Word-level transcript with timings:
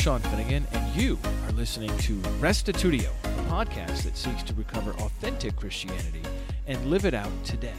Sean 0.00 0.20
Finnegan, 0.20 0.66
and 0.72 0.96
you 0.96 1.18
are 1.44 1.52
listening 1.52 1.94
to 1.98 2.14
Restitutio, 2.40 3.10
a 3.22 3.50
podcast 3.50 4.04
that 4.04 4.16
seeks 4.16 4.42
to 4.44 4.54
recover 4.54 4.92
authentic 4.92 5.56
Christianity 5.56 6.22
and 6.66 6.82
live 6.86 7.04
it 7.04 7.12
out 7.12 7.30
today. 7.44 7.74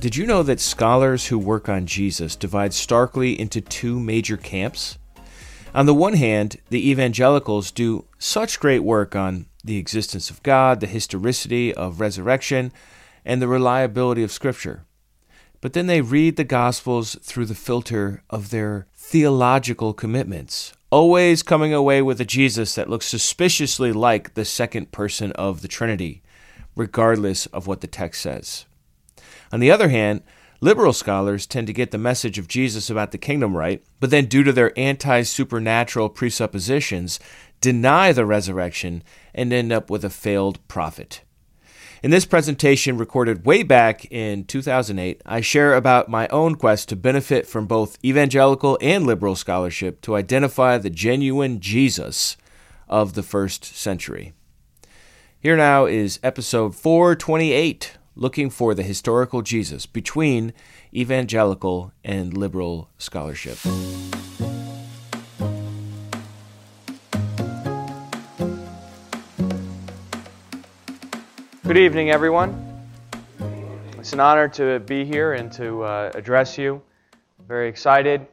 Did 0.00 0.16
you 0.16 0.26
know 0.26 0.42
that 0.42 0.58
scholars 0.58 1.28
who 1.28 1.38
work 1.38 1.68
on 1.68 1.86
Jesus 1.86 2.34
divide 2.34 2.74
starkly 2.74 3.38
into 3.38 3.60
two 3.60 4.00
major 4.00 4.36
camps? 4.36 4.98
On 5.72 5.86
the 5.86 5.94
one 5.94 6.14
hand, 6.14 6.56
the 6.68 6.90
evangelicals 6.90 7.70
do 7.70 8.06
such 8.18 8.58
great 8.58 8.80
work 8.80 9.14
on 9.14 9.46
the 9.62 9.76
existence 9.76 10.30
of 10.30 10.42
God, 10.42 10.80
the 10.80 10.88
historicity 10.88 11.72
of 11.72 12.00
resurrection, 12.00 12.72
and 13.24 13.40
the 13.40 13.48
reliability 13.48 14.22
of 14.22 14.32
Scripture. 14.32 14.84
But 15.60 15.74
then 15.74 15.86
they 15.86 16.00
read 16.00 16.36
the 16.36 16.44
Gospels 16.44 17.16
through 17.22 17.46
the 17.46 17.54
filter 17.54 18.22
of 18.28 18.50
their 18.50 18.86
theological 18.94 19.94
commitments, 19.94 20.72
always 20.90 21.42
coming 21.42 21.72
away 21.72 22.02
with 22.02 22.20
a 22.20 22.24
Jesus 22.24 22.74
that 22.74 22.90
looks 22.90 23.06
suspiciously 23.06 23.92
like 23.92 24.34
the 24.34 24.44
second 24.44 24.90
person 24.90 25.30
of 25.32 25.62
the 25.62 25.68
Trinity, 25.68 26.22
regardless 26.74 27.46
of 27.46 27.66
what 27.66 27.80
the 27.80 27.86
text 27.86 28.22
says. 28.22 28.66
On 29.52 29.60
the 29.60 29.70
other 29.70 29.90
hand, 29.90 30.22
liberal 30.60 30.92
scholars 30.92 31.46
tend 31.46 31.68
to 31.68 31.72
get 31.72 31.90
the 31.90 31.98
message 31.98 32.38
of 32.38 32.48
Jesus 32.48 32.90
about 32.90 33.12
the 33.12 33.18
kingdom 33.18 33.56
right, 33.56 33.84
but 34.00 34.10
then, 34.10 34.26
due 34.26 34.42
to 34.42 34.52
their 34.52 34.76
anti 34.76 35.22
supernatural 35.22 36.08
presuppositions, 36.08 37.20
deny 37.60 38.12
the 38.12 38.26
resurrection 38.26 39.04
and 39.32 39.52
end 39.52 39.70
up 39.70 39.90
with 39.90 40.04
a 40.04 40.10
failed 40.10 40.66
prophet. 40.66 41.22
In 42.02 42.10
this 42.10 42.26
presentation, 42.26 42.98
recorded 42.98 43.46
way 43.46 43.62
back 43.62 44.10
in 44.10 44.42
2008, 44.46 45.22
I 45.24 45.40
share 45.40 45.76
about 45.76 46.08
my 46.08 46.26
own 46.28 46.56
quest 46.56 46.88
to 46.88 46.96
benefit 46.96 47.46
from 47.46 47.68
both 47.68 47.96
evangelical 48.04 48.76
and 48.80 49.06
liberal 49.06 49.36
scholarship 49.36 50.00
to 50.00 50.16
identify 50.16 50.78
the 50.78 50.90
genuine 50.90 51.60
Jesus 51.60 52.36
of 52.88 53.14
the 53.14 53.22
first 53.22 53.64
century. 53.64 54.32
Here 55.38 55.56
now 55.56 55.84
is 55.86 56.18
episode 56.24 56.74
428 56.74 57.98
looking 58.16 58.50
for 58.50 58.74
the 58.74 58.82
historical 58.82 59.42
Jesus 59.42 59.86
between 59.86 60.52
evangelical 60.92 61.92
and 62.02 62.36
liberal 62.36 62.90
scholarship. 62.98 63.58
Good 71.64 71.78
evening, 71.78 72.10
everyone. 72.10 72.90
It's 73.96 74.12
an 74.12 74.18
honor 74.18 74.48
to 74.48 74.80
be 74.80 75.04
here 75.04 75.34
and 75.34 75.52
to 75.52 75.84
uh, 75.84 76.10
address 76.12 76.58
you. 76.58 76.82
very 77.46 77.68
excited. 77.68 78.26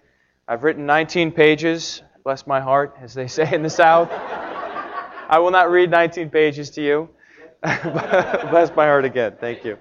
I've 0.48 0.64
written 0.64 0.88
19 0.88 1.32
pages, 1.32 2.02
bless 2.24 2.48
my 2.48 2.60
heart, 2.60 2.98
as 3.00 3.14
they 3.14 3.28
say 3.38 3.54
in 3.54 3.62
the 3.62 3.70
South. 3.70 4.10
I 4.12 5.38
will 5.38 5.52
not 5.52 5.70
read 5.70 5.92
19 5.92 6.32
pages 6.32 6.72
to 6.72 6.82
you. 6.82 7.10
Bless 7.62 8.76
my 8.76 8.88
heart 8.88 9.06
again. 9.06 9.36
Thank 9.40 9.64
you. 9.64 9.78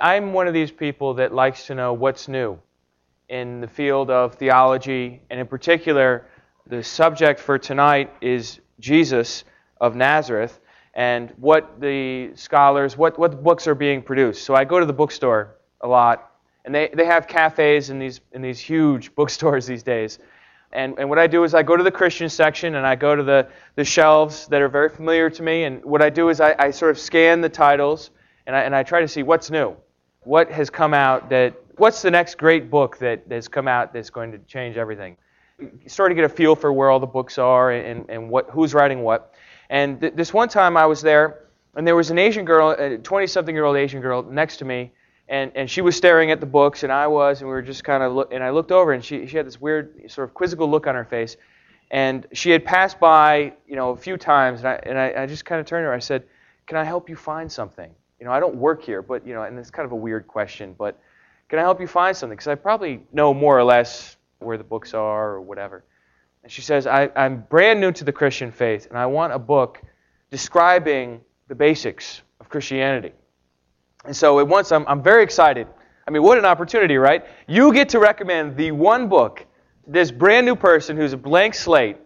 I'm 0.00 0.32
one 0.32 0.48
of 0.48 0.54
these 0.54 0.70
people 0.70 1.12
that 1.14 1.34
likes 1.34 1.66
to 1.66 1.74
know 1.74 1.92
what's 1.92 2.26
new 2.26 2.58
in 3.28 3.60
the 3.60 3.68
field 3.68 4.08
of 4.08 4.36
theology, 4.36 5.20
and 5.28 5.38
in 5.38 5.46
particular, 5.46 6.24
the 6.66 6.82
subject 6.82 7.38
for 7.38 7.58
tonight 7.58 8.10
is 8.22 8.60
Jesus 8.80 9.44
of 9.78 9.94
Nazareth 9.94 10.58
and 10.98 11.32
what 11.36 11.80
the 11.80 12.32
scholars, 12.34 12.96
what, 12.96 13.16
what 13.20 13.44
books 13.44 13.68
are 13.68 13.76
being 13.76 14.02
produced. 14.02 14.42
So 14.42 14.56
I 14.56 14.64
go 14.64 14.80
to 14.80 14.84
the 14.84 14.92
bookstore 14.92 15.54
a 15.80 15.86
lot, 15.86 16.32
and 16.64 16.74
they, 16.74 16.90
they 16.92 17.04
have 17.04 17.28
cafes 17.28 17.88
in 17.88 18.00
these, 18.00 18.20
in 18.32 18.42
these 18.42 18.58
huge 18.58 19.14
bookstores 19.14 19.64
these 19.64 19.84
days. 19.84 20.18
And, 20.72 20.98
and 20.98 21.08
what 21.08 21.20
I 21.20 21.28
do 21.28 21.44
is 21.44 21.54
I 21.54 21.62
go 21.62 21.76
to 21.76 21.84
the 21.84 21.90
Christian 21.92 22.28
section 22.28 22.74
and 22.74 22.84
I 22.84 22.96
go 22.96 23.14
to 23.14 23.22
the, 23.22 23.46
the 23.76 23.84
shelves 23.84 24.48
that 24.48 24.60
are 24.60 24.68
very 24.68 24.88
familiar 24.88 25.30
to 25.30 25.42
me. 25.42 25.64
And 25.64 25.84
what 25.84 26.02
I 26.02 26.10
do 26.10 26.30
is 26.30 26.40
I, 26.40 26.56
I 26.58 26.72
sort 26.72 26.90
of 26.90 26.98
scan 26.98 27.40
the 27.40 27.48
titles 27.48 28.10
and 28.48 28.56
I, 28.56 28.62
and 28.62 28.74
I 28.74 28.82
try 28.82 29.00
to 29.00 29.08
see 29.08 29.22
what's 29.22 29.52
new. 29.52 29.76
What 30.24 30.50
has 30.50 30.68
come 30.68 30.94
out 30.94 31.30
that, 31.30 31.54
what's 31.76 32.02
the 32.02 32.10
next 32.10 32.38
great 32.38 32.70
book 32.70 32.98
that 32.98 33.22
has 33.30 33.46
come 33.46 33.68
out 33.68 33.92
that's 33.92 34.10
going 34.10 34.32
to 34.32 34.38
change 34.40 34.76
everything? 34.76 35.16
You 35.60 35.70
sort 35.86 36.10
of 36.10 36.16
get 36.16 36.24
a 36.24 36.28
feel 36.28 36.56
for 36.56 36.72
where 36.72 36.90
all 36.90 36.98
the 36.98 37.06
books 37.06 37.38
are 37.38 37.70
and, 37.70 38.04
and 38.10 38.28
what, 38.28 38.50
who's 38.50 38.74
writing 38.74 39.02
what. 39.02 39.32
And 39.70 40.00
th- 40.00 40.14
this 40.14 40.32
one 40.32 40.48
time 40.48 40.76
I 40.76 40.86
was 40.86 41.02
there 41.02 41.44
and 41.76 41.86
there 41.86 41.96
was 41.96 42.10
an 42.10 42.18
Asian 42.18 42.44
girl, 42.44 42.70
a 42.70 42.98
20 42.98 43.26
something 43.26 43.54
year 43.54 43.64
old 43.64 43.76
Asian 43.76 44.00
girl 44.00 44.22
next 44.22 44.58
to 44.58 44.64
me 44.64 44.92
and 45.28 45.52
and 45.54 45.70
she 45.70 45.80
was 45.82 45.96
staring 45.96 46.30
at 46.30 46.40
the 46.40 46.46
books, 46.46 46.82
and 46.82 46.92
I 46.92 47.06
was, 47.06 47.40
and 47.40 47.48
we 47.48 47.52
were 47.52 47.62
just 47.62 47.84
kind 47.84 48.02
of 48.02 48.14
look. 48.14 48.32
And 48.32 48.42
I 48.42 48.50
looked 48.50 48.72
over, 48.72 48.92
and 48.92 49.04
she 49.04 49.26
she 49.26 49.36
had 49.36 49.46
this 49.46 49.60
weird 49.60 50.10
sort 50.10 50.28
of 50.28 50.34
quizzical 50.34 50.68
look 50.70 50.86
on 50.86 50.94
her 50.94 51.04
face, 51.04 51.36
and 51.90 52.26
she 52.32 52.50
had 52.50 52.64
passed 52.64 52.98
by, 52.98 53.52
you 53.66 53.76
know, 53.76 53.90
a 53.90 53.96
few 53.96 54.16
times, 54.16 54.60
and 54.60 54.68
I 54.68 54.80
and 54.84 54.98
I, 54.98 55.22
I 55.22 55.26
just 55.26 55.44
kind 55.44 55.60
of 55.60 55.66
turned 55.66 55.82
to 55.84 55.88
her. 55.88 55.94
I 55.94 55.98
said, 55.98 56.24
"Can 56.66 56.78
I 56.78 56.84
help 56.84 57.08
you 57.08 57.16
find 57.16 57.50
something? 57.50 57.90
You 58.18 58.26
know, 58.26 58.32
I 58.32 58.40
don't 58.40 58.56
work 58.56 58.82
here, 58.82 59.02
but 59.02 59.26
you 59.26 59.34
know, 59.34 59.42
and 59.42 59.58
it's 59.58 59.70
kind 59.70 59.84
of 59.84 59.92
a 59.92 59.96
weird 59.96 60.26
question, 60.26 60.74
but 60.76 60.98
can 61.48 61.58
I 61.58 61.62
help 61.62 61.80
you 61.80 61.86
find 61.86 62.16
something? 62.16 62.36
Because 62.36 62.48
I 62.48 62.54
probably 62.54 63.02
know 63.12 63.34
more 63.34 63.58
or 63.58 63.64
less 63.64 64.16
where 64.38 64.56
the 64.56 64.64
books 64.64 64.94
are 64.94 65.32
or 65.32 65.40
whatever." 65.42 65.84
And 66.48 66.52
she 66.54 66.62
says, 66.62 66.86
I, 66.86 67.10
"I'm 67.14 67.42
brand 67.42 67.78
new 67.78 67.92
to 67.92 68.04
the 68.04 68.12
Christian 68.12 68.52
faith, 68.52 68.86
and 68.88 68.96
I 68.96 69.04
want 69.04 69.34
a 69.34 69.38
book 69.38 69.82
describing 70.30 71.20
the 71.46 71.54
basics 71.54 72.22
of 72.40 72.48
Christianity." 72.48 73.12
And 74.06 74.16
so 74.16 74.40
at 74.40 74.48
once, 74.48 74.72
I'm, 74.72 74.86
I'm 74.88 75.02
very 75.02 75.22
excited. 75.22 75.66
I 76.06 76.10
mean, 76.10 76.22
what 76.22 76.38
an 76.38 76.46
opportunity, 76.46 76.96
right? 76.96 77.26
You 77.46 77.70
get 77.74 77.90
to 77.90 77.98
recommend 77.98 78.56
the 78.56 78.70
one 78.72 79.10
book 79.10 79.44
this 79.86 80.10
brand 80.10 80.46
new 80.46 80.56
person 80.56 80.96
who's 80.96 81.12
a 81.12 81.18
blank 81.18 81.52
slate 81.54 81.98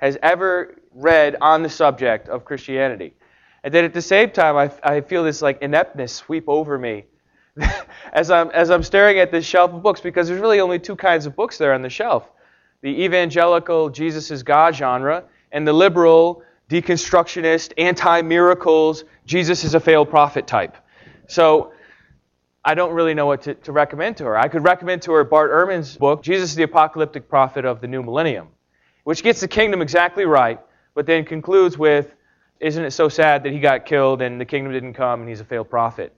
has 0.00 0.16
ever 0.22 0.74
read 0.94 1.36
on 1.42 1.62
the 1.62 1.68
subject 1.68 2.30
of 2.30 2.46
Christianity. 2.46 3.12
And 3.62 3.74
then 3.74 3.84
at 3.84 3.92
the 3.92 4.00
same 4.00 4.30
time, 4.30 4.56
I, 4.56 4.70
I 4.82 5.02
feel 5.02 5.22
this 5.22 5.42
like 5.42 5.60
ineptness 5.60 6.14
sweep 6.14 6.44
over 6.48 6.78
me 6.78 7.04
as, 8.14 8.30
I'm, 8.30 8.48
as 8.52 8.70
I'm 8.70 8.84
staring 8.84 9.18
at 9.18 9.30
this 9.30 9.44
shelf 9.44 9.70
of 9.70 9.82
books 9.82 10.00
because 10.00 10.28
there's 10.28 10.40
really 10.40 10.60
only 10.60 10.78
two 10.78 10.96
kinds 10.96 11.26
of 11.26 11.36
books 11.36 11.58
there 11.58 11.74
on 11.74 11.82
the 11.82 11.90
shelf 11.90 12.26
the 12.82 13.04
evangelical 13.04 13.88
Jesus 13.88 14.30
is 14.30 14.42
God 14.42 14.74
genre 14.74 15.24
and 15.50 15.66
the 15.66 15.72
liberal 15.72 16.42
deconstructionist 16.68 17.72
anti 17.78 18.22
miracles 18.22 19.04
Jesus 19.24 19.64
is 19.64 19.74
a 19.74 19.80
failed 19.80 20.10
prophet 20.10 20.46
type. 20.46 20.76
So 21.28 21.72
I 22.64 22.74
don't 22.74 22.92
really 22.92 23.14
know 23.14 23.26
what 23.26 23.42
to, 23.42 23.54
to, 23.54 23.72
recommend 23.72 24.16
to 24.18 24.24
her. 24.24 24.38
I 24.38 24.48
could 24.48 24.62
recommend 24.62 25.02
to 25.02 25.12
her 25.12 25.24
Bart 25.24 25.50
Ehrman's 25.50 25.96
book, 25.96 26.22
Jesus 26.22 26.54
the 26.54 26.62
Apocalyptic 26.62 27.28
Prophet 27.28 27.64
of 27.64 27.80
the 27.80 27.88
New 27.88 28.02
Millennium, 28.02 28.48
which 29.04 29.22
gets 29.22 29.40
the 29.40 29.48
kingdom 29.48 29.82
exactly 29.82 30.24
right, 30.24 30.60
but 30.94 31.06
then 31.06 31.24
concludes 31.24 31.76
with, 31.76 32.14
Isn't 32.60 32.84
it 32.84 32.92
so 32.92 33.08
sad 33.08 33.42
that 33.44 33.52
he 33.52 33.58
got 33.58 33.84
killed 33.84 34.22
and 34.22 34.40
the 34.40 34.44
kingdom 34.44 34.72
didn't 34.72 34.94
come 34.94 35.20
and 35.20 35.28
he's 35.28 35.40
a 35.40 35.44
failed 35.44 35.70
prophet? 35.70 36.14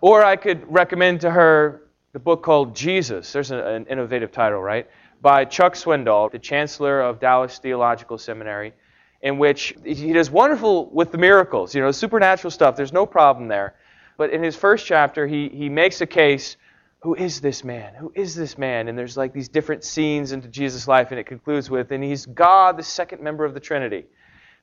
Or 0.00 0.24
I 0.24 0.36
could 0.36 0.72
recommend 0.72 1.22
to 1.22 1.30
her 1.30 1.82
the 2.12 2.20
book 2.20 2.42
called 2.42 2.74
Jesus. 2.76 3.32
There's 3.32 3.50
an, 3.50 3.58
an 3.58 3.86
innovative 3.86 4.30
title, 4.30 4.60
right? 4.60 4.88
By 5.20 5.44
Chuck 5.44 5.74
Swindoll, 5.74 6.30
the 6.30 6.38
chancellor 6.38 7.00
of 7.00 7.20
Dallas 7.20 7.58
Theological 7.58 8.18
Seminary 8.18 8.72
in 9.20 9.38
which 9.38 9.74
he 9.84 10.12
does 10.12 10.30
wonderful 10.30 10.86
with 10.90 11.10
the 11.10 11.18
miracles, 11.18 11.74
you 11.74 11.80
know, 11.80 11.90
supernatural 11.90 12.50
stuff. 12.50 12.76
There's 12.76 12.92
no 12.92 13.04
problem 13.04 13.48
there. 13.48 13.74
But 14.16 14.30
in 14.30 14.42
his 14.42 14.56
first 14.56 14.86
chapter, 14.86 15.26
he, 15.26 15.48
he 15.48 15.68
makes 15.68 16.00
a 16.00 16.06
case 16.06 16.56
who 17.00 17.14
is 17.14 17.40
this 17.40 17.62
man? 17.62 17.94
Who 17.94 18.12
is 18.14 18.34
this 18.34 18.58
man? 18.58 18.88
And 18.88 18.98
there's 18.98 19.16
like 19.16 19.32
these 19.32 19.48
different 19.48 19.84
scenes 19.84 20.32
into 20.32 20.48
Jesus' 20.48 20.88
life, 20.88 21.12
and 21.12 21.20
it 21.20 21.26
concludes 21.26 21.70
with, 21.70 21.92
and 21.92 22.02
he's 22.02 22.26
God, 22.26 22.76
the 22.76 22.82
second 22.82 23.22
member 23.22 23.44
of 23.44 23.54
the 23.54 23.60
Trinity. 23.60 24.04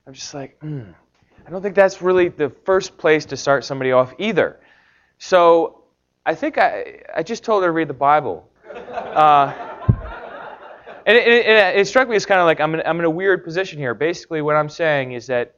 I'm 0.06 0.12
just 0.12 0.34
like, 0.34 0.58
hmm. 0.60 0.82
I 1.46 1.50
don't 1.50 1.62
think 1.62 1.74
that's 1.74 2.02
really 2.02 2.28
the 2.28 2.50
first 2.50 2.98
place 2.98 3.24
to 3.26 3.36
start 3.36 3.64
somebody 3.64 3.92
off 3.92 4.12
either. 4.18 4.60
So 5.18 5.84
I 6.26 6.34
think 6.34 6.58
I, 6.58 7.02
I 7.14 7.22
just 7.22 7.42
told 7.42 7.62
her 7.62 7.68
to 7.68 7.72
read 7.72 7.88
the 7.88 7.94
Bible. 7.94 8.48
Uh, 8.74 9.75
and 11.06 11.16
it, 11.16 11.26
it, 11.26 11.78
it, 11.78 11.86
struck 11.86 12.08
me 12.08 12.16
as 12.16 12.26
kind 12.26 12.40
of 12.40 12.46
like 12.46 12.60
I'm 12.60 12.74
in, 12.74 12.82
I'm 12.84 12.98
in 12.98 13.04
a 13.04 13.10
weird 13.10 13.44
position 13.44 13.78
here. 13.78 13.94
Basically, 13.94 14.42
what 14.42 14.56
I'm 14.56 14.68
saying 14.68 15.12
is 15.12 15.28
that 15.28 15.54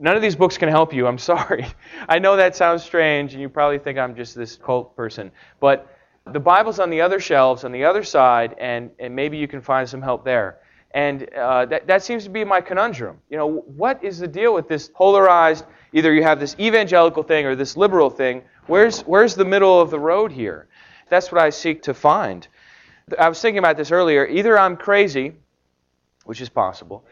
none 0.00 0.16
of 0.16 0.22
these 0.22 0.34
books 0.34 0.58
can 0.58 0.68
help 0.68 0.92
you. 0.92 1.06
I'm 1.06 1.18
sorry. 1.32 1.66
I 2.08 2.18
know 2.18 2.36
that 2.36 2.56
sounds 2.56 2.82
strange, 2.82 3.32
and 3.32 3.40
you 3.40 3.48
probably 3.48 3.78
think 3.78 3.96
I'm 3.96 4.16
just 4.16 4.34
this 4.34 4.56
cult 4.56 4.96
person. 4.96 5.30
But 5.60 5.96
the 6.32 6.40
Bible's 6.40 6.80
on 6.80 6.90
the 6.90 7.00
other 7.00 7.20
shelves, 7.20 7.64
on 7.64 7.70
the 7.70 7.84
other 7.84 8.02
side, 8.02 8.56
and, 8.58 8.90
and 8.98 9.14
maybe 9.14 9.38
you 9.38 9.46
can 9.46 9.60
find 9.60 9.88
some 9.88 10.02
help 10.02 10.24
there. 10.24 10.58
And 10.92 11.32
uh, 11.34 11.66
that, 11.66 11.86
that 11.86 12.02
seems 12.02 12.24
to 12.24 12.30
be 12.30 12.44
my 12.44 12.60
conundrum. 12.60 13.18
You 13.30 13.36
know, 13.36 13.48
what 13.76 14.02
is 14.02 14.18
the 14.18 14.26
deal 14.26 14.52
with 14.52 14.66
this 14.66 14.88
polarized, 14.88 15.64
either 15.92 16.12
you 16.12 16.24
have 16.24 16.40
this 16.40 16.56
evangelical 16.58 17.22
thing 17.22 17.46
or 17.46 17.54
this 17.54 17.76
liberal 17.76 18.10
thing? 18.10 18.42
Where's, 18.66 19.02
where's 19.02 19.36
the 19.36 19.44
middle 19.44 19.80
of 19.80 19.90
the 19.90 20.00
road 20.00 20.32
here? 20.32 20.66
That's 21.08 21.30
what 21.30 21.40
I 21.40 21.50
seek 21.50 21.82
to 21.82 21.94
find. 21.94 22.48
I 23.18 23.28
was 23.28 23.40
thinking 23.40 23.58
about 23.58 23.76
this 23.76 23.90
earlier. 23.90 24.26
Either 24.26 24.58
I'm 24.58 24.76
crazy, 24.76 25.34
which 26.24 26.40
is 26.40 26.48
possible, 26.48 27.04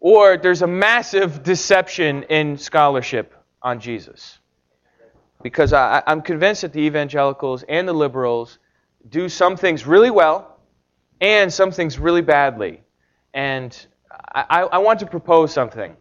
or 0.00 0.36
there's 0.36 0.62
a 0.62 0.66
massive 0.66 1.42
deception 1.42 2.24
in 2.24 2.56
scholarship 2.56 3.34
on 3.62 3.80
Jesus. 3.80 4.38
because 5.42 5.72
I, 5.72 6.02
I'm 6.06 6.22
convinced 6.22 6.62
that 6.62 6.72
the 6.72 6.80
evangelicals 6.80 7.64
and 7.68 7.86
the 7.86 7.92
liberals 7.92 8.58
do 9.08 9.28
some 9.28 9.56
things 9.56 9.86
really 9.86 10.10
well 10.10 10.58
and 11.20 11.52
some 11.52 11.72
things 11.72 11.98
really 11.98 12.22
badly. 12.22 12.80
And 13.34 13.76
I, 14.34 14.62
I 14.62 14.78
want 14.78 15.00
to 15.00 15.06
propose 15.06 15.52
something. 15.52 15.96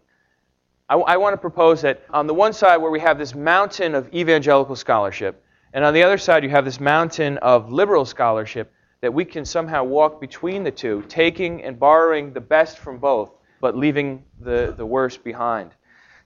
I, 0.89 0.95
I 0.95 1.17
want 1.17 1.33
to 1.33 1.37
propose 1.37 1.81
that 1.81 2.03
on 2.11 2.27
the 2.27 2.33
one 2.33 2.53
side, 2.53 2.77
where 2.77 2.91
we 2.91 2.99
have 2.99 3.17
this 3.17 3.33
mountain 3.33 3.95
of 3.95 4.13
evangelical 4.13 4.75
scholarship, 4.75 5.43
and 5.73 5.85
on 5.85 5.93
the 5.93 6.03
other 6.03 6.17
side, 6.17 6.43
you 6.43 6.49
have 6.49 6.65
this 6.65 6.79
mountain 6.79 7.37
of 7.37 7.71
liberal 7.71 8.05
scholarship, 8.05 8.73
that 9.01 9.13
we 9.13 9.25
can 9.25 9.45
somehow 9.45 9.83
walk 9.83 10.21
between 10.21 10.63
the 10.63 10.71
two, 10.71 11.03
taking 11.07 11.63
and 11.63 11.79
borrowing 11.79 12.33
the 12.33 12.41
best 12.41 12.77
from 12.77 12.99
both, 12.99 13.31
but 13.59 13.75
leaving 13.75 14.23
the, 14.39 14.73
the 14.77 14.85
worst 14.85 15.23
behind. 15.23 15.71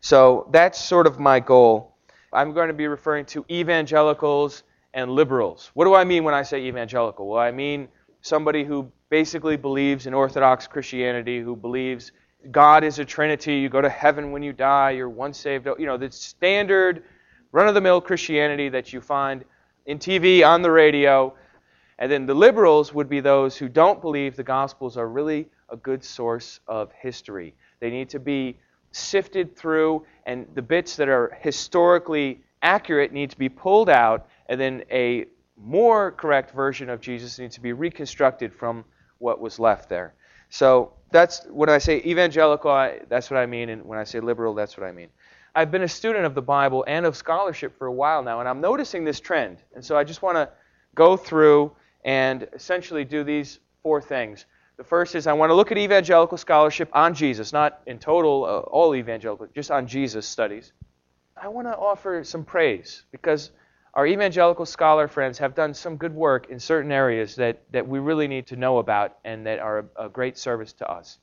So 0.02 0.48
that's 0.52 0.80
sort 0.80 1.08
of 1.08 1.20
my 1.20 1.40
goal. 1.40 1.96
I'm 2.32 2.54
going 2.54 2.68
to 2.68 2.74
be 2.74 2.88
referring 2.88 3.26
to 3.28 3.46
evangelicals 3.50 4.64
and 4.94 5.12
liberals. 5.12 5.72
What 5.74 5.86
do 5.86 5.96
I 5.96 6.04
mean 6.04 6.24
when 6.24 6.34
I 6.34 6.44
say 6.44 6.66
evangelical? 6.66 7.28
Well, 7.28 7.40
I 7.40 7.52
mean 7.52 7.88
somebody 8.22 8.64
who 8.64 8.92
basically 9.10 9.56
believes 9.56 10.06
in 10.08 10.14
Orthodox 10.14 10.68
Christianity, 10.68 11.40
who 11.40 11.56
believes 11.56 12.12
God 12.52 12.84
is 12.84 13.00
a 13.00 13.06
Trinity, 13.06 13.56
you 13.56 13.70
go 13.70 13.82
to 13.82 13.90
heaven 13.90 14.32
when 14.32 14.44
you 14.44 14.54
die, 14.54 14.92
you're 14.92 15.10
once 15.10 15.38
saved. 15.38 15.68
You 15.80 15.86
know, 15.86 15.98
the 15.98 16.12
standard 16.12 17.04
run 17.52 17.68
of 17.68 17.74
the 17.74 17.82
mill 17.82 18.02
Christianity 18.02 18.70
that 18.70 18.94
you 18.94 19.02
find 19.02 19.46
in 19.86 19.98
TV, 19.98 20.46
on 20.46 20.62
the 20.62 20.72
radio. 20.72 21.34
And 21.98 22.12
then 22.12 22.26
the 22.26 22.34
liberals 22.34 22.94
would 22.94 23.10
be 23.10 23.22
those 23.22 23.56
who 23.56 23.70
don't 23.70 24.02
believe 24.02 24.36
the 24.36 24.44
Gospels 24.44 24.98
are 24.98 25.08
really 25.08 25.48
a 25.70 25.78
good 25.78 26.04
source 26.04 26.60
of 26.68 26.92
history. 26.92 27.54
They 27.80 27.90
need 27.90 28.10
to 28.10 28.20
be 28.20 28.58
sifted 28.92 29.56
through, 29.56 30.06
and 30.26 30.48
the 30.56 30.62
bits 30.62 30.96
that 30.98 31.10
are 31.10 31.38
historically 31.42 32.42
accurate 32.62 33.12
need 33.12 33.30
to 33.30 33.38
be 33.38 33.50
pulled 33.50 33.90
out, 33.90 34.28
and 34.48 34.60
then 34.60 34.84
a 34.92 35.26
more 35.58 36.12
correct 36.12 36.52
version 36.52 36.90
of 36.90 37.00
Jesus 37.00 37.40
needs 37.40 37.56
to 37.56 37.62
be 37.62 37.74
reconstructed 37.74 38.54
from 38.54 38.84
what 39.20 39.40
was 39.40 39.60
left 39.60 39.90
there. 39.90 40.14
So 40.50 40.94
that's 41.12 41.46
when 41.46 41.70
I 41.70 41.78
say 41.78 42.02
evangelical, 42.04 42.72
I, 42.72 43.00
that's 43.10 43.30
what 43.30 43.38
I 43.38 43.46
mean, 43.46 43.70
and 43.70 43.86
when 43.86 44.00
I 44.00 44.04
say 44.04 44.20
liberal, 44.20 44.54
that's 44.54 44.78
what 44.78 44.86
I 44.86 44.92
mean. 44.92 45.08
I've 45.56 45.72
been 45.72 45.84
a 45.84 45.88
student 45.88 46.26
of 46.26 46.36
the 46.36 46.42
Bible 46.42 46.84
and 46.88 47.06
of 47.06 47.16
scholarship 47.16 47.78
for 47.78 47.88
a 47.88 47.94
while 47.94 48.22
now, 48.22 48.42
and 48.42 48.50
I'm 48.50 48.60
noticing 48.60 49.06
this 49.06 49.22
trend. 49.22 49.60
And 49.74 49.84
so 49.84 49.98
I 49.98 50.04
just 50.04 50.22
want 50.22 50.36
to 50.36 50.50
go 50.94 51.16
through 51.16 51.72
and 52.06 52.48
essentially 52.54 53.04
do 53.04 53.24
these 53.26 53.60
four 53.84 54.02
things. 54.02 54.46
The 54.78 54.84
first 54.84 55.16
is 55.16 55.28
I 55.28 55.34
want 55.34 55.50
to 55.50 55.56
look 55.56 55.72
at 55.72 55.78
evangelical 55.78 56.38
scholarship 56.38 56.90
on 56.94 57.14
Jesus, 57.14 57.52
not 57.52 57.82
in 57.88 57.98
total, 57.98 58.46
uh, 58.46 58.60
all 58.60 58.96
evangelical, 58.96 59.48
just 59.54 59.72
on 59.72 59.88
Jesus 59.88 60.28
studies. 60.28 60.72
I 61.36 61.48
want 61.48 61.68
to 61.68 61.76
offer 61.76 62.24
some 62.24 62.46
praise 62.46 63.04
because 63.12 63.52
our 63.96 64.06
evangelical 64.06 64.66
scholar 64.66 65.08
friends 65.08 65.38
have 65.40 65.56
done 65.56 65.74
some 65.74 65.98
good 65.98 66.14
work 66.14 66.50
in 66.50 66.60
certain 66.60 66.92
areas 66.92 67.36
that, 67.36 67.64
that 67.72 67.88
we 67.88 68.00
really 68.00 68.28
need 68.28 68.48
to 68.48 68.56
know 68.56 68.78
about 68.78 69.18
and 69.24 69.46
that 69.48 69.60
are 69.60 69.80
a, 69.98 70.06
a 70.06 70.10
great 70.10 70.38
service 70.38 70.74
to 70.74 70.90
us. 70.90 71.18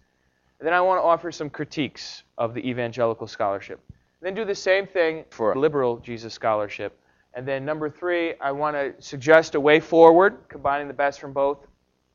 And 0.58 0.66
then 0.66 0.74
I 0.74 0.80
want 0.80 0.98
to 0.98 1.04
offer 1.04 1.30
some 1.30 1.50
critiques 1.50 2.22
of 2.38 2.54
the 2.54 2.68
evangelical 2.68 3.26
scholarship. 3.26 3.80
And 3.88 4.26
then 4.26 4.34
do 4.34 4.44
the 4.44 4.54
same 4.54 4.86
thing 4.86 5.24
for 5.30 5.54
liberal 5.54 5.98
Jesus 5.98 6.32
scholarship. 6.32 6.98
And 7.34 7.46
then 7.46 7.64
number 7.64 7.88
three, 7.88 8.34
I 8.40 8.52
want 8.52 8.76
to 8.76 8.94
suggest 9.00 9.54
a 9.54 9.60
way 9.60 9.80
forward, 9.80 10.36
combining 10.48 10.88
the 10.88 10.94
best 10.94 11.20
from 11.20 11.32
both. 11.32 11.58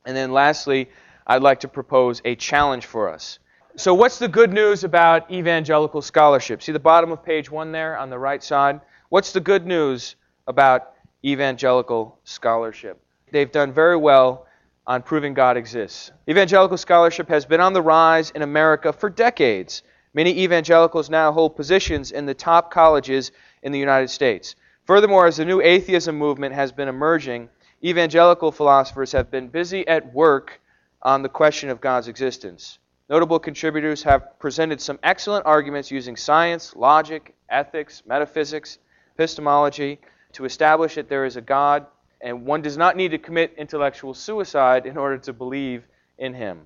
And 0.06 0.16
then 0.16 0.32
lastly, 0.32 0.90
I'd 1.26 1.42
like 1.42 1.62
to 1.62 1.68
propose 1.68 2.22
a 2.24 2.36
challenge 2.36 2.86
for 2.86 3.10
us. 3.10 3.40
So, 3.76 3.94
what's 3.94 4.18
the 4.18 4.28
good 4.28 4.54
news 4.54 4.84
about 4.84 5.30
evangelical 5.32 6.02
scholarship? 6.02 6.64
See 6.64 6.72
the 6.72 6.80
bottom 6.80 7.12
of 7.12 7.24
page 7.24 7.52
one 7.52 7.72
there 7.72 7.98
on 7.98 8.10
the 8.10 8.18
right 8.18 8.44
side? 8.44 8.82
What's 9.10 9.34
the 9.34 9.40
good 9.40 9.66
news 9.66 10.16
about 10.48 10.94
evangelical 11.24 12.20
scholarship? 12.24 13.00
They've 13.32 13.52
done 13.52 13.74
very 13.74 13.98
well 13.98 14.48
on 14.86 15.02
proving 15.02 15.34
God 15.34 15.58
exists. 15.58 16.12
Evangelical 16.30 16.78
scholarship 16.78 17.28
has 17.28 17.46
been 17.46 17.60
on 17.60 17.74
the 17.74 17.82
rise 17.82 18.32
in 18.32 18.42
America 18.42 18.94
for 18.94 19.10
decades. 19.10 19.84
Many 20.14 20.40
evangelicals 20.40 21.10
now 21.10 21.32
hold 21.32 21.56
positions 21.56 22.12
in 22.12 22.26
the 22.26 22.34
top 22.34 22.72
colleges 22.72 23.32
in 23.62 23.72
the 23.72 23.80
United 23.80 24.10
States. 24.10 24.56
Furthermore, 24.88 25.28
as 25.28 25.36
the 25.36 25.44
new 25.44 25.60
atheism 25.60 26.18
movement 26.18 26.56
has 26.56 26.72
been 26.72 26.88
emerging, 26.88 27.50
evangelical 27.84 28.54
philosophers 28.54 29.12
have 29.12 29.30
been 29.30 29.50
busy 29.50 29.86
at 29.86 30.14
work 30.14 30.62
on 31.02 31.22
the 31.22 31.30
question 31.30 31.70
of 31.70 31.82
God's 31.82 32.08
existence. 32.08 32.80
Notable 33.10 33.38
contributors 33.38 34.02
have 34.04 34.40
presented 34.40 34.80
some 34.80 34.98
excellent 35.04 35.46
arguments 35.46 35.92
using 35.92 36.16
science, 36.16 36.74
logic, 36.74 37.36
ethics, 37.50 38.02
metaphysics, 38.08 38.78
epistemology 39.16 40.00
to 40.32 40.46
establish 40.46 40.96
that 40.96 41.10
there 41.10 41.26
is 41.26 41.36
a 41.36 41.42
God, 41.42 41.86
and 42.22 42.46
one 42.46 42.62
does 42.62 42.78
not 42.78 42.96
need 42.96 43.12
to 43.12 43.18
commit 43.18 43.56
intellectual 43.58 44.14
suicide 44.14 44.86
in 44.86 44.96
order 44.96 45.18
to 45.18 45.34
believe 45.34 45.84
in 46.18 46.34
Him. 46.34 46.62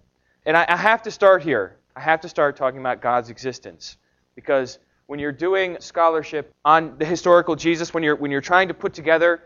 And 0.46 0.56
I, 0.56 0.66
I 0.70 0.78
have 0.78 1.02
to 1.04 1.12
start 1.12 1.42
here. 1.42 1.78
I 1.96 2.02
have 2.02 2.22
to 2.22 2.30
start 2.30 2.56
talking 2.56 2.82
about 2.82 3.02
God's 3.02 3.32
existence 3.32 3.98
because 4.36 4.78
when 5.12 5.20
you're 5.20 5.34
doing 5.34 5.76
scholarship 5.82 6.54
on 6.64 6.98
the 6.98 7.04
historical 7.04 7.54
Jesus, 7.58 7.94
when 7.94 8.02
you're 8.02 8.16
when 8.16 8.32
you're 8.32 8.40
trying 8.40 8.70
to 8.70 8.74
put 8.74 8.94
together 8.94 9.44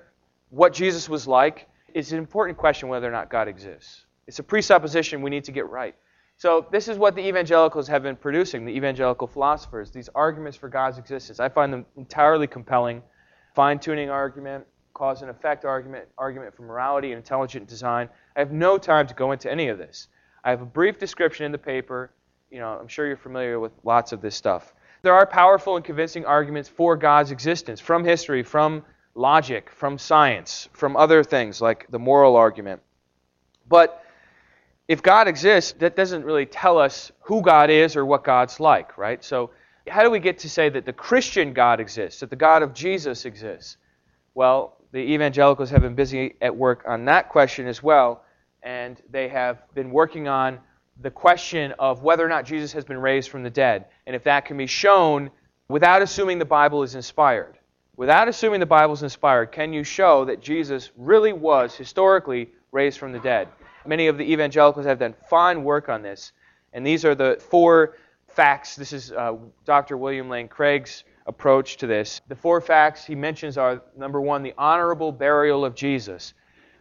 what 0.51 0.71
Jesus 0.73 1.09
was 1.09 1.25
like, 1.25 1.67
it's 1.91 2.11
an 2.11 2.19
important 2.19 2.55
question 2.55 2.87
whether 2.87 3.07
or 3.07 3.11
not 3.11 3.31
God 3.31 3.47
exists. 3.47 4.05
It's 4.27 4.37
a 4.37 4.43
presupposition 4.43 5.23
we 5.23 5.31
need 5.31 5.45
to 5.45 5.51
get 5.51 5.67
right. 5.67 5.95
So 6.37 6.67
this 6.71 6.87
is 6.87 6.99
what 6.99 7.15
the 7.15 7.27
evangelicals 7.27 7.87
have 7.87 8.03
been 8.03 8.15
producing, 8.15 8.63
the 8.63 8.73
evangelical 8.73 9.25
philosophers, 9.25 9.89
these 9.89 10.07
arguments 10.13 10.55
for 10.55 10.69
God's 10.69 10.99
existence. 10.99 11.39
I 11.39 11.49
find 11.49 11.73
them 11.73 11.87
entirely 11.97 12.45
compelling. 12.45 13.01
Fine-tuning 13.55 14.11
argument, 14.11 14.65
cause 14.93 15.23
and 15.23 15.31
effect 15.31 15.65
argument, 15.65 16.05
argument 16.19 16.55
for 16.55 16.61
morality 16.61 17.11
and 17.11 17.17
intelligent 17.17 17.67
design. 17.67 18.07
I 18.35 18.39
have 18.39 18.51
no 18.51 18.77
time 18.77 19.07
to 19.07 19.15
go 19.15 19.31
into 19.31 19.51
any 19.51 19.69
of 19.69 19.79
this. 19.79 20.09
I 20.43 20.51
have 20.51 20.61
a 20.61 20.71
brief 20.79 20.99
description 20.99 21.43
in 21.43 21.51
the 21.51 21.57
paper. 21.57 22.11
You 22.51 22.59
know, 22.59 22.77
I'm 22.79 22.87
sure 22.87 23.07
you're 23.07 23.17
familiar 23.17 23.59
with 23.59 23.71
lots 23.83 24.11
of 24.11 24.21
this 24.21 24.35
stuff. 24.35 24.75
There 25.05 25.13
are 25.13 25.27
powerful 25.27 25.75
and 25.75 25.85
convincing 25.85 26.25
arguments 26.25 26.67
for 26.67 26.97
God's 26.97 27.29
existence 27.29 27.79
from 27.79 28.03
history, 28.03 28.41
from 28.41 28.83
logic, 29.13 29.69
from 29.69 29.99
science, 29.99 30.67
from 30.73 30.97
other 30.97 31.23
things 31.23 31.61
like 31.61 31.85
the 31.91 31.99
moral 31.99 32.35
argument. 32.35 32.81
But 33.69 34.03
if 34.87 35.03
God 35.03 35.27
exists, 35.27 35.73
that 35.73 35.95
doesn't 35.95 36.25
really 36.25 36.47
tell 36.47 36.79
us 36.79 37.11
who 37.19 37.43
God 37.43 37.69
is 37.69 37.95
or 37.95 38.03
what 38.03 38.23
God's 38.23 38.59
like, 38.59 38.97
right? 38.97 39.23
So, 39.23 39.51
how 39.87 40.01
do 40.01 40.09
we 40.09 40.17
get 40.17 40.39
to 40.39 40.49
say 40.49 40.69
that 40.69 40.87
the 40.87 40.93
Christian 40.93 41.53
God 41.53 41.79
exists, 41.79 42.21
that 42.21 42.31
the 42.31 42.35
God 42.35 42.63
of 42.63 42.73
Jesus 42.73 43.25
exists? 43.25 43.77
Well, 44.33 44.75
the 44.91 45.13
evangelicals 45.13 45.69
have 45.69 45.83
been 45.83 45.93
busy 45.93 46.33
at 46.41 46.55
work 46.55 46.83
on 46.87 47.05
that 47.05 47.29
question 47.29 47.67
as 47.67 47.83
well, 47.83 48.23
and 48.63 48.99
they 49.11 49.27
have 49.27 49.71
been 49.75 49.91
working 49.91 50.27
on 50.27 50.61
the 51.01 51.11
question 51.11 51.73
of 51.79 52.03
whether 52.03 52.25
or 52.25 52.29
not 52.29 52.45
Jesus 52.45 52.71
has 52.73 52.85
been 52.85 52.97
raised 52.97 53.29
from 53.29 53.43
the 53.43 53.49
dead, 53.49 53.85
and 54.07 54.15
if 54.15 54.23
that 54.23 54.45
can 54.45 54.57
be 54.57 54.67
shown 54.67 55.29
without 55.67 56.01
assuming 56.01 56.39
the 56.39 56.45
Bible 56.45 56.83
is 56.83 56.95
inspired. 56.95 57.57
Without 57.97 58.27
assuming 58.27 58.59
the 58.59 58.65
Bible 58.65 58.93
is 58.93 59.03
inspired, 59.03 59.51
can 59.51 59.71
you 59.71 59.83
show 59.83 60.25
that 60.25 60.41
Jesus 60.41 60.91
really 60.97 61.33
was 61.33 61.75
historically 61.75 62.49
raised 62.71 62.99
from 62.99 63.11
the 63.11 63.19
dead? 63.19 63.47
Many 63.85 64.07
of 64.07 64.17
the 64.17 64.23
evangelicals 64.23 64.85
have 64.85 64.99
done 64.99 65.15
fine 65.29 65.63
work 65.63 65.89
on 65.89 66.01
this. 66.01 66.31
And 66.73 66.85
these 66.85 67.05
are 67.05 67.15
the 67.15 67.37
four 67.49 67.95
facts. 68.27 68.75
This 68.75 68.91
is 68.91 69.11
uh, 69.11 69.35
Dr. 69.63 69.95
William 69.95 70.27
Lane 70.27 70.49
Craig's 70.49 71.05
approach 71.25 71.77
to 71.77 71.87
this. 71.87 72.21
The 72.27 72.35
four 72.35 72.59
facts 72.59 73.05
he 73.05 73.15
mentions 73.15 73.57
are 73.57 73.81
number 73.97 74.19
one, 74.19 74.43
the 74.43 74.53
honorable 74.57 75.11
burial 75.11 75.63
of 75.63 75.73
Jesus. 75.73 76.33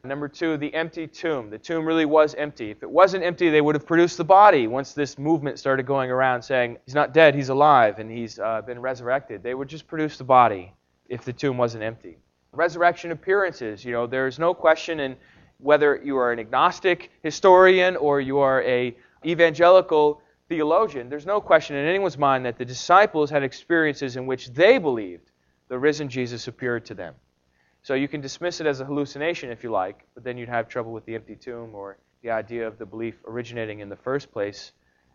Number 0.04 0.28
two, 0.28 0.58
the 0.58 0.72
empty 0.74 1.06
tomb. 1.06 1.48
The 1.48 1.58
tomb 1.58 1.86
really 1.86 2.04
was 2.04 2.34
empty. 2.34 2.70
If 2.70 2.82
it 2.82 2.90
wasn't 2.90 3.24
empty, 3.24 3.48
they 3.48 3.62
would 3.62 3.74
have 3.74 3.86
produced 3.86 4.18
the 4.18 4.24
body 4.24 4.66
once 4.66 4.92
this 4.92 5.18
movement 5.18 5.58
started 5.58 5.86
going 5.86 6.10
around 6.10 6.42
saying, 6.42 6.76
he's 6.84 6.94
not 6.94 7.14
dead, 7.14 7.34
he's 7.34 7.48
alive, 7.48 7.98
and 7.98 8.10
he's 8.10 8.38
uh, 8.38 8.60
been 8.62 8.78
resurrected. 8.80 9.42
They 9.42 9.54
would 9.54 9.68
just 9.68 9.86
produce 9.86 10.18
the 10.18 10.24
body 10.24 10.72
if 11.08 11.24
the 11.24 11.32
tomb 11.32 11.56
wasn't 11.56 11.84
empty. 11.84 12.18
Resurrection 12.52 13.12
appearances. 13.12 13.82
You 13.82 13.92
know, 13.92 14.06
there's 14.06 14.38
no 14.38 14.52
question 14.52 15.00
in 15.00 15.16
whether 15.58 16.00
you 16.04 16.18
are 16.18 16.32
an 16.32 16.38
agnostic 16.38 17.10
historian 17.22 17.96
or 17.96 18.20
you 18.20 18.38
are 18.38 18.62
a 18.62 18.94
evangelical 19.24 20.20
theologian, 20.48 21.08
there's 21.08 21.26
no 21.26 21.40
question 21.40 21.76
in 21.76 21.86
anyone's 21.86 22.18
mind 22.18 22.44
that 22.44 22.58
the 22.58 22.64
disciples 22.64 23.30
had 23.30 23.42
experiences 23.42 24.16
in 24.16 24.26
which 24.26 24.48
they 24.48 24.78
believed 24.78 25.30
the 25.68 25.78
risen 25.78 26.08
Jesus 26.08 26.46
appeared 26.46 26.84
to 26.86 26.94
them. 26.94 27.14
So 27.84 27.94
you 27.94 28.08
can 28.08 28.20
dismiss 28.20 28.60
it 28.60 28.66
as 28.66 28.80
a 28.80 28.84
hallucination 28.84 29.50
if 29.50 29.62
you 29.62 29.70
like, 29.70 30.04
but 30.14 30.24
then 30.24 30.36
you'd 30.36 30.48
have 30.48 30.68
trouble 30.68 30.92
with 30.92 31.04
the 31.04 31.14
empty 31.14 31.36
tomb 31.36 31.74
or 31.74 31.98
the 32.22 32.30
idea 32.30 32.66
of 32.66 32.78
the 32.78 32.86
belief 32.86 33.14
originating 33.28 33.78
in 33.78 33.88
the 33.88 33.96
first 33.96 34.32
place. 34.32 34.72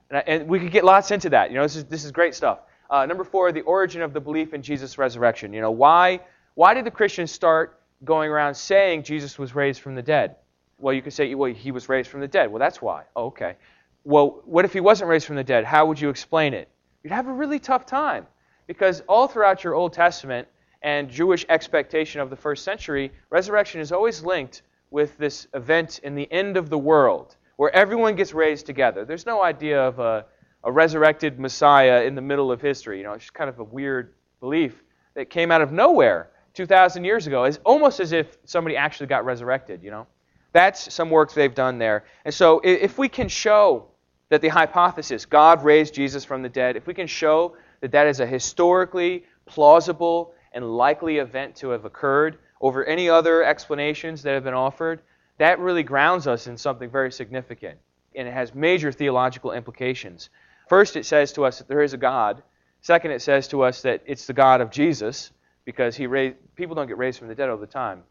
And, 0.10 0.20
I, 0.20 0.22
and 0.22 0.48
we 0.48 0.60
could 0.60 0.72
get 0.72 0.86
lots 0.86 1.12
into 1.12 1.30
that. 1.32 1.50
You 1.50 1.58
know, 1.58 1.64
this 1.64 1.76
is, 1.76 1.86
this 1.86 2.06
is 2.06 2.12
great 2.12 2.34
stuff. 2.34 2.60
Uh, 2.90 3.06
number 3.06 3.26
four, 3.26 3.52
the 3.52 3.62
origin 3.62 4.02
of 4.02 4.14
the 4.14 4.22
belief 4.22 4.54
in 4.54 4.62
Jesus' 4.62 4.98
resurrection. 4.98 5.52
You 5.52 5.62
know, 5.62 5.72
why, 5.72 6.22
why 6.54 6.74
did 6.74 6.86
the 6.86 6.92
Christians 6.92 7.32
start 7.32 7.80
going 8.04 8.30
around 8.30 8.56
saying 8.56 9.04
Jesus 9.04 9.38
was 9.38 9.56
raised 9.56 9.82
from 9.82 9.96
the 9.96 10.02
dead. 10.02 10.36
Well, 10.78 10.94
you 10.94 11.02
could 11.02 11.14
say, 11.14 11.34
well, 11.36 11.52
he 11.52 11.72
was 11.72 11.90
raised 11.90 12.10
from 12.10 12.22
the 12.22 12.28
dead. 12.28 12.52
Well, 12.52 12.60
that's 12.60 12.82
why. 12.82 13.04
Oh, 13.16 13.28
okay. 13.28 13.56
Well, 14.04 14.42
what 14.46 14.64
if 14.66 14.74
he 14.74 14.80
wasn't 14.80 15.10
raised 15.10 15.26
from 15.26 15.36
the 15.36 15.44
dead? 15.44 15.66
How 15.66 15.86
would 15.88 16.00
you 16.00 16.10
explain 16.10 16.54
it? 16.54 16.70
You'd 17.04 17.14
have 17.14 17.28
a 17.28 17.34
really 17.34 17.60
tough 17.60 17.86
time. 17.86 18.26
Because 18.68 19.02
all 19.08 19.28
throughout 19.28 19.64
your 19.64 19.74
Old 19.74 19.94
Testament 19.94 20.48
and 20.82 21.10
Jewish 21.10 21.46
expectation 21.50 22.22
of 22.22 22.30
the 22.30 22.36
first 22.36 22.64
century, 22.64 23.12
resurrection 23.30 23.82
is 23.82 23.92
always 23.92 24.24
linked 24.24 24.62
with 24.92 25.18
this 25.18 25.48
event 25.54 26.00
in 26.04 26.16
the 26.16 26.32
end 26.32 26.58
of 26.58 26.70
the 26.70 26.78
world 26.78 27.36
where 27.58 27.76
everyone 27.76 28.16
gets 28.16 28.34
raised 28.34 28.66
together. 28.66 29.04
There's 29.04 29.26
no 29.26 29.44
idea 29.44 29.82
of 29.82 30.00
a, 30.00 30.26
a 30.64 30.72
resurrected 30.72 31.40
Messiah 31.40 32.04
in 32.04 32.16
the 32.16 32.22
middle 32.22 32.52
of 32.52 32.62
history. 32.62 33.00
You 33.00 33.04
know, 33.04 33.14
it's 33.14 33.26
just 33.26 33.34
kind 33.34 33.50
of 33.50 33.60
a 33.60 33.64
weird 33.66 34.14
belief 34.40 34.82
that 35.14 35.30
came 35.30 35.52
out 35.52 35.62
of 35.62 35.72
nowhere 35.72 36.30
2,000 36.54 37.04
years 37.04 37.28
ago. 37.28 37.44
It's 37.44 37.60
almost 37.66 38.00
as 38.00 38.14
if 38.14 38.38
somebody 38.46 38.78
actually 38.78 39.08
got 39.08 39.26
resurrected, 39.26 39.84
you 39.84 39.92
know. 39.92 40.08
That's 40.54 40.94
some 40.94 41.10
work 41.10 41.34
they've 41.34 41.54
done 41.54 41.78
there. 41.78 42.06
And 42.24 42.34
so 42.34 42.62
if 42.64 42.98
we 42.98 43.10
can 43.10 43.28
show 43.28 43.88
that 44.30 44.42
the 44.42 44.48
hypothesis, 44.48 45.26
God 45.26 45.64
raised 45.64 45.94
Jesus 45.94 46.24
from 46.24 46.42
the 46.42 46.50
dead, 46.50 46.78
if 46.78 46.88
we 46.88 46.94
can 46.94 47.08
show 47.08 47.58
that 47.82 47.92
that 47.92 48.08
is 48.08 48.20
a 48.20 48.26
historically 48.26 49.26
plausible 49.46 50.34
and 50.52 50.78
likely 50.78 51.18
event 51.18 51.56
to 51.58 51.70
have 51.70 51.86
occurred 51.86 52.38
over 52.62 52.86
any 52.86 53.10
other 53.10 53.44
explanations 53.44 54.24
that 54.24 54.34
have 54.34 54.44
been 54.44 54.54
offered, 54.54 55.02
that 55.38 55.60
really 55.60 55.84
grounds 55.84 56.28
us 56.28 56.48
in 56.48 56.58
something 56.58 56.90
very 56.90 57.12
significant. 57.12 57.80
And 58.16 58.28
it 58.28 58.34
has 58.34 58.54
major 58.54 58.92
theological 58.92 59.52
implications. 59.52 60.30
First, 60.68 60.96
it 60.96 61.06
says 61.06 61.32
to 61.34 61.46
us 61.46 61.60
that 61.60 61.68
there 61.68 61.82
is 61.82 61.94
a 61.94 61.98
God. 61.98 62.44
Second, 62.82 63.12
it 63.12 63.22
says 63.22 63.48
to 63.50 63.64
us 63.64 63.82
that 63.84 64.04
it's 64.06 64.28
the 64.28 64.34
God 64.34 64.62
of 64.62 64.72
Jesus, 64.72 65.32
because 65.66 65.96
he 65.96 66.08
raised, 66.08 66.36
people 66.56 66.76
don't 66.76 66.88
get 66.88 66.98
raised 66.98 67.20
from 67.20 67.28
the 67.28 67.36
dead 67.36 67.50
all 67.50 67.58
the 67.58 67.68
time. 67.68 68.04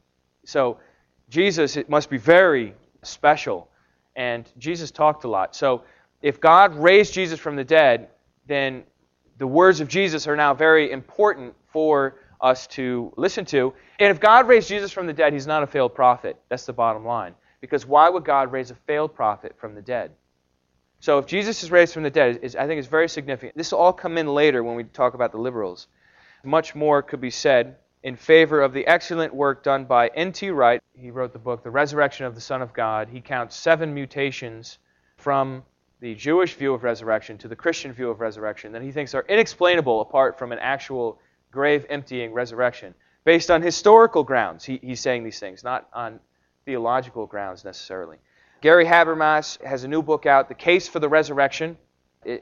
So, 0.45 0.78
Jesus 1.28 1.76
it 1.76 1.90
must 1.90 2.09
be 2.09 2.16
very 2.16 2.75
special. 3.02 3.68
And 4.16 4.50
Jesus 4.59 4.90
talked 4.90 5.25
a 5.25 5.28
lot. 5.28 5.54
So, 5.54 5.83
if 6.23 6.40
God 6.40 6.75
raised 6.75 7.12
Jesus 7.12 7.38
from 7.38 7.57
the 7.57 7.64
dead, 7.64 8.09
then 8.47 8.85
the 9.38 9.47
words 9.47 9.80
of 9.80 9.88
Jesus 9.88 10.26
are 10.26 10.37
now 10.37 10.54
very 10.54 10.90
important 10.90 11.54
for 11.71 12.16
us 12.40 12.66
to 12.68 13.12
listen 13.16 13.45
to. 13.47 13.75
And 13.99 14.11
if 14.11 14.21
God 14.21 14.49
raised 14.49 14.68
Jesus 14.68 14.92
from 14.92 15.07
the 15.07 15.12
dead, 15.12 15.33
he's 15.33 15.47
not 15.47 15.62
a 15.62 15.66
failed 15.66 15.95
prophet. 15.95 16.37
That's 16.49 16.66
the 16.66 16.73
bottom 16.73 17.04
line. 17.04 17.35
Because 17.61 17.87
why 17.87 18.09
would 18.09 18.25
God 18.25 18.52
raise 18.52 18.71
a 18.71 18.75
failed 18.75 19.14
prophet 19.14 19.57
from 19.59 19.75
the 19.75 19.83
dead? 19.83 20.12
So 21.00 21.18
if 21.18 21.26
Jesus 21.26 21.62
is 21.62 21.71
raised 21.71 21.95
from 21.95 22.02
the 22.02 22.11
dead, 22.11 22.40
I 22.59 22.66
think 22.66 22.78
it's 22.78 22.88
very 22.88 23.09
significant. 23.09 23.57
This 23.57 23.73
will 23.73 23.78
all 23.78 23.92
come 23.92 24.18
in 24.18 24.26
later 24.26 24.62
when 24.64 24.76
we 24.76 24.85
talk 24.85 25.14
about 25.14 25.33
the 25.33 25.38
liberals. 25.38 25.87
Much 26.45 26.75
more 26.75 27.02
could 27.02 27.21
be 27.21 27.30
said 27.30 27.76
in 28.02 28.16
favor 28.16 28.61
of 28.61 28.73
the 28.73 28.87
excellent 28.87 29.35
work 29.35 29.64
done 29.64 29.85
by 29.85 30.09
N.T. 30.09 30.50
Wright. 30.50 30.80
He 30.95 31.11
wrote 31.11 31.33
the 31.33 31.38
book, 31.38 31.62
The 31.62 31.71
Resurrection 31.71 32.26
of 32.26 32.35
the 32.35 32.40
Son 32.40 32.62
of 32.62 32.73
God. 32.73 33.09
He 33.09 33.21
counts 33.21 33.57
seven 33.57 33.92
mutations 33.92 34.78
from 35.16 35.64
the 36.00 36.14
Jewish 36.14 36.54
view 36.54 36.75
of 36.75 36.85
resurrection 36.85 37.38
to 37.38 37.49
the 37.49 37.57
Christian 37.57 37.92
view 37.92 38.09
of 38.09 38.21
resurrection 38.21 38.71
that 38.73 38.83
he 38.83 38.92
thinks 38.92 39.14
are 39.14 39.26
inexplainable 39.28 40.00
apart 40.00 40.38
from 40.38 40.52
an 40.52 40.61
actual 40.61 41.21
grave 41.50 41.86
emptying 41.88 42.32
resurrection. 42.32 42.94
Based 43.24 43.50
on 43.50 43.62
historical 43.62 44.24
grounds, 44.24 44.64
he, 44.64 44.78
he's 44.82 45.00
saying 45.00 45.24
these 45.24 45.38
things, 45.38 45.64
not 45.64 45.88
on 45.92 46.20
theological 46.64 47.26
grounds 47.26 47.64
necessarily. 47.64 48.18
Gary 48.60 48.84
Habermas 48.84 49.62
has 49.64 49.84
a 49.84 49.88
new 49.88 50.02
book 50.02 50.26
out, 50.26 50.48
The 50.48 50.54
Case 50.54 50.88
for 50.88 50.98
the 50.98 51.08
Resurrection. 51.08 51.76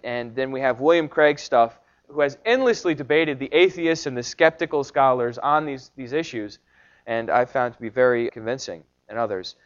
And 0.02 0.34
then 0.34 0.50
we 0.52 0.60
have 0.60 0.80
William 0.80 1.08
Craig 1.08 1.38
stuff, 1.38 1.78
who 2.08 2.20
has 2.20 2.38
endlessly 2.44 2.94
debated 2.94 3.38
the 3.38 3.52
atheists 3.52 4.06
and 4.06 4.16
the 4.16 4.22
skeptical 4.22 4.84
scholars 4.84 5.38
on 5.38 5.66
these, 5.66 5.90
these 5.96 6.12
issues, 6.12 6.58
and 7.06 7.30
I 7.30 7.44
found 7.44 7.75
to 7.75 7.80
be 7.80 7.88
very 7.88 8.30
convincing, 8.30 8.84
and 9.08 9.18
others. 9.18 9.56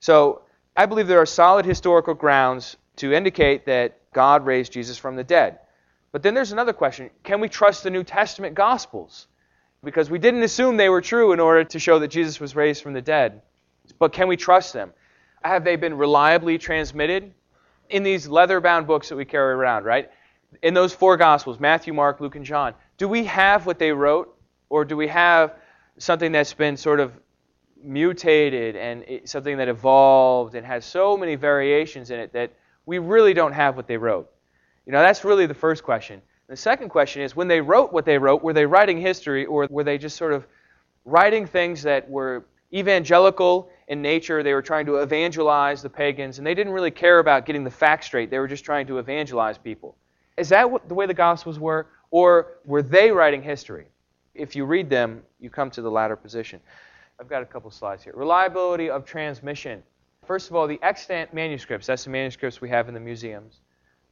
So 0.00 0.42
I 0.76 0.86
believe 0.86 1.06
there 1.06 1.20
are 1.20 1.26
solid 1.26 1.64
historical 1.64 2.14
grounds 2.14 2.76
to 2.96 3.12
indicate 3.12 3.66
that 3.66 3.98
God 4.12 4.44
raised 4.44 4.72
Jesus 4.72 4.98
from 4.98 5.16
the 5.16 5.24
dead. 5.24 5.60
But 6.12 6.22
then 6.22 6.34
there's 6.34 6.52
another 6.52 6.72
question 6.72 7.10
can 7.22 7.40
we 7.40 7.48
trust 7.48 7.82
the 7.84 7.90
New 7.90 8.04
Testament 8.04 8.54
Gospels? 8.54 9.26
Because 9.82 10.10
we 10.10 10.18
didn't 10.18 10.42
assume 10.42 10.76
they 10.76 10.90
were 10.90 11.00
true 11.00 11.32
in 11.32 11.40
order 11.40 11.64
to 11.64 11.78
show 11.78 11.98
that 12.00 12.08
Jesus 12.08 12.38
was 12.38 12.54
raised 12.54 12.82
from 12.82 12.92
the 12.92 13.00
dead. 13.00 13.40
But 13.98 14.12
can 14.12 14.28
we 14.28 14.36
trust 14.36 14.74
them? 14.74 14.92
Have 15.42 15.64
they 15.64 15.76
been 15.76 15.96
reliably 15.96 16.58
transmitted? 16.58 17.32
In 17.88 18.02
these 18.02 18.28
leather 18.28 18.60
bound 18.60 18.86
books 18.86 19.08
that 19.08 19.16
we 19.16 19.24
carry 19.24 19.54
around, 19.54 19.84
right? 19.84 20.10
In 20.62 20.74
those 20.74 20.92
four 20.92 21.16
Gospels 21.16 21.58
Matthew, 21.58 21.94
Mark, 21.94 22.20
Luke, 22.20 22.36
and 22.36 22.44
John 22.44 22.74
do 23.00 23.08
we 23.08 23.24
have 23.24 23.64
what 23.64 23.78
they 23.78 23.92
wrote? 23.92 24.36
Or 24.68 24.84
do 24.84 24.94
we 24.94 25.08
have 25.08 25.54
something 25.96 26.32
that's 26.32 26.52
been 26.52 26.76
sort 26.76 27.00
of 27.00 27.18
mutated 27.82 28.76
and 28.76 29.22
something 29.24 29.56
that 29.56 29.68
evolved 29.68 30.54
and 30.54 30.66
has 30.66 30.84
so 30.84 31.16
many 31.16 31.34
variations 31.34 32.10
in 32.10 32.20
it 32.20 32.34
that 32.34 32.52
we 32.84 32.98
really 32.98 33.32
don't 33.32 33.54
have 33.54 33.74
what 33.74 33.86
they 33.86 33.96
wrote? 33.96 34.30
You 34.86 34.92
know, 34.92 35.00
that's 35.00 35.24
really 35.24 35.46
the 35.46 35.54
first 35.54 35.82
question. 35.82 36.22
The 36.48 36.56
second 36.56 36.88
question 36.88 37.22
is 37.22 37.36
when 37.36 37.46
they 37.46 37.60
wrote 37.60 37.92
what 37.92 38.04
they 38.04 38.18
wrote, 38.18 38.42
were 38.42 38.52
they 38.52 38.66
writing 38.66 39.00
history 39.00 39.46
or 39.46 39.68
were 39.70 39.84
they 39.84 39.98
just 39.98 40.16
sort 40.16 40.32
of 40.32 40.46
writing 41.04 41.46
things 41.46 41.82
that 41.82 42.10
were 42.10 42.44
evangelical 42.74 43.70
in 43.86 44.02
nature? 44.02 44.42
They 44.42 44.52
were 44.52 44.62
trying 44.62 44.86
to 44.86 44.96
evangelize 44.96 45.80
the 45.80 45.90
pagans 45.90 46.38
and 46.38 46.46
they 46.46 46.54
didn't 46.54 46.72
really 46.72 46.90
care 46.90 47.20
about 47.20 47.46
getting 47.46 47.62
the 47.62 47.70
facts 47.70 48.06
straight. 48.06 48.30
They 48.30 48.40
were 48.40 48.48
just 48.48 48.64
trying 48.64 48.88
to 48.88 48.98
evangelize 48.98 49.58
people. 49.58 49.96
Is 50.36 50.48
that 50.48 50.88
the 50.88 50.94
way 50.94 51.06
the 51.06 51.14
Gospels 51.14 51.60
were? 51.60 51.86
Or 52.10 52.58
were 52.64 52.82
they 52.82 53.12
writing 53.12 53.42
history? 53.42 53.86
If 54.34 54.56
you 54.56 54.64
read 54.64 54.90
them, 54.90 55.22
you 55.38 55.50
come 55.50 55.70
to 55.70 55.82
the 55.82 55.90
latter 55.90 56.16
position. 56.16 56.60
I've 57.20 57.28
got 57.28 57.42
a 57.42 57.46
couple 57.46 57.70
slides 57.70 58.02
here. 58.02 58.14
Reliability 58.16 58.90
of 58.90 59.04
transmission. 59.04 59.84
First 60.26 60.50
of 60.50 60.56
all, 60.56 60.66
the 60.66 60.80
extant 60.82 61.32
manuscripts, 61.32 61.86
that's 61.86 62.04
the 62.04 62.10
manuscripts 62.10 62.60
we 62.60 62.68
have 62.70 62.88
in 62.88 62.94
the 62.94 63.00
museums 63.00 63.60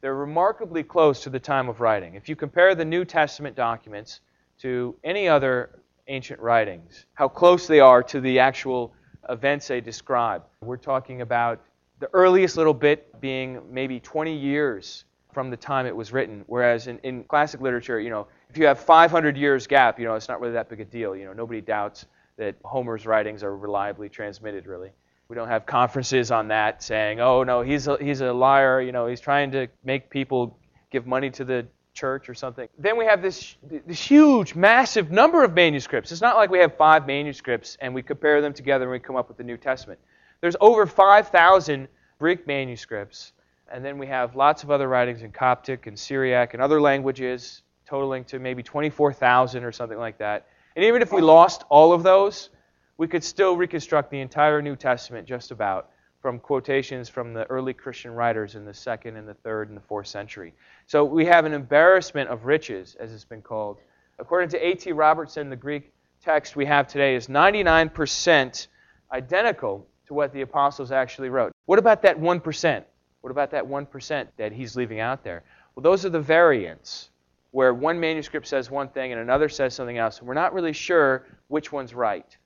they're 0.01 0.15
remarkably 0.15 0.83
close 0.83 1.23
to 1.23 1.31
the 1.31 1.41
time 1.41 1.69
of 1.69 1.81
writing. 1.81 2.15
If 2.15 2.29
you 2.29 2.37
compare 2.37 2.75
the 2.75 2.85
New 2.85 3.05
Testament 3.05 3.57
documents 3.57 4.21
to 4.61 4.95
any 5.05 5.29
other 5.29 5.81
ancient 6.07 6.41
writings, 6.41 7.07
how 7.15 7.29
close 7.29 7.67
they 7.67 7.81
are 7.81 8.03
to 8.05 8.21
the 8.21 8.39
actual 8.39 8.95
events 9.29 9.69
they 9.69 9.81
describe. 9.81 10.43
We're 10.63 10.77
talking 10.77 11.21
about 11.21 11.61
the 11.99 12.09
earliest 12.13 12.57
little 12.57 12.75
bit 12.75 13.21
being 13.21 13.61
maybe 13.71 14.01
20 14.01 14.35
years 14.35 15.05
from 15.33 15.51
the 15.51 15.57
time 15.57 15.87
it 15.87 15.95
was 15.95 16.13
written, 16.13 16.45
whereas 16.47 16.87
in, 16.87 16.99
in 17.01 17.25
classic 17.25 17.61
literature, 17.61 18.01
you 18.01 18.11
know, 18.11 18.27
if 18.49 18.57
you 18.57 18.67
have 18.67 18.79
500 18.79 19.37
years 19.37 19.67
gap, 19.67 19.99
you 19.99 20.07
know, 20.07 20.15
it's 20.15 20.29
not 20.29 20.41
really 20.41 20.55
that 20.55 20.69
big 20.69 20.81
a 20.81 20.85
deal. 20.85 21.15
You 21.15 21.27
know, 21.27 21.33
nobody 21.33 21.61
doubts 21.61 22.07
that 22.37 22.57
Homer's 22.65 23.05
writings 23.05 23.43
are 23.43 23.57
reliably 23.57 24.09
transmitted, 24.09 24.67
really. 24.67 24.91
We 25.29 25.35
don't 25.35 25.49
have 25.49 25.67
conferences 25.67 26.31
on 26.31 26.49
that 26.49 26.83
saying, 26.83 27.21
"Oh 27.21 27.43
no, 27.43 27.61
he's 27.61 27.87
a, 27.87 27.99
he's 28.03 28.23
a 28.23 28.33
liar." 28.33 28.81
You 28.81 28.93
know, 28.93 29.07
he's 29.07 29.21
trying 29.21 29.51
to 29.51 29.69
make 29.85 30.09
people 30.09 30.59
give 30.91 31.07
money 31.07 31.29
to 31.33 31.45
the 31.45 31.67
church 31.93 32.31
or 32.31 32.35
something. 32.35 32.67
Then 32.79 32.97
we 32.97 33.05
have 33.05 33.21
this 33.21 33.57
this 33.63 34.01
huge, 34.01 34.55
massive 34.55 35.11
number 35.11 35.45
of 35.45 35.53
manuscripts. 35.53 36.13
It's 36.13 36.23
not 36.23 36.37
like 36.37 36.49
we 36.49 36.61
have 36.61 36.79
five 36.79 37.07
manuscripts 37.07 37.77
and 37.83 37.95
we 37.95 38.03
compare 38.03 38.41
them 38.41 38.55
together 38.55 38.85
and 38.85 38.93
we 38.93 39.01
come 39.01 39.17
up 39.17 39.29
with 39.29 39.37
the 39.37 39.45
New 39.45 39.59
Testament. 39.59 40.01
There's 40.41 40.57
over 40.63 40.87
5,000 40.87 41.89
Greek 42.19 42.47
manuscripts, 42.47 43.33
and 43.71 43.85
then 43.85 43.99
we 43.99 44.07
have 44.07 44.35
lots 44.35 44.63
of 44.63 44.71
other 44.71 44.89
writings 44.89 45.23
in 45.23 45.31
Coptic 45.31 45.87
and 45.87 45.99
Syriac 45.99 46.55
and 46.55 46.63
other 46.63 46.81
languages, 46.81 47.63
totaling 47.85 48.25
to 48.27 48.39
maybe 48.39 48.63
24,000 48.63 49.63
or 49.63 49.73
something 49.73 49.99
like 49.99 50.17
that. 50.19 50.47
And 50.75 50.87
even 50.87 51.03
if 51.03 51.13
we 51.13 51.21
lost 51.21 51.65
all 51.69 51.93
of 51.93 52.03
those, 52.03 52.49
we 52.99 53.07
could 53.07 53.25
still 53.25 53.57
reconstruct 53.57 54.11
the 54.11 54.21
entire 54.21 54.61
New 54.61 54.77
Testament 54.77 55.27
just 55.27 55.53
about 55.53 55.91
from 56.21 56.41
quotations 56.41 57.09
from 57.09 57.33
the 57.33 57.45
early 57.45 57.73
Christian 57.73 58.13
writers 58.13 58.57
in 58.57 58.65
the 58.65 58.75
second 58.75 59.17
and 59.17 59.27
the 59.27 59.35
third 59.35 59.69
and 59.69 59.77
the 59.77 59.83
fourth 59.83 60.09
century. 60.09 60.53
So 60.87 61.05
we 61.05 61.25
have 61.27 61.45
an 61.45 61.53
embarrassment 61.53 62.29
of 62.29 62.45
riches, 62.45 62.97
as 62.99 63.15
it's 63.15 63.25
been 63.25 63.41
called. 63.41 63.79
According 64.19 64.49
to 64.51 64.67
A.T. 64.67 64.91
Robertson, 64.93 65.49
the 65.49 65.57
Greek 65.57 65.93
text 66.21 66.57
we 66.57 66.67
have 66.67 66.89
today 66.89 67.15
is 67.15 67.29
99% 67.29 68.67
identical 69.13 69.87
to 70.09 70.15
what 70.15 70.33
the 70.33 70.41
apostles 70.41 70.91
actually 70.91 71.29
wrote. 71.29 71.53
What 71.67 71.79
about 71.79 72.03
that 72.03 72.19
1%? 72.19 72.85
What 73.21 73.31
about 73.31 73.53
that 73.53 73.65
1% 73.65 74.27
that 74.37 74.53
he's 74.53 74.75
leaving 74.75 74.99
out 74.99 75.23
there? 75.23 75.45
Well, 75.75 75.83
those 75.85 76.05
are 76.05 76.11
the 76.11 76.21
variants, 76.21 77.11
where 77.53 77.73
one 77.73 78.01
manuscript 78.01 78.49
says 78.49 78.73
one 78.73 78.89
thing 78.89 79.13
and 79.13 79.21
another 79.21 79.49
says 79.49 79.73
something 79.73 79.99
else, 79.99 80.19
and 80.19 80.27
we're 80.27 80.35
not 80.35 80.53
really 80.53 80.73
sure 80.73 81.27
which 81.47 81.71
one's 81.71 81.95
right. 81.95 82.37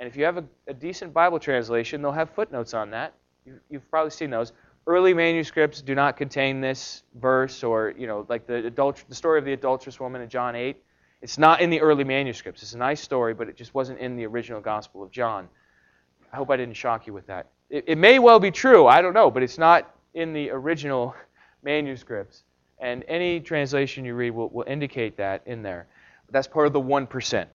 And 0.00 0.08
if 0.08 0.16
you 0.16 0.24
have 0.24 0.38
a, 0.38 0.44
a 0.66 0.72
decent 0.72 1.12
Bible 1.12 1.38
translation, 1.38 2.00
they'll 2.00 2.10
have 2.10 2.30
footnotes 2.30 2.72
on 2.72 2.90
that. 2.90 3.12
You, 3.44 3.60
you've 3.68 3.88
probably 3.90 4.10
seen 4.10 4.30
those. 4.30 4.52
Early 4.86 5.12
manuscripts 5.12 5.82
do 5.82 5.94
not 5.94 6.16
contain 6.16 6.62
this 6.62 7.02
verse, 7.20 7.62
or 7.62 7.92
you 7.96 8.06
know, 8.06 8.24
like 8.30 8.46
the 8.46 8.66
adult, 8.66 9.04
the 9.10 9.14
story 9.14 9.38
of 9.38 9.44
the 9.44 9.52
adulterous 9.52 10.00
woman 10.00 10.22
in 10.22 10.30
John 10.30 10.56
8. 10.56 10.82
It's 11.20 11.36
not 11.36 11.60
in 11.60 11.68
the 11.68 11.82
early 11.82 12.02
manuscripts. 12.02 12.62
It's 12.62 12.72
a 12.72 12.78
nice 12.78 13.02
story, 13.02 13.34
but 13.34 13.46
it 13.50 13.56
just 13.56 13.74
wasn't 13.74 13.98
in 13.98 14.16
the 14.16 14.24
original 14.24 14.62
Gospel 14.62 15.02
of 15.02 15.10
John. 15.10 15.50
I 16.32 16.36
hope 16.36 16.48
I 16.48 16.56
didn't 16.56 16.76
shock 16.76 17.06
you 17.06 17.12
with 17.12 17.26
that. 17.26 17.48
It, 17.68 17.84
it 17.86 17.98
may 17.98 18.18
well 18.18 18.40
be 18.40 18.50
true. 18.50 18.86
I 18.86 19.02
don't 19.02 19.12
know, 19.12 19.30
but 19.30 19.42
it's 19.42 19.58
not 19.58 19.94
in 20.14 20.32
the 20.32 20.50
original 20.50 21.14
manuscripts. 21.62 22.44
And 22.78 23.04
any 23.06 23.38
translation 23.38 24.06
you 24.06 24.14
read 24.14 24.30
will, 24.30 24.48
will 24.48 24.64
indicate 24.66 25.18
that 25.18 25.42
in 25.44 25.62
there. 25.62 25.88
That's 26.30 26.48
part 26.48 26.66
of 26.66 26.72
the 26.72 26.80
1%. 26.80 27.46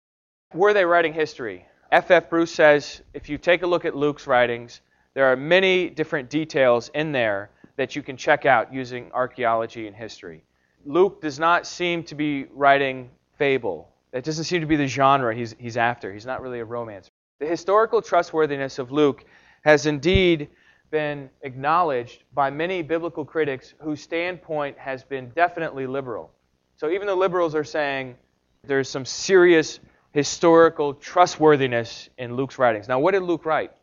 Were 0.53 0.73
they 0.73 0.85
writing 0.85 1.11
history? 1.11 1.65
F. 1.91 2.11
F. 2.11 2.29
Bruce 2.29 2.53
says 2.53 3.01
if 3.13 3.29
you 3.29 3.37
take 3.37 3.61
a 3.63 3.67
look 3.67 3.85
at 3.85 3.95
Luke's 3.95 4.27
writings, 4.27 4.81
there 5.13 5.25
are 5.25 5.35
many 5.35 5.89
different 5.89 6.29
details 6.29 6.89
in 6.93 7.11
there 7.11 7.49
that 7.77 7.95
you 7.95 8.01
can 8.01 8.17
check 8.17 8.45
out 8.45 8.73
using 8.73 9.11
archaeology 9.13 9.87
and 9.87 9.95
history. 9.95 10.43
Luke 10.85 11.21
does 11.21 11.39
not 11.39 11.65
seem 11.65 12.03
to 12.03 12.15
be 12.15 12.45
writing 12.53 13.09
fable. 13.37 13.89
That 14.11 14.23
doesn't 14.23 14.45
seem 14.45 14.61
to 14.61 14.67
be 14.67 14.75
the 14.75 14.87
genre 14.87 15.35
he's, 15.35 15.55
he's 15.59 15.77
after. 15.77 16.13
He's 16.13 16.25
not 16.25 16.41
really 16.41 16.59
a 16.59 16.65
romancer. 16.65 17.11
The 17.39 17.47
historical 17.47 18.01
trustworthiness 18.01 18.79
of 18.79 18.91
Luke 18.91 19.25
has 19.63 19.85
indeed 19.85 20.49
been 20.91 21.29
acknowledged 21.41 22.23
by 22.33 22.49
many 22.49 22.81
biblical 22.81 23.25
critics 23.25 23.73
whose 23.79 24.01
standpoint 24.01 24.77
has 24.77 25.03
been 25.03 25.29
definitely 25.35 25.87
liberal. 25.87 26.31
So 26.77 26.89
even 26.89 27.07
the 27.07 27.15
liberals 27.15 27.55
are 27.55 27.63
saying 27.63 28.15
there's 28.63 28.89
some 28.89 29.05
serious 29.05 29.79
historical 30.15 30.93
trustworthiness 30.93 32.07
in 32.17 32.37
Luke's 32.37 32.57
writings. 32.57 32.87
Now, 32.87 32.99
what 32.99 33.11
did 33.11 33.23
Luke 33.23 33.45
write? 33.45 33.73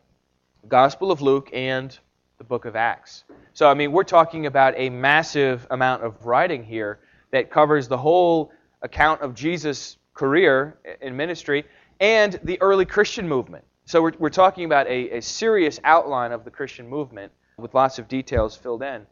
The 0.63 0.67
Gospel 0.67 1.11
of 1.11 1.21
Luke 1.21 1.51
and 1.53 1.95
the 2.39 2.43
book 2.43 2.65
of 2.65 2.75
Acts. 2.75 3.23
So, 3.53 3.69
I 3.69 3.75
mean, 3.75 3.91
we're 3.91 4.03
talking 4.03 4.47
about 4.47 4.73
a 4.75 4.89
massive 4.89 5.67
amount 5.69 6.03
of 6.03 6.25
writing 6.25 6.63
here 6.63 7.01
that 7.29 7.51
covers 7.51 7.87
the 7.87 7.99
whole 7.99 8.51
account 8.81 9.21
of 9.21 9.35
Jesus' 9.35 9.97
career 10.15 10.75
in 11.01 11.15
ministry 11.15 11.65
and 11.99 12.39
the 12.43 12.59
early 12.63 12.85
Christian 12.85 13.27
movement. 13.27 13.63
So, 13.85 14.01
we're, 14.01 14.13
we're 14.17 14.29
talking 14.31 14.65
about 14.65 14.87
a, 14.87 15.17
a 15.17 15.21
serious 15.21 15.79
outline 15.83 16.31
of 16.31 16.45
the 16.45 16.49
Christian 16.49 16.89
movement 16.89 17.31
with 17.57 17.75
lots 17.75 17.99
of 17.99 18.07
details 18.07 18.55
filled 18.55 18.81
in. 18.81 19.05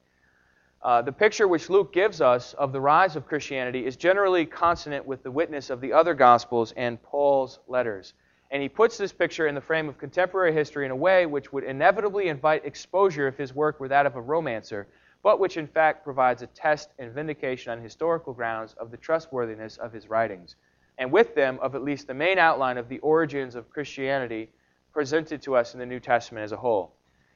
Uh, 0.83 0.99
the 0.99 1.11
picture 1.11 1.47
which 1.47 1.69
Luke 1.69 1.93
gives 1.93 2.21
us 2.21 2.53
of 2.53 2.71
the 2.71 2.81
rise 2.81 3.15
of 3.15 3.27
Christianity 3.27 3.85
is 3.85 3.95
generally 3.95 4.47
consonant 4.47 5.05
with 5.05 5.21
the 5.21 5.29
witness 5.29 5.69
of 5.69 5.79
the 5.79 5.93
other 5.93 6.15
Gospels 6.15 6.73
and 6.75 7.01
Paul's 7.03 7.59
letters. 7.67 8.13
And 8.49 8.63
he 8.63 8.67
puts 8.67 8.97
this 8.97 9.13
picture 9.13 9.45
in 9.45 9.53
the 9.53 9.61
frame 9.61 9.87
of 9.87 9.99
contemporary 9.99 10.53
history 10.53 10.85
in 10.85 10.91
a 10.91 10.95
way 10.95 11.27
which 11.27 11.53
would 11.53 11.63
inevitably 11.63 12.29
invite 12.29 12.65
exposure 12.65 13.27
if 13.27 13.37
his 13.37 13.53
work 13.53 13.79
were 13.79 13.89
that 13.89 14.07
of 14.07 14.15
a 14.15 14.21
romancer, 14.21 14.87
but 15.21 15.39
which 15.39 15.55
in 15.55 15.67
fact 15.67 16.03
provides 16.03 16.41
a 16.41 16.47
test 16.47 16.89
and 16.97 17.13
vindication 17.13 17.71
on 17.71 17.79
historical 17.79 18.33
grounds 18.33 18.73
of 18.79 18.89
the 18.89 18.97
trustworthiness 18.97 19.77
of 19.77 19.93
his 19.93 20.09
writings, 20.09 20.55
and 20.97 21.11
with 21.11 21.35
them 21.35 21.59
of 21.61 21.75
at 21.75 21.83
least 21.83 22.07
the 22.07 22.13
main 22.13 22.39
outline 22.39 22.79
of 22.79 22.89
the 22.89 22.99
origins 22.99 23.53
of 23.53 23.69
Christianity 23.69 24.49
presented 24.93 25.43
to 25.43 25.55
us 25.55 25.75
in 25.75 25.79
the 25.79 25.85
New 25.85 25.99
Testament 25.99 26.43
as 26.43 26.51
a 26.51 26.57
whole. 26.57 26.91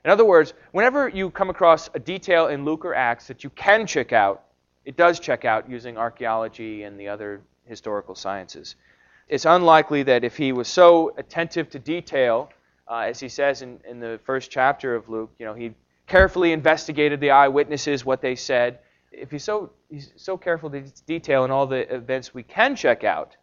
In 0.05 0.11
other 0.11 0.23
words, 0.23 0.53
whenever 0.71 1.09
you 1.09 1.31
come 1.31 1.49
across 1.49 1.89
a 1.95 1.99
detail 1.99 2.47
in 2.47 2.63
Luke 2.63 2.85
or 2.85 2.93
Acts 2.93 3.25
that 3.27 3.43
you 3.43 3.49
can 3.49 3.87
check 3.87 4.13
out, 4.13 4.43
it 4.85 4.95
does 4.95 5.19
check 5.19 5.45
out 5.45 5.67
using 5.67 5.97
archaeology 5.97 6.83
and 6.83 6.99
the 6.99 7.07
other 7.07 7.41
historical 7.65 8.13
sciences. 8.13 8.75
It's 9.27 9.45
unlikely 9.45 10.03
that 10.03 10.23
if 10.23 10.37
he 10.37 10.51
was 10.51 10.67
so 10.67 11.15
attentive 11.17 11.71
to 11.71 11.79
detail, 11.79 12.51
uh, 12.87 12.99
as 12.99 13.19
he 13.19 13.27
says 13.27 13.63
in, 13.63 13.79
in 13.89 13.99
the 13.99 14.19
first 14.25 14.51
chapter 14.51 14.93
of 14.93 15.09
Luke, 15.09 15.31
you 15.39 15.45
know, 15.47 15.55
he 15.55 15.73
carefully 16.05 16.51
investigated 16.51 17.19
the 17.19 17.31
eyewitnesses, 17.31 18.05
what 18.05 18.21
they 18.21 18.35
said. 18.35 18.77
If 19.11 19.31
he's 19.31 19.43
so, 19.43 19.71
he's 19.89 20.13
so 20.17 20.37
careful 20.37 20.69
to 20.69 20.81
detail 21.07 21.45
in 21.45 21.49
all 21.49 21.65
the 21.65 21.91
events 21.91 22.31
we 22.31 22.43
can 22.43 22.75
check 22.75 23.03
out, 23.03 23.35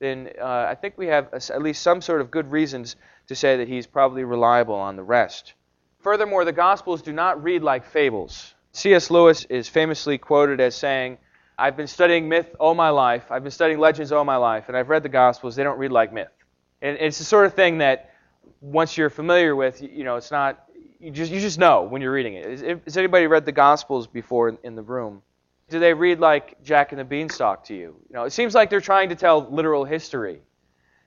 then 0.00 0.28
uh, 0.38 0.66
I 0.68 0.74
think 0.74 0.98
we 0.98 1.06
have 1.06 1.32
at 1.32 1.62
least 1.62 1.80
some 1.80 2.02
sort 2.02 2.20
of 2.20 2.30
good 2.30 2.50
reasons 2.50 2.96
to 3.28 3.34
say 3.34 3.56
that 3.56 3.68
he's 3.68 3.86
probably 3.86 4.24
reliable 4.24 4.74
on 4.74 4.96
the 4.96 5.02
rest. 5.02 5.54
Furthermore, 6.00 6.44
the 6.44 6.52
Gospels 6.52 7.02
do 7.02 7.12
not 7.12 7.42
read 7.42 7.62
like 7.62 7.84
fables. 7.84 8.54
C.S. 8.72 9.10
Lewis 9.10 9.44
is 9.44 9.68
famously 9.68 10.16
quoted 10.16 10.60
as 10.60 10.74
saying, 10.74 11.18
I've 11.58 11.76
been 11.76 11.86
studying 11.86 12.28
myth 12.28 12.56
all 12.58 12.74
my 12.74 12.88
life, 12.88 13.30
I've 13.30 13.42
been 13.42 13.52
studying 13.52 13.78
legends 13.78 14.10
all 14.10 14.24
my 14.24 14.36
life, 14.36 14.68
and 14.68 14.76
I've 14.76 14.88
read 14.88 15.02
the 15.02 15.10
Gospels. 15.10 15.56
They 15.56 15.62
don't 15.62 15.78
read 15.78 15.92
like 15.92 16.12
myth. 16.12 16.32
And 16.80 16.96
it's 16.98 17.18
the 17.18 17.24
sort 17.24 17.44
of 17.44 17.52
thing 17.52 17.78
that 17.78 18.14
once 18.62 18.96
you're 18.96 19.10
familiar 19.10 19.54
with, 19.54 19.82
you 19.82 20.04
know, 20.04 20.16
it's 20.16 20.30
not, 20.30 20.64
you 20.98 21.10
just, 21.10 21.30
you 21.30 21.40
just 21.40 21.58
know 21.58 21.82
when 21.82 22.00
you're 22.00 22.12
reading 22.12 22.34
it. 22.34 22.80
Has 22.84 22.96
anybody 22.96 23.26
read 23.26 23.44
the 23.44 23.52
Gospels 23.52 24.06
before 24.06 24.56
in 24.62 24.74
the 24.74 24.82
room? 24.82 25.20
Do 25.68 25.78
they 25.78 25.92
read 25.92 26.18
like 26.18 26.62
Jack 26.62 26.92
and 26.92 26.98
the 26.98 27.04
Beanstalk 27.04 27.64
to 27.64 27.74
you? 27.74 27.94
You 28.08 28.14
know, 28.14 28.24
it 28.24 28.32
seems 28.32 28.54
like 28.54 28.70
they're 28.70 28.80
trying 28.80 29.10
to 29.10 29.14
tell 29.14 29.46
literal 29.50 29.84
history. 29.84 30.40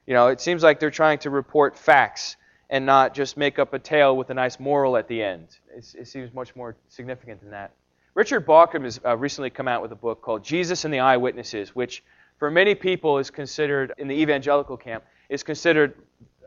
You 0.06 0.14
know, 0.14 0.28
it 0.28 0.40
seems 0.40 0.62
like 0.62 0.78
they're 0.78 0.90
trying 0.90 1.18
to 1.18 1.30
report 1.30 1.76
facts 1.76 2.36
and 2.70 2.86
not 2.86 3.14
just 3.14 3.36
make 3.36 3.58
up 3.58 3.74
a 3.74 3.78
tale 3.78 4.16
with 4.16 4.30
a 4.30 4.34
nice 4.34 4.58
moral 4.58 4.96
at 4.96 5.08
the 5.08 5.22
end. 5.22 5.48
It's, 5.74 5.94
it 5.94 6.08
seems 6.08 6.32
much 6.32 6.56
more 6.56 6.76
significant 6.88 7.40
than 7.40 7.50
that. 7.50 7.72
Richard 8.14 8.46
Bauckham 8.46 8.84
has 8.84 9.00
uh, 9.04 9.16
recently 9.16 9.50
come 9.50 9.68
out 9.68 9.82
with 9.82 9.92
a 9.92 9.96
book 9.96 10.22
called 10.22 10.44
Jesus 10.44 10.84
and 10.84 10.94
the 10.94 11.00
Eyewitnesses, 11.00 11.74
which 11.74 12.02
for 12.38 12.50
many 12.50 12.74
people 12.74 13.18
is 13.18 13.30
considered, 13.30 13.92
in 13.98 14.08
the 14.08 14.14
evangelical 14.14 14.76
camp, 14.76 15.04
is 15.28 15.42
considered 15.42 15.94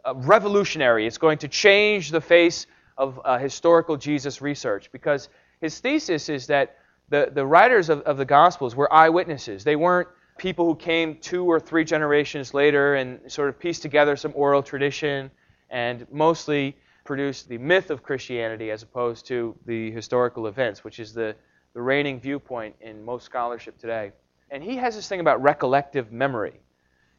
uh, 0.05 0.13
revolutionary. 0.15 1.05
It's 1.05 1.17
going 1.17 1.37
to 1.39 1.47
change 1.47 2.09
the 2.09 2.21
face 2.21 2.67
of 2.97 3.19
uh, 3.23 3.37
historical 3.37 3.97
Jesus 3.97 4.41
research 4.41 4.91
because 4.91 5.29
his 5.61 5.79
thesis 5.79 6.29
is 6.29 6.47
that 6.47 6.77
the, 7.09 7.31
the 7.33 7.45
writers 7.45 7.89
of, 7.89 8.01
of 8.01 8.17
the 8.17 8.25
Gospels 8.25 8.75
were 8.75 8.91
eyewitnesses. 8.93 9.63
They 9.63 9.75
weren't 9.75 10.07
people 10.37 10.65
who 10.65 10.75
came 10.75 11.17
two 11.17 11.45
or 11.45 11.59
three 11.59 11.83
generations 11.83 12.53
later 12.53 12.95
and 12.95 13.31
sort 13.31 13.49
of 13.49 13.59
pieced 13.59 13.81
together 13.81 14.15
some 14.15 14.31
oral 14.35 14.61
tradition 14.61 15.31
and 15.69 16.05
mostly 16.11 16.75
produced 17.03 17.47
the 17.47 17.57
myth 17.57 17.89
of 17.89 18.03
Christianity 18.03 18.71
as 18.71 18.83
opposed 18.83 19.25
to 19.27 19.55
the 19.65 19.91
historical 19.91 20.47
events, 20.47 20.83
which 20.83 20.99
is 20.99 21.13
the, 21.13 21.35
the 21.73 21.81
reigning 21.81 22.19
viewpoint 22.19 22.75
in 22.81 23.03
most 23.03 23.23
scholarship 23.25 23.77
today. 23.77 24.11
And 24.51 24.63
he 24.63 24.75
has 24.77 24.95
this 24.95 25.07
thing 25.07 25.19
about 25.19 25.41
recollective 25.41 26.11
memory. 26.11 26.59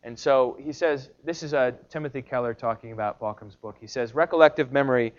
And 0.03 0.19
so 0.19 0.57
he 0.61 0.73
says, 0.73 1.11
this 1.25 1.43
is 1.43 1.55
uh, 1.55 1.73
Timothy 1.89 2.23
Keller 2.23 2.55
talking 2.55 2.93
about 2.93 3.21
Bauckham's 3.21 3.57
book. 3.57 3.77
He 3.81 3.87
says, 3.87 4.13
recollective 4.13 4.71
memory 4.71 5.13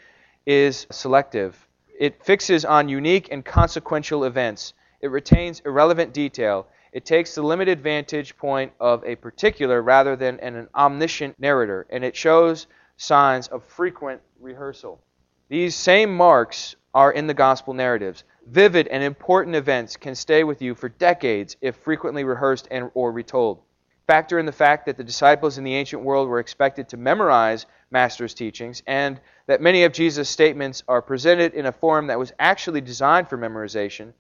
is 0.45 0.87
selective. 0.91 1.67
It 1.99 2.23
fixes 2.23 2.63
on 2.63 2.89
unique 2.89 3.27
and 3.31 3.43
consequential 3.43 4.23
events. 4.23 4.73
It 5.01 5.07
retains 5.07 5.61
irrelevant 5.65 6.13
detail. 6.13 6.67
It 6.91 7.05
takes 7.05 7.35
the 7.35 7.41
limited 7.43 7.81
vantage 7.81 8.37
point 8.37 8.71
of 8.79 9.03
a 9.03 9.15
particular 9.15 9.81
rather 9.81 10.15
than 10.15 10.39
an 10.39 10.67
omniscient 10.73 11.39
narrator, 11.39 11.85
and 11.89 12.03
it 12.03 12.15
shows 12.15 12.67
signs 12.99 13.47
of 13.47 13.63
frequent 13.63 14.21
rehearsal. 14.41 15.01
These 15.47 15.73
same 15.73 16.15
marks 16.15 16.75
are 16.93 17.13
in 17.13 17.27
the 17.27 17.33
gospel 17.33 17.73
narratives. 17.73 18.25
Vivid 18.45 18.87
and 18.89 19.01
important 19.01 19.55
events 19.55 19.95
can 19.95 20.13
stay 20.13 20.43
with 20.43 20.61
you 20.61 20.75
for 20.75 20.89
decades 20.89 21.55
if 21.61 21.77
frequently 21.77 22.25
rehearsed 22.25 22.67
and 22.69 22.91
or 22.93 23.11
retold. 23.13 23.61
Factor 24.05 24.37
in 24.37 24.45
the 24.45 24.51
fact 24.51 24.85
that 24.85 24.97
the 24.97 25.03
disciples 25.03 25.57
in 25.57 25.63
the 25.63 25.75
ancient 25.75 26.03
world 26.03 26.27
were 26.27 26.39
expected 26.39 26.89
to 26.89 26.97
memorize 26.97 27.65
master's 27.89 28.33
teachings 28.33 28.83
and 28.85 29.21
that 29.47 29.61
many 29.61 29.83
of 29.85 29.93
Jesus' 29.93 30.29
statements 30.29 30.83
are 30.87 31.01
presented 31.01 31.53
in 31.53 31.67
a 31.67 31.71
form 31.71 32.07
that 32.07 32.19
was 32.19 32.33
actually 32.37 32.81
designed 32.81 33.29
for 33.29 33.37
memorization, 33.37 34.11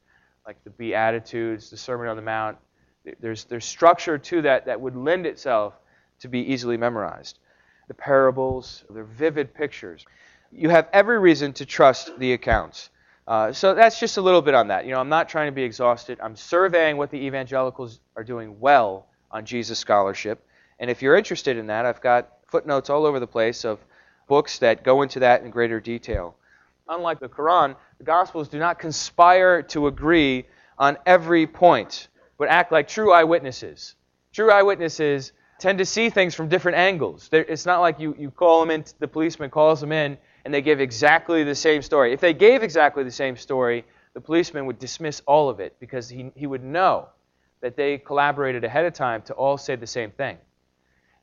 like 0.47 0.63
the 0.63 0.69
Beatitudes, 0.69 1.69
the 1.69 1.77
Sermon 1.77 2.07
on 2.07 2.15
the 2.15 2.21
Mount. 2.21 2.57
There's, 3.19 3.43
there's 3.43 3.65
structure 3.65 4.17
to 4.17 4.41
that 4.43 4.67
that 4.67 4.79
would 4.79 4.95
lend 4.95 5.25
itself 5.25 5.73
to 6.19 6.29
be 6.29 6.39
easily 6.39 6.77
memorized 6.77 7.39
the 7.89 7.93
parables, 7.95 8.85
they're 8.89 9.03
vivid 9.03 9.53
pictures. 9.53 10.05
You 10.51 10.69
have 10.69 10.87
every 10.93 11.19
reason 11.19 11.51
to 11.53 11.65
trust 11.65 12.17
the 12.19 12.33
accounts. 12.33 12.91
Uh, 13.27 13.51
so 13.51 13.73
that's 13.73 13.99
just 13.99 14.17
a 14.17 14.21
little 14.21 14.41
bit 14.41 14.53
on 14.53 14.67
that. 14.69 14.85
You 14.85 14.91
know, 14.91 14.99
I'm 14.99 15.09
not 15.09 15.27
trying 15.27 15.47
to 15.47 15.51
be 15.51 15.63
exhausted. 15.63 16.19
I'm 16.21 16.35
surveying 16.35 16.97
what 16.97 17.11
the 17.11 17.17
evangelicals 17.17 17.99
are 18.15 18.23
doing 18.23 18.59
well 18.59 19.07
on 19.31 19.43
Jesus 19.43 19.77
scholarship. 19.79 20.45
And 20.79 20.89
if 20.89 21.01
you're 21.01 21.17
interested 21.17 21.57
in 21.57 21.67
that, 21.67 21.85
I've 21.85 21.99
got 21.99 22.29
footnotes 22.47 22.89
all 22.89 23.05
over 23.05 23.19
the 23.19 23.27
place 23.27 23.65
of 23.65 23.79
books 24.27 24.59
that 24.59 24.83
go 24.83 25.01
into 25.01 25.19
that 25.19 25.43
in 25.43 25.49
greater 25.49 25.79
detail. 25.79 26.35
Unlike 26.87 27.19
the 27.19 27.29
Quran, 27.29 27.75
the 27.97 28.03
Gospels 28.03 28.49
do 28.49 28.59
not 28.59 28.79
conspire 28.79 29.63
to 29.63 29.87
agree 29.87 30.45
on 30.77 30.97
every 31.05 31.47
point, 31.47 32.07
but 32.37 32.49
act 32.49 32.71
like 32.71 32.87
true 32.87 33.11
eyewitnesses. 33.11 33.95
True 34.31 34.51
eyewitnesses 34.51 35.33
tend 35.59 35.77
to 35.79 35.85
see 35.85 36.09
things 36.09 36.35
from 36.35 36.47
different 36.47 36.77
angles. 36.77 37.29
It's 37.31 37.65
not 37.65 37.81
like 37.81 37.99
you, 37.99 38.15
you 38.17 38.31
call 38.31 38.61
them 38.61 38.71
in, 38.71 38.85
the 38.99 39.07
policeman 39.07 39.49
calls 39.49 39.81
them 39.81 39.91
in, 39.91 40.17
and 40.45 40.53
they 40.53 40.61
give 40.61 40.79
exactly 40.79 41.43
the 41.43 41.55
same 41.55 41.81
story. 41.81 42.13
If 42.13 42.21
they 42.21 42.33
gave 42.33 42.63
exactly 42.63 43.03
the 43.03 43.11
same 43.11 43.35
story, 43.35 43.85
the 44.13 44.21
policeman 44.21 44.65
would 44.65 44.79
dismiss 44.79 45.21
all 45.27 45.49
of 45.49 45.59
it 45.59 45.75
because 45.79 46.09
he, 46.09 46.31
he 46.35 46.47
would 46.47 46.63
know 46.63 47.09
that 47.61 47.75
they 47.75 47.97
collaborated 47.97 48.63
ahead 48.63 48.85
of 48.85 48.93
time 48.93 49.21
to 49.23 49.33
all 49.33 49.57
say 49.57 49.75
the 49.75 49.87
same 49.87 50.11
thing. 50.11 50.37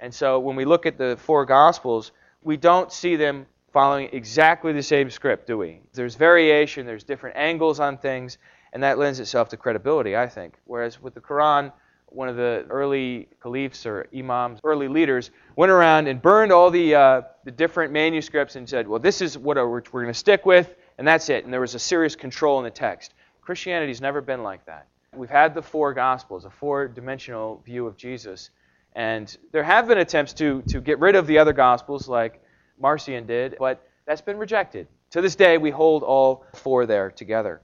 And 0.01 0.15
so 0.15 0.39
when 0.39 0.57
we 0.57 0.65
look 0.65 0.85
at 0.87 0.99
the 0.99 1.17
four 1.19 1.47
Gospels, 1.47 2.13
we 2.43 2.57
don't 2.57 2.93
see 2.93 3.17
them 3.17 3.47
following 3.73 4.09
exactly 4.13 4.73
the 4.73 4.83
same 4.83 5.11
script, 5.11 5.47
do 5.47 5.59
we? 5.59 5.81
There's 5.95 6.15
variation, 6.15 6.87
there's 6.87 7.05
different 7.05 7.37
angles 7.37 7.81
on 7.81 7.99
things, 7.99 8.39
and 8.73 8.83
that 8.83 8.99
lends 8.99 9.21
itself 9.21 9.49
to 9.51 9.57
credibility, 9.57 10.17
I 10.17 10.29
think. 10.29 10.55
Whereas 10.65 11.01
with 11.01 11.15
the 11.15 11.21
Quran, 11.21 11.73
one 12.09 12.29
of 12.29 12.37
the 12.37 12.65
early 12.71 13.29
caliphs 13.43 13.85
or 13.85 14.07
imams, 14.17 14.61
early 14.65 14.89
leaders, 14.89 15.31
went 15.57 15.71
around 15.71 16.09
and 16.09 16.23
burned 16.23 16.53
all 16.53 16.71
the, 16.71 16.95
uh, 16.95 17.23
the 17.45 17.51
different 17.51 17.93
manuscripts 17.93 18.57
and 18.57 18.69
said, 18.69 18.89
well, 18.89 19.01
this 19.01 19.21
is 19.21 19.37
what 19.37 19.57
we're, 19.57 19.67
we're 19.67 19.83
going 20.03 20.07
to 20.07 20.15
stick 20.15 20.47
with, 20.47 20.75
and 20.99 21.07
that's 21.07 21.29
it. 21.29 21.45
And 21.45 21.53
there 21.53 21.61
was 21.61 21.75
a 21.75 21.79
serious 21.79 22.17
control 22.17 22.59
in 22.59 22.65
the 22.65 22.71
text. 22.71 23.15
Christianity's 23.43 24.01
never 24.01 24.21
been 24.21 24.43
like 24.43 24.65
that. 24.67 24.87
We've 25.15 25.31
had 25.31 25.55
the 25.55 25.63
four 25.63 25.95
Gospels, 25.95 26.45
a 26.45 26.51
four 26.51 26.89
dimensional 26.89 27.63
view 27.65 27.87
of 27.87 27.97
Jesus. 27.97 28.51
And 28.95 29.37
there 29.53 29.63
have 29.63 29.89
been 29.89 29.99
attempts 29.99 30.33
to, 30.35 30.63
to 30.69 30.81
get 30.81 30.99
rid 30.99 31.17
of 31.17 31.27
the 31.27 31.39
other 31.39 31.53
Gospels, 31.53 32.09
like 32.09 32.43
Marcion 32.81 33.27
did, 33.27 33.57
but 33.59 33.87
that's 34.07 34.21
been 34.21 34.39
rejected. 34.39 34.89
To 35.11 35.21
this 35.21 35.37
day, 35.37 35.59
we 35.59 35.71
hold 35.71 36.03
all 36.03 36.45
four 36.55 36.87
there 36.87 37.11
together. 37.11 37.63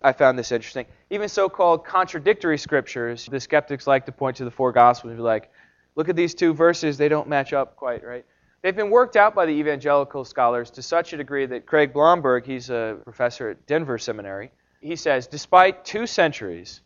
I 0.00 0.12
found 0.12 0.38
this 0.38 0.52
interesting. 0.52 0.86
Even 1.10 1.28
so 1.28 1.48
called 1.48 1.84
contradictory 1.84 2.58
scriptures, 2.58 3.26
the 3.26 3.40
skeptics 3.40 3.86
like 3.86 4.06
to 4.06 4.12
point 4.12 4.36
to 4.36 4.44
the 4.44 4.50
four 4.50 4.72
Gospels 4.72 5.10
and 5.10 5.18
be 5.18 5.22
like, 5.22 5.50
Look 5.98 6.08
at 6.08 6.14
these 6.14 6.32
two 6.32 6.54
verses, 6.54 6.96
they 6.96 7.08
don't 7.08 7.26
match 7.26 7.52
up 7.52 7.74
quite, 7.74 8.04
right? 8.04 8.24
They've 8.62 8.76
been 8.76 8.90
worked 8.90 9.16
out 9.16 9.34
by 9.34 9.46
the 9.46 9.52
evangelical 9.52 10.24
scholars 10.24 10.70
to 10.70 10.82
such 10.82 11.12
a 11.12 11.16
degree 11.16 11.44
that 11.46 11.66
Craig 11.66 11.92
Blomberg, 11.92 12.46
he's 12.46 12.70
a 12.70 12.98
professor 13.02 13.50
at 13.50 13.66
Denver 13.66 13.98
Seminary, 13.98 14.52
he 14.80 14.94
says, 14.94 15.26
despite 15.26 15.84
two 15.84 16.06
centuries 16.06 16.82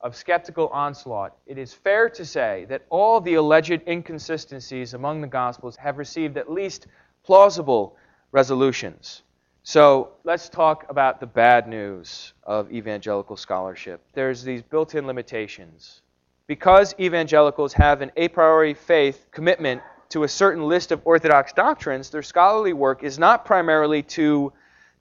of 0.00 0.14
skeptical 0.14 0.68
onslaught, 0.68 1.36
it 1.44 1.58
is 1.58 1.74
fair 1.74 2.08
to 2.10 2.24
say 2.24 2.66
that 2.68 2.82
all 2.88 3.20
the 3.20 3.34
alleged 3.34 3.82
inconsistencies 3.88 4.94
among 4.94 5.20
the 5.20 5.26
Gospels 5.26 5.74
have 5.74 5.98
received 5.98 6.36
at 6.36 6.48
least 6.48 6.86
plausible 7.24 7.96
resolutions. 8.30 9.22
So 9.64 10.10
let's 10.24 10.48
talk 10.48 10.86
about 10.88 11.20
the 11.20 11.26
bad 11.26 11.68
news 11.68 12.32
of 12.42 12.72
evangelical 12.72 13.36
scholarship. 13.36 14.00
There's 14.12 14.42
these 14.42 14.62
built 14.62 14.94
in 14.96 15.06
limitations. 15.06 16.02
Because 16.48 16.94
evangelicals 16.98 17.72
have 17.74 18.02
an 18.02 18.10
a 18.16 18.28
priori 18.28 18.74
faith 18.74 19.28
commitment 19.30 19.80
to 20.08 20.24
a 20.24 20.28
certain 20.28 20.64
list 20.64 20.90
of 20.90 21.00
orthodox 21.04 21.52
doctrines, 21.52 22.10
their 22.10 22.22
scholarly 22.22 22.72
work 22.72 23.04
is 23.04 23.18
not 23.18 23.44
primarily 23.44 24.02
to 24.02 24.52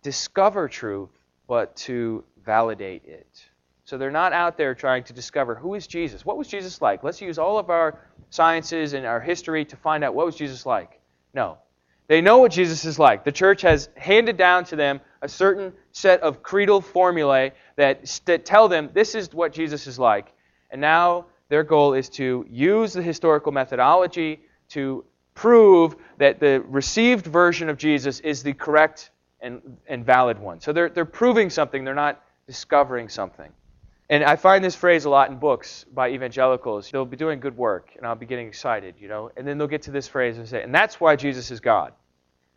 discover 0.03 0.69
truth, 0.69 1.09
but 1.47 1.75
to 1.75 2.23
validate 2.45 3.03
it. 3.05 3.27
So 3.83 3.97
they're 3.97 4.11
not 4.11 4.31
out 4.31 4.57
there 4.57 4.75
trying 4.75 5.03
to 5.05 5.13
discover 5.13 5.55
who 5.55 5.73
is 5.73 5.87
Jesus? 5.87 6.23
What 6.23 6.37
was 6.37 6.47
Jesus 6.47 6.81
like? 6.81 7.03
Let's 7.03 7.19
use 7.19 7.39
all 7.39 7.57
of 7.57 7.69
our 7.69 7.99
sciences 8.29 8.93
and 8.93 9.05
our 9.05 9.19
history 9.19 9.65
to 9.65 9.75
find 9.75 10.03
out 10.03 10.13
what 10.13 10.25
was 10.27 10.35
Jesus 10.35 10.65
like. 10.65 10.99
No. 11.33 11.57
They 12.11 12.19
know 12.19 12.39
what 12.39 12.51
Jesus 12.51 12.83
is 12.83 12.99
like. 12.99 13.23
The 13.23 13.31
church 13.31 13.61
has 13.61 13.87
handed 13.95 14.35
down 14.35 14.65
to 14.65 14.75
them 14.75 14.99
a 15.21 15.29
certain 15.29 15.71
set 15.93 16.19
of 16.19 16.43
creedal 16.43 16.81
formulae 16.81 17.53
that, 17.77 18.19
that 18.25 18.43
tell 18.43 18.67
them 18.67 18.89
this 18.91 19.15
is 19.15 19.33
what 19.33 19.53
Jesus 19.53 19.87
is 19.87 19.97
like. 19.97 20.33
And 20.71 20.81
now 20.81 21.27
their 21.47 21.63
goal 21.63 21.93
is 21.93 22.09
to 22.09 22.45
use 22.49 22.91
the 22.91 23.01
historical 23.01 23.53
methodology 23.53 24.41
to 24.71 25.05
prove 25.35 25.95
that 26.17 26.41
the 26.41 26.61
received 26.67 27.27
version 27.27 27.69
of 27.69 27.77
Jesus 27.77 28.19
is 28.19 28.43
the 28.43 28.51
correct 28.51 29.11
and, 29.39 29.77
and 29.87 30.05
valid 30.05 30.37
one. 30.37 30.59
So 30.59 30.73
they're, 30.73 30.89
they're 30.89 31.05
proving 31.05 31.49
something, 31.49 31.85
they're 31.85 31.95
not 31.95 32.21
discovering 32.45 33.07
something. 33.07 33.53
And 34.09 34.25
I 34.25 34.35
find 34.35 34.61
this 34.61 34.75
phrase 34.75 35.05
a 35.05 35.09
lot 35.09 35.29
in 35.29 35.37
books 35.37 35.85
by 35.93 36.09
evangelicals. 36.09 36.91
They'll 36.91 37.05
be 37.05 37.15
doing 37.15 37.39
good 37.39 37.55
work, 37.55 37.93
and 37.95 38.05
I'll 38.05 38.15
be 38.15 38.25
getting 38.25 38.49
excited, 38.49 38.95
you 38.99 39.07
know, 39.07 39.31
and 39.37 39.47
then 39.47 39.57
they'll 39.57 39.67
get 39.67 39.83
to 39.83 39.91
this 39.91 40.09
phrase 40.09 40.37
and 40.37 40.45
say, 40.45 40.61
and 40.61 40.75
that's 40.75 40.99
why 40.99 41.15
Jesus 41.15 41.51
is 41.51 41.61
God. 41.61 41.93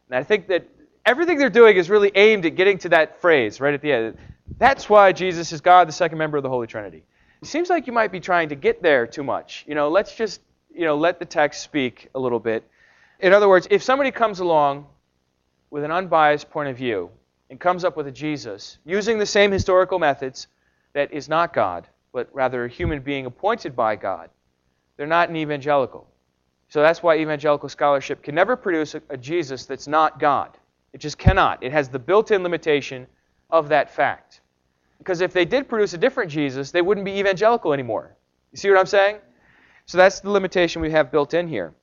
And 0.09 0.19
I 0.19 0.23
think 0.23 0.49
that 0.49 0.67
everything 1.05 1.39
they're 1.39 1.51
doing 1.51 1.77
is 1.77 1.91
really 1.91 2.13
aimed 2.15 2.47
at 2.47 2.57
getting 2.57 2.79
to 2.79 2.91
that 2.91 3.21
phrase 3.21 3.61
right 3.61 3.75
at 3.75 3.81
the 3.81 3.93
end. 3.93 4.19
That's 4.59 4.89
why 4.89 5.13
Jesus 5.13 5.53
is 5.53 5.61
God, 5.61 5.89
the 5.89 5.93
second 5.93 6.19
member 6.19 6.37
of 6.37 6.43
the 6.43 6.49
Holy 6.49 6.67
Trinity. 6.67 7.05
It 7.43 7.49
seems 7.49 7.69
like 7.69 7.87
you 7.87 7.93
might 7.93 8.13
be 8.13 8.21
trying 8.21 8.51
to 8.51 8.55
get 8.55 8.83
there 8.83 9.07
too 9.07 9.23
much. 9.23 9.65
You 9.67 9.75
know, 9.75 9.89
let's 9.89 10.15
just, 10.15 10.41
you 10.75 10.85
know, 10.85 10.97
let 10.97 11.19
the 11.19 11.25
text 11.25 11.63
speak 11.63 12.09
a 12.15 12.19
little 12.19 12.41
bit. 12.41 12.69
In 13.21 13.33
other 13.33 13.49
words, 13.49 13.67
if 13.71 13.83
somebody 13.83 14.11
comes 14.11 14.41
along 14.41 14.87
with 15.71 15.85
an 15.85 15.91
unbiased 15.91 16.51
point 16.51 16.69
of 16.69 16.77
view 16.77 17.11
and 17.51 17.59
comes 17.59 17.85
up 17.85 17.97
with 17.97 18.07
a 18.07 18.13
Jesus 18.13 18.79
using 18.85 19.19
the 19.19 19.27
same 19.27 19.51
historical 19.51 19.99
methods, 19.99 20.47
that 20.93 21.13
is 21.13 21.29
not 21.29 21.53
God, 21.53 21.87
but 22.13 22.29
rather 22.33 22.65
a 22.65 22.69
human 22.69 23.01
being 23.01 23.27
appointed 23.27 23.75
by 23.75 23.97
God. 23.97 24.31
They're 24.97 25.07
not 25.07 25.29
an 25.29 25.37
evangelical. 25.37 26.07
So 26.75 26.83
that's 26.83 27.05
why 27.05 27.19
evangelical 27.19 27.69
scholarship 27.69 28.21
can 28.21 28.35
never 28.35 28.57
produce 28.57 28.97
a, 28.97 29.03
a 29.09 29.17
Jesus 29.17 29.65
that's 29.65 29.87
not 29.87 30.19
God. 30.19 30.59
It 30.93 30.99
just 30.99 31.19
cannot. 31.19 31.63
It 31.63 31.71
has 31.71 31.89
the 31.89 32.01
built 32.01 32.33
in 32.33 32.43
limitation 32.43 33.07
of 33.49 33.69
that 33.69 33.95
fact. 33.95 34.41
Because 34.99 35.21
if 35.21 35.33
they 35.33 35.45
did 35.45 35.69
produce 35.69 35.95
a 35.95 35.99
different 35.99 36.33
Jesus, 36.33 36.73
they 36.73 36.83
wouldn't 36.83 37.05
be 37.05 37.13
evangelical 37.21 37.73
anymore. 37.73 38.17
You 38.51 38.57
see 38.57 38.69
what 38.71 38.81
I'm 38.81 38.87
saying? 38.87 39.19
So 39.87 39.99
that's 39.99 40.19
the 40.19 40.31
limitation 40.31 40.83
we 40.83 40.91
have 40.91 41.13
built 41.13 41.33
in 41.33 41.47
here. 41.47 41.75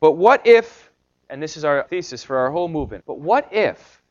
But 0.00 0.14
what 0.14 0.44
if, 0.44 0.90
and 1.30 1.40
this 1.40 1.56
is 1.56 1.64
our 1.64 1.86
thesis 1.86 2.24
for 2.24 2.36
our 2.36 2.50
whole 2.50 2.66
movement, 2.66 3.04
but 3.06 3.20
what 3.20 3.52
if 3.52 4.02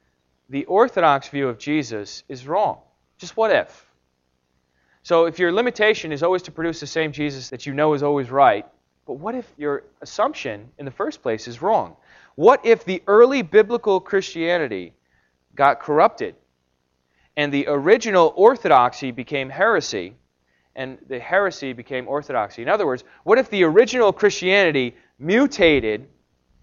the 0.47 0.63
orthodox 0.67 1.27
view 1.27 1.49
of 1.49 1.57
Jesus 1.57 2.23
is 2.29 2.47
wrong? 2.47 2.79
Just 3.17 3.35
what 3.35 3.51
if? 3.51 3.85
So 5.01 5.25
if 5.25 5.37
your 5.37 5.51
limitation 5.51 6.13
is 6.13 6.23
always 6.23 6.43
to 6.43 6.51
produce 6.53 6.79
the 6.79 6.87
same 6.87 7.11
Jesus 7.11 7.49
that 7.49 7.65
you 7.65 7.73
know 7.73 7.93
is 7.93 8.03
always 8.03 8.31
right, 8.31 8.65
but 9.05 9.13
what 9.13 9.35
if 9.35 9.51
your 9.57 9.83
assumption 10.01 10.69
in 10.77 10.85
the 10.85 10.91
first 10.91 11.21
place 11.21 11.47
is 11.47 11.61
wrong? 11.61 11.95
What 12.35 12.65
if 12.65 12.85
the 12.85 13.03
early 13.07 13.41
biblical 13.41 13.99
Christianity 13.99 14.93
got 15.55 15.79
corrupted 15.79 16.35
and 17.35 17.51
the 17.51 17.65
original 17.67 18.33
orthodoxy 18.35 19.11
became 19.11 19.49
heresy 19.49 20.15
and 20.75 20.97
the 21.07 21.19
heresy 21.19 21.73
became 21.73 22.07
orthodoxy? 22.07 22.61
In 22.61 22.69
other 22.69 22.85
words, 22.85 23.03
what 23.23 23.37
if 23.37 23.49
the 23.49 23.63
original 23.63 24.13
Christianity 24.13 24.95
mutated 25.19 26.07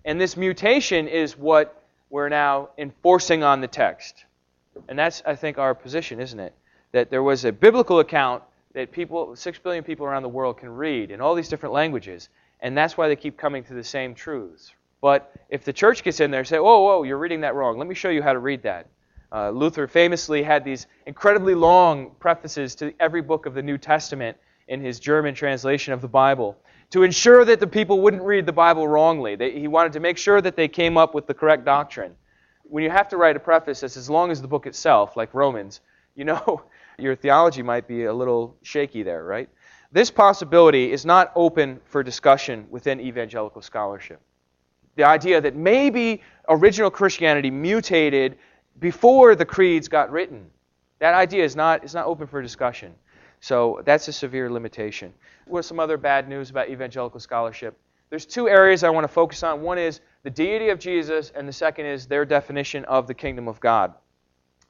and 0.04 0.20
this 0.20 0.36
mutation 0.36 1.08
is 1.08 1.36
what 1.36 1.84
we're 2.08 2.28
now 2.28 2.70
enforcing 2.78 3.42
on 3.42 3.60
the 3.60 3.68
text? 3.68 4.24
And 4.88 4.98
that's, 4.98 5.22
I 5.26 5.34
think, 5.34 5.58
our 5.58 5.74
position, 5.74 6.20
isn't 6.20 6.40
it? 6.40 6.54
that 6.92 7.10
there 7.10 7.22
was 7.22 7.44
a 7.44 7.52
biblical 7.52 8.00
account 8.00 8.42
that 8.74 8.92
people, 8.92 9.34
six 9.36 9.58
billion 9.58 9.82
people 9.82 10.06
around 10.06 10.22
the 10.22 10.28
world 10.28 10.58
can 10.58 10.70
read 10.70 11.10
in 11.10 11.20
all 11.20 11.34
these 11.34 11.48
different 11.48 11.72
languages, 11.72 12.28
and 12.60 12.76
that's 12.76 12.96
why 12.96 13.08
they 13.08 13.16
keep 13.16 13.36
coming 13.36 13.64
to 13.64 13.74
the 13.74 13.84
same 13.84 14.14
truths. 14.14 14.72
But 15.00 15.32
if 15.48 15.64
the 15.64 15.72
church 15.72 16.02
gets 16.02 16.20
in 16.20 16.30
there 16.30 16.40
and 16.40 16.48
say, 16.48 16.58
"Whoa, 16.58 16.80
whoa, 16.80 17.02
you're 17.02 17.18
reading 17.18 17.40
that 17.40 17.54
wrong," 17.54 17.78
let 17.78 17.88
me 17.88 17.94
show 17.94 18.10
you 18.10 18.22
how 18.22 18.32
to 18.32 18.38
read 18.38 18.62
that. 18.62 18.86
Uh, 19.32 19.50
Luther 19.50 19.86
famously 19.86 20.42
had 20.42 20.64
these 20.64 20.86
incredibly 21.06 21.54
long 21.54 22.10
prefaces 22.18 22.74
to 22.76 22.92
every 23.00 23.22
book 23.22 23.46
of 23.46 23.54
the 23.54 23.62
New 23.62 23.78
Testament 23.78 24.36
in 24.68 24.80
his 24.80 25.00
German 25.00 25.34
translation 25.34 25.92
of 25.92 26.00
the 26.00 26.08
Bible 26.08 26.56
to 26.90 27.04
ensure 27.04 27.44
that 27.44 27.60
the 27.60 27.66
people 27.66 28.00
wouldn't 28.00 28.22
read 28.22 28.46
the 28.46 28.52
Bible 28.52 28.86
wrongly. 28.86 29.36
They, 29.36 29.52
he 29.52 29.68
wanted 29.68 29.92
to 29.92 30.00
make 30.00 30.18
sure 30.18 30.40
that 30.40 30.56
they 30.56 30.68
came 30.68 30.96
up 30.96 31.14
with 31.14 31.26
the 31.26 31.34
correct 31.34 31.64
doctrine. 31.64 32.14
When 32.64 32.82
you 32.82 32.90
have 32.90 33.08
to 33.08 33.16
write 33.16 33.36
a 33.36 33.40
preface 33.40 33.80
that's 33.80 33.96
as 33.96 34.10
long 34.10 34.30
as 34.30 34.42
the 34.42 34.48
book 34.48 34.66
itself, 34.66 35.16
like 35.16 35.32
Romans, 35.32 35.80
you 36.16 36.24
know 36.24 36.62
your 37.00 37.14
theology 37.14 37.62
might 37.62 37.86
be 37.86 38.04
a 38.04 38.12
little 38.12 38.56
shaky 38.62 39.02
there, 39.02 39.24
right? 39.24 39.48
This 39.92 40.10
possibility 40.10 40.92
is 40.92 41.04
not 41.04 41.32
open 41.34 41.80
for 41.84 42.02
discussion 42.02 42.66
within 42.70 43.00
evangelical 43.00 43.62
scholarship. 43.62 44.20
The 44.96 45.04
idea 45.04 45.40
that 45.40 45.56
maybe 45.56 46.22
original 46.48 46.90
Christianity 46.90 47.50
mutated 47.50 48.38
before 48.78 49.34
the 49.34 49.44
creeds 49.44 49.88
got 49.88 50.10
written, 50.10 50.50
that 51.00 51.14
idea 51.14 51.44
is 51.44 51.56
not, 51.56 51.84
is 51.84 51.94
not 51.94 52.06
open 52.06 52.26
for 52.26 52.40
discussion. 52.40 52.94
So 53.40 53.80
that's 53.84 54.06
a 54.08 54.12
severe 54.12 54.50
limitation. 54.50 55.12
What's 55.46 55.66
some 55.66 55.80
other 55.80 55.96
bad 55.96 56.28
news 56.28 56.50
about 56.50 56.68
evangelical 56.68 57.20
scholarship? 57.20 57.76
There's 58.10 58.26
two 58.26 58.48
areas 58.48 58.84
I 58.84 58.90
want 58.90 59.04
to 59.04 59.08
focus 59.08 59.42
on. 59.42 59.62
One 59.62 59.78
is 59.78 60.00
the 60.24 60.30
deity 60.30 60.68
of 60.68 60.78
Jesus, 60.78 61.30
and 61.34 61.48
the 61.48 61.52
second 61.52 61.86
is 61.86 62.06
their 62.06 62.24
definition 62.24 62.84
of 62.84 63.06
the 63.06 63.14
kingdom 63.14 63.48
of 63.48 63.60
God. 63.60 63.94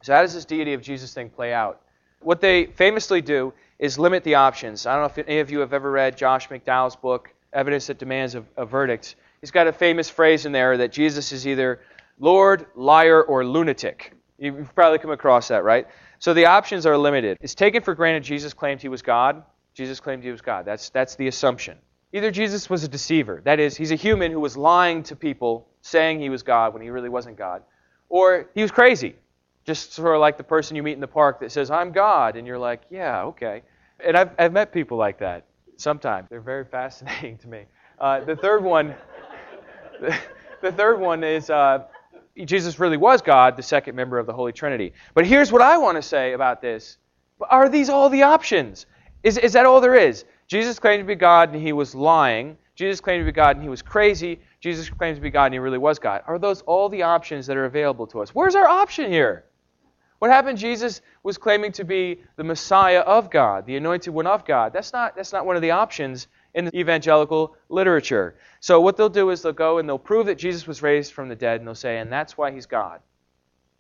So, 0.03 0.15
how 0.15 0.23
does 0.23 0.35
this 0.35 0.45
deity 0.45 0.73
of 0.75 0.83
Jesus 0.83 1.13
thing 1.13 1.31
play 1.31 1.53
out? 1.53 1.83
What 2.21 2.41
they 2.41 2.67
famously 2.67 3.23
do 3.23 3.53
is 3.79 3.99
limit 3.99 4.25
the 4.25 4.35
options. 4.35 4.87
I 4.87 4.93
don't 4.93 5.03
know 5.03 5.23
if 5.23 5.27
any 5.27 5.41
of 5.41 5.51
you 5.51 5.61
have 5.61 5.73
ever 5.73 5.91
read 5.91 6.17
Josh 6.17 6.49
McDowell's 6.49 6.97
book, 6.97 7.33
Evidence 7.53 7.87
That 7.87 7.99
Demands 7.99 8.35
a, 8.35 8.45
a 8.57 8.67
Verdict. 8.67 9.17
He's 9.41 9.51
got 9.51 9.67
a 9.67 9.73
famous 9.73 10.11
phrase 10.11 10.45
in 10.45 10.53
there 10.53 10.77
that 10.77 10.93
Jesus 10.93 11.33
is 11.33 11.47
either 11.47 11.81
Lord, 12.19 12.67
liar, 12.75 13.23
or 13.23 13.45
lunatic. 13.45 14.13
You've 14.39 14.75
probably 14.75 14.99
come 14.99 15.11
across 15.11 15.49
that, 15.49 15.65
right? 15.65 15.87
So 16.19 16.35
the 16.35 16.47
options 16.47 16.85
are 16.85 16.99
limited. 16.99 17.39
It's 17.41 17.55
taken 17.55 17.83
for 17.83 17.95
granted 17.95 18.23
Jesus 18.23 18.53
claimed 18.53 18.83
he 18.83 18.89
was 18.89 19.01
God. 19.01 19.43
Jesus 19.73 20.01
claimed 20.01 20.23
he 20.23 20.31
was 20.31 20.43
God. 20.43 20.67
That's, 20.67 20.91
that's 20.91 21.17
the 21.17 21.29
assumption. 21.29 21.79
Either 22.13 22.31
Jesus 22.31 22.69
was 22.69 22.85
a 22.85 22.89
deceiver, 22.89 23.41
that 23.45 23.61
is, 23.61 23.77
he's 23.77 23.93
a 23.93 23.97
human 23.97 24.33
who 24.33 24.41
was 24.41 24.57
lying 24.57 25.03
to 25.05 25.17
people, 25.17 25.69
saying 25.81 26.21
he 26.21 26.29
was 26.29 26.43
God 26.43 26.75
when 26.75 26.83
he 26.83 26.91
really 26.91 27.09
wasn't 27.09 27.39
God, 27.39 27.63
or 28.09 28.51
he 28.55 28.63
was 28.63 28.71
crazy. 28.71 29.15
Just 29.71 29.93
sort 29.93 30.17
of 30.17 30.21
like 30.21 30.37
the 30.37 30.43
person 30.43 30.75
you 30.75 30.83
meet 30.83 30.95
in 30.95 31.01
the 31.01 31.07
park 31.07 31.39
that 31.39 31.53
says, 31.53 31.71
I'm 31.71 31.93
God. 31.93 32.35
And 32.35 32.45
you're 32.45 32.59
like, 32.59 32.83
yeah, 32.91 33.23
okay. 33.23 33.63
And 34.05 34.17
I've, 34.17 34.31
I've 34.37 34.53
met 34.53 34.73
people 34.73 34.99
like 34.99 35.21
that 35.21 35.45
sometimes. 35.77 36.27
They're 36.29 36.41
very 36.41 36.65
fascinating 36.79 37.39
to 37.39 37.47
me. 37.47 37.67
Uh, 38.01 38.19
the 38.25 38.35
third 38.35 38.65
one, 38.65 38.97
the 40.61 40.73
third 40.73 40.99
one 40.99 41.23
is 41.23 41.51
uh, 41.51 41.85
Jesus 42.45 42.81
really 42.81 42.97
was 42.97 43.23
God, 43.23 43.57
the 43.57 43.63
second 43.63 43.95
member 43.95 44.19
of 44.19 44.27
the 44.27 44.33
Holy 44.33 44.51
Trinity. 44.51 44.93
But 45.15 45.25
here's 45.25 45.53
what 45.53 45.63
I 45.63 45.79
want 45.79 45.95
to 45.95 46.03
say 46.03 46.33
about 46.33 46.61
this. 46.61 46.99
Are 47.49 47.69
these 47.69 47.89
all 47.89 48.09
the 48.09 48.23
options? 48.25 48.87
Is, 49.23 49.39
is 49.39 49.53
that 49.53 49.67
all 49.67 49.81
there 49.81 49.95
is? 49.95 50.25
Jesus 50.49 50.81
claimed 50.81 51.03
to 51.03 51.07
be 51.07 51.15
God 51.15 51.53
and 51.53 51.63
he 51.63 51.73
was 51.73 51.95
lying. 51.95 52.59
Jesus 52.75 53.01
claimed 53.01 53.21
to 53.21 53.25
be 53.25 53.31
God 53.31 53.55
and 53.55 53.63
he 53.63 53.69
was 53.69 53.83
crazy. 53.83 54.41
Jesus 54.59 54.91
claimed 54.91 55.15
to 55.15 55.23
be 55.23 55.31
God 55.31 55.45
and 55.45 55.55
he 55.55 55.61
really 55.61 55.79
was 55.79 56.01
God. 56.01 56.25
Are 56.27 56.41
those 56.41 56.63
all 56.63 56.89
the 56.89 57.03
options 57.03 57.47
that 57.47 57.57
are 57.57 57.67
available 57.67 58.09
to 58.09 58.21
us? 58.21 58.35
Where's 58.35 58.57
our 58.57 58.67
option 58.67 59.13
here? 59.13 59.45
What 60.21 60.31
happened? 60.31 60.59
Jesus 60.59 61.01
was 61.23 61.39
claiming 61.39 61.73
to 61.73 61.85
be 61.85 62.21
the 62.37 62.45
Messiah 62.45 63.01
of 63.01 63.31
God, 63.31 63.65
the 63.65 63.77
anointed 63.77 64.13
one 64.13 64.27
of 64.27 64.45
God. 64.45 64.73
That's 64.73 64.93
not, 64.93 65.17
that's 65.17 65.33
not 65.33 65.47
one 65.47 65.57
of 65.57 65.63
the 65.63 65.71
options 65.71 66.29
in 66.55 66.67
the 66.67 66.79
evangelical 66.79 67.57
literature. 67.71 68.37
So 68.61 68.81
what 68.83 68.97
they'll 68.97 69.09
do 69.09 69.31
is 69.31 69.41
they'll 69.41 69.53
go 69.53 69.79
and 69.79 69.89
they'll 69.89 69.99
prove 69.99 70.27
that 70.27 70.39
Jesus 70.39 70.67
was 70.67 70.83
raised 70.83 71.15
from 71.15 71.29
the 71.31 71.37
dead, 71.37 71.61
and 71.61 71.67
they'll 71.67 71.75
say, 71.75 71.99
and 71.99 72.13
that's 72.13 72.37
why 72.37 72.51
he's 72.51 72.67
God. 72.67 73.01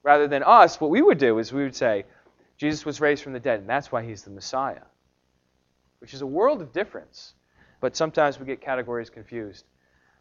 Rather 0.02 0.26
than 0.28 0.42
us, 0.42 0.80
what 0.80 0.90
we 0.90 1.02
would 1.02 1.18
do 1.18 1.38
is 1.38 1.52
we 1.52 1.62
would 1.62 1.76
say, 1.76 2.04
Jesus 2.56 2.86
was 2.86 3.02
raised 3.02 3.22
from 3.22 3.34
the 3.34 3.40
dead, 3.40 3.60
and 3.60 3.68
that's 3.68 3.92
why 3.92 4.02
he's 4.02 4.22
the 4.22 4.30
Messiah. 4.30 4.84
Which 5.98 6.14
is 6.14 6.22
a 6.22 6.26
world 6.26 6.62
of 6.62 6.72
difference. 6.72 7.34
but 7.80 7.96
sometimes 7.96 8.38
we 8.38 8.46
get 8.46 8.60
categories 8.60 9.10
confused. 9.10 9.64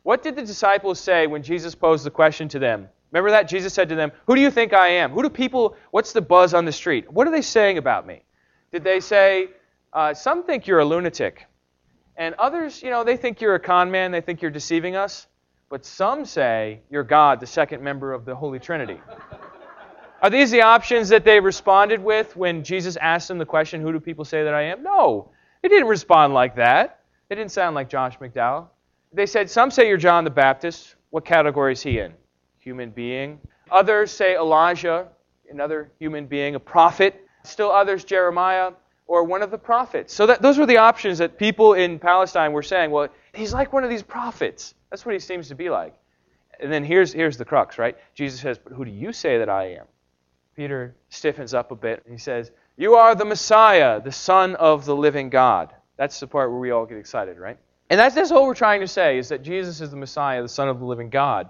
What 0.03 0.23
did 0.23 0.35
the 0.35 0.41
disciples 0.41 0.99
say 0.99 1.27
when 1.27 1.43
Jesus 1.43 1.75
posed 1.75 2.05
the 2.05 2.11
question 2.11 2.47
to 2.49 2.59
them? 2.59 2.87
Remember 3.11 3.31
that? 3.31 3.47
Jesus 3.47 3.73
said 3.73 3.89
to 3.89 3.95
them, 3.95 4.11
Who 4.27 4.35
do 4.35 4.41
you 4.41 4.51
think 4.51 4.73
I 4.73 4.87
am? 4.87 5.11
Who 5.11 5.23
do 5.23 5.29
people, 5.29 5.75
what's 5.91 6.13
the 6.13 6.21
buzz 6.21 6.53
on 6.53 6.65
the 6.65 6.71
street? 6.71 7.11
What 7.11 7.27
are 7.27 7.31
they 7.31 7.41
saying 7.41 7.77
about 7.77 8.05
me? 8.05 8.21
Did 8.71 8.83
they 8.83 8.99
say, 8.99 9.49
uh, 9.93 10.13
Some 10.13 10.43
think 10.43 10.67
you're 10.67 10.79
a 10.79 10.85
lunatic, 10.85 11.45
and 12.17 12.35
others, 12.35 12.83
you 12.83 12.89
know, 12.89 13.03
they 13.03 13.17
think 13.17 13.41
you're 13.41 13.55
a 13.55 13.59
con 13.59 13.89
man, 13.89 14.11
they 14.11 14.21
think 14.21 14.41
you're 14.41 14.51
deceiving 14.51 14.95
us, 14.95 15.27
but 15.69 15.85
some 15.85 16.25
say 16.25 16.81
you're 16.89 17.03
God, 17.03 17.39
the 17.39 17.47
second 17.47 17.83
member 17.83 18.13
of 18.13 18.25
the 18.25 18.35
Holy 18.35 18.59
Trinity. 18.59 18.99
Are 20.21 20.29
these 20.29 20.51
the 20.51 20.63
options 20.63 21.07
that 21.09 21.23
they 21.23 21.39
responded 21.39 22.03
with 22.03 22.35
when 22.35 22.63
Jesus 22.63 22.97
asked 22.97 23.29
them 23.29 23.37
the 23.37 23.45
question, 23.45 23.81
Who 23.81 23.93
do 23.93 23.99
people 23.99 24.25
say 24.25 24.43
that 24.43 24.53
I 24.53 24.63
am? 24.63 24.83
No. 24.83 25.31
They 25.61 25.69
didn't 25.69 25.87
respond 25.87 26.33
like 26.33 26.55
that. 26.57 26.99
They 27.29 27.35
didn't 27.35 27.51
sound 27.51 27.73
like 27.75 27.89
Josh 27.89 28.17
McDowell. 28.19 28.67
They 29.13 29.25
said, 29.25 29.49
Some 29.49 29.71
say 29.71 29.87
you're 29.87 29.97
John 29.97 30.25
the 30.25 30.29
Baptist. 30.29 30.95
What 31.09 31.23
category 31.23 31.71
is 31.73 31.81
he 31.81 31.99
in? 31.99 32.13
Human 32.59 32.91
being. 32.91 33.39
Others 33.71 34.11
say 34.11 34.35
Elijah, 34.35 35.07
another 35.49 35.91
human 35.99 36.25
being, 36.27 36.55
a 36.55 36.59
prophet. 36.59 37.25
Still 37.43 37.71
others, 37.71 38.03
Jeremiah, 38.03 38.71
or 39.07 39.23
one 39.23 39.41
of 39.41 39.51
the 39.51 39.57
prophets. 39.57 40.13
So 40.13 40.25
that, 40.27 40.41
those 40.41 40.57
were 40.57 40.65
the 40.65 40.77
options 40.77 41.17
that 41.17 41.37
people 41.37 41.73
in 41.73 41.99
Palestine 41.99 42.53
were 42.53 42.63
saying, 42.63 42.91
Well, 42.91 43.09
he's 43.33 43.53
like 43.53 43.73
one 43.73 43.83
of 43.83 43.89
these 43.89 44.03
prophets. 44.03 44.75
That's 44.89 45.05
what 45.05 45.13
he 45.13 45.19
seems 45.19 45.47
to 45.49 45.55
be 45.55 45.69
like. 45.69 45.95
And 46.59 46.71
then 46.71 46.83
here's, 46.83 47.13
here's 47.13 47.37
the 47.37 47.45
crux, 47.45 47.77
right? 47.77 47.97
Jesus 48.13 48.41
says, 48.41 48.57
But 48.57 48.73
who 48.73 48.85
do 48.85 48.91
you 48.91 49.13
say 49.13 49.37
that 49.37 49.49
I 49.49 49.73
am? 49.73 49.85
Peter 50.55 50.95
stiffens 51.09 51.53
up 51.53 51.71
a 51.71 51.75
bit. 51.75 52.03
And 52.05 52.13
he 52.13 52.19
says, 52.19 52.51
You 52.75 52.95
are 52.95 53.15
the 53.15 53.25
Messiah, 53.25 54.01
the 54.01 54.11
Son 54.11 54.55
of 54.55 54.85
the 54.85 54.95
living 54.95 55.29
God. 55.29 55.73
That's 55.97 56.19
the 56.19 56.27
part 56.27 56.51
where 56.51 56.59
we 56.59 56.71
all 56.71 56.85
get 56.85 56.97
excited, 56.97 57.37
right? 57.37 57.57
And 57.89 57.99
that's, 57.99 58.13
that's 58.13 58.31
all 58.31 58.45
we're 58.45 58.53
trying 58.53 58.81
to 58.81 58.87
say, 58.87 59.17
is 59.17 59.29
that 59.29 59.41
Jesus 59.41 59.81
is 59.81 59.89
the 59.89 59.97
Messiah, 59.97 60.41
the 60.41 60.49
Son 60.49 60.69
of 60.69 60.79
the 60.79 60.85
living 60.85 61.09
God. 61.09 61.49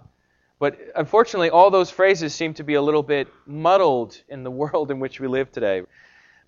But 0.60 0.78
unfortunately, 0.96 1.50
all 1.50 1.72
those 1.72 1.90
phrases 1.90 2.36
seem 2.36 2.54
to 2.56 2.64
be 2.64 2.74
a 2.74 2.82
little 2.82 3.04
bit 3.04 3.30
muddled 3.46 4.22
in 4.28 4.44
the 4.44 4.52
world 4.62 4.92
in 4.92 5.00
which 5.00 5.20
we 5.20 5.28
live 5.28 5.52
today. 5.52 5.84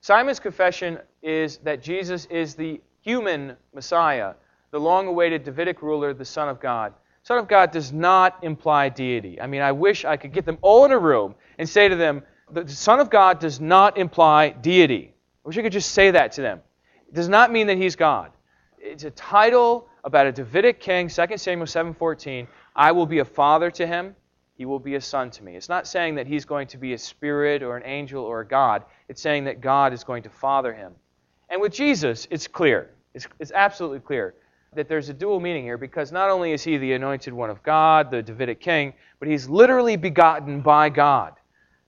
Simon's 0.02 0.40
confession 0.40 1.00
is 1.22 1.58
that 1.58 1.82
Jesus 1.82 2.26
is 2.26 2.56
the 2.56 2.82
human 3.02 3.56
Messiah, 3.74 4.34
the 4.72 4.80
long 4.80 5.08
awaited 5.08 5.44
Davidic 5.44 5.82
ruler, 5.82 6.14
the 6.14 6.26
Son 6.26 6.50
of 6.50 6.60
God. 6.60 6.94
Son 7.24 7.38
of 7.38 7.48
God 7.48 7.72
does 7.72 7.94
not 7.94 8.44
imply 8.44 8.90
deity. 8.90 9.40
I 9.40 9.48
mean, 9.48 9.62
I 9.62 9.72
wish 9.72 10.06
I 10.06 10.18
could 10.18 10.34
get 10.34 10.46
them 10.46 10.58
all 10.62 10.86
in 10.86 10.92
a 10.92 10.98
room 10.98 11.36
and 11.60 11.70
say 11.70 11.88
to 11.88 11.96
them, 11.96 12.24
the 12.52 12.68
Son 12.68 13.00
of 13.00 13.10
God 13.10 13.40
does 13.40 13.62
not 13.62 13.98
imply 13.98 14.50
deity. 14.50 15.14
I 15.46 15.48
wish 15.48 15.58
I 15.58 15.62
could 15.62 15.72
just 15.72 15.92
say 15.92 16.12
that 16.12 16.34
to 16.34 16.42
them. 16.42 16.62
It 17.08 17.14
does 17.14 17.30
not 17.30 17.52
mean 17.52 17.68
that 17.68 17.78
he's 17.78 17.96
God. 17.96 18.32
It's 18.80 19.04
a 19.04 19.12
title 19.12 19.88
about 20.04 20.28
a 20.28 20.32
Davidic 20.32 20.80
king, 20.80 21.08
2 21.08 21.38
Samuel 21.38 21.68
7:14. 21.68 22.48
I 22.76 22.92
will 22.92 23.06
be 23.06 23.20
a 23.20 23.26
father 23.26 23.70
to 23.72 23.86
him, 23.86 24.16
he 24.58 24.66
will 24.66 24.80
be 24.80 24.96
a 24.96 25.02
son 25.02 25.30
to 25.32 25.44
me. 25.44 25.56
It's 25.56 25.70
not 25.70 25.88
saying 25.88 26.16
that 26.16 26.28
he's 26.28 26.46
going 26.46 26.68
to 26.68 26.78
be 26.78 26.94
a 26.94 26.98
spirit 26.98 27.64
or 27.64 27.78
an 27.78 27.84
angel 27.86 28.24
or 28.24 28.42
a 28.42 28.48
god. 28.48 28.84
It's 29.10 29.22
saying 29.22 29.46
that 29.46 29.62
God 29.62 29.94
is 29.94 30.04
going 30.04 30.24
to 30.24 30.30
father 30.30 30.74
him. 30.74 30.94
And 31.50 31.60
with 31.60 31.74
Jesus, 31.74 32.28
it's 32.32 32.48
clear. 32.48 32.92
It's, 33.14 33.28
it's 33.40 33.52
absolutely 33.52 34.00
clear 34.00 34.36
that 34.74 34.88
there's 34.88 35.10
a 35.10 35.14
dual 35.14 35.40
meaning 35.40 35.64
here 35.64 35.78
because 35.78 36.12
not 36.12 36.30
only 36.30 36.54
is 36.54 36.64
he 36.64 36.78
the 36.78 36.94
anointed 36.94 37.34
one 37.34 37.50
of 37.50 37.62
God, 37.62 38.10
the 38.10 38.24
Davidic 38.24 38.62
king, 38.62 38.94
but 39.20 39.28
he's 39.28 39.50
literally 39.50 39.98
begotten 39.98 40.62
by 40.62 40.90
God 40.90 41.34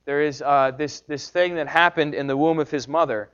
there 0.06 0.22
is 0.22 0.42
uh, 0.42 0.72
this, 0.78 1.02
this 1.02 1.30
thing 1.30 1.56
that 1.56 1.68
happened 1.68 2.14
in 2.14 2.28
the 2.28 2.36
womb 2.36 2.60
of 2.60 2.70
his 2.70 2.88
mother. 2.88 3.30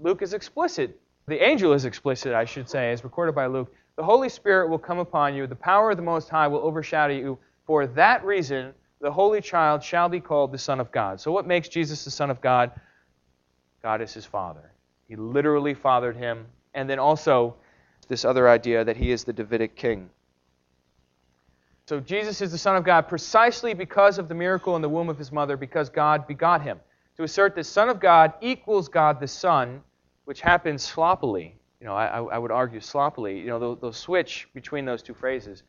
Luke 0.00 0.22
is 0.22 0.32
explicit. 0.32 1.00
The 1.26 1.42
angel 1.42 1.72
is 1.72 1.84
explicit, 1.84 2.32
I 2.32 2.44
should 2.44 2.68
say, 2.68 2.92
as 2.92 3.04
recorded 3.04 3.34
by 3.34 3.46
Luke. 3.46 3.74
The 3.96 4.04
Holy 4.04 4.28
Spirit 4.28 4.68
will 4.68 4.78
come 4.78 4.98
upon 4.98 5.34
you. 5.34 5.46
The 5.46 5.54
power 5.54 5.90
of 5.90 5.96
the 5.96 6.02
Most 6.02 6.28
High 6.28 6.48
will 6.48 6.60
overshadow 6.60 7.14
you. 7.14 7.38
For 7.66 7.86
that 7.86 8.24
reason, 8.24 8.72
the 9.00 9.12
Holy 9.12 9.40
Child 9.40 9.82
shall 9.82 10.08
be 10.08 10.20
called 10.20 10.52
the 10.52 10.58
Son 10.58 10.80
of 10.80 10.90
God. 10.90 11.20
So, 11.20 11.30
what 11.30 11.46
makes 11.46 11.68
Jesus 11.68 12.04
the 12.04 12.10
Son 12.10 12.30
of 12.30 12.40
God? 12.40 12.72
God 13.82 14.00
is 14.00 14.12
his 14.12 14.24
Father. 14.24 14.72
He 15.08 15.16
literally 15.16 15.74
fathered 15.74 16.16
him. 16.16 16.46
And 16.72 16.88
then 16.88 16.98
also, 16.98 17.54
this 18.08 18.24
other 18.24 18.48
idea 18.48 18.84
that 18.84 18.96
he 18.96 19.10
is 19.10 19.24
the 19.24 19.32
Davidic 19.32 19.76
king. 19.76 20.10
So 21.86 22.00
Jesus 22.00 22.40
is 22.40 22.50
the 22.50 22.58
Son 22.58 22.76
of 22.76 22.84
God 22.84 23.08
precisely 23.08 23.74
because 23.74 24.18
of 24.18 24.28
the 24.28 24.34
miracle 24.34 24.74
in 24.74 24.82
the 24.82 24.88
womb 24.88 25.10
of 25.10 25.18
his 25.18 25.30
mother, 25.30 25.56
because 25.56 25.90
God 25.90 26.26
begot 26.26 26.62
him. 26.62 26.80
To 27.18 27.24
assert 27.24 27.54
that 27.54 27.64
Son 27.64 27.90
of 27.90 28.00
God 28.00 28.32
equals 28.40 28.88
God 28.88 29.20
the 29.20 29.28
Son, 29.28 29.82
which 30.24 30.40
happens 30.40 30.82
sloppily, 30.82 31.56
you 31.84 31.90
know, 31.90 31.96
I, 31.96 32.22
I 32.22 32.38
would 32.38 32.50
argue 32.50 32.80
sloppily, 32.80 33.38
you 33.38 33.48
know, 33.48 33.58
the, 33.58 33.88
the 33.88 33.92
switch 33.92 34.48
between 34.54 34.86
those 34.86 35.02
two 35.02 35.12
phrases, 35.12 35.64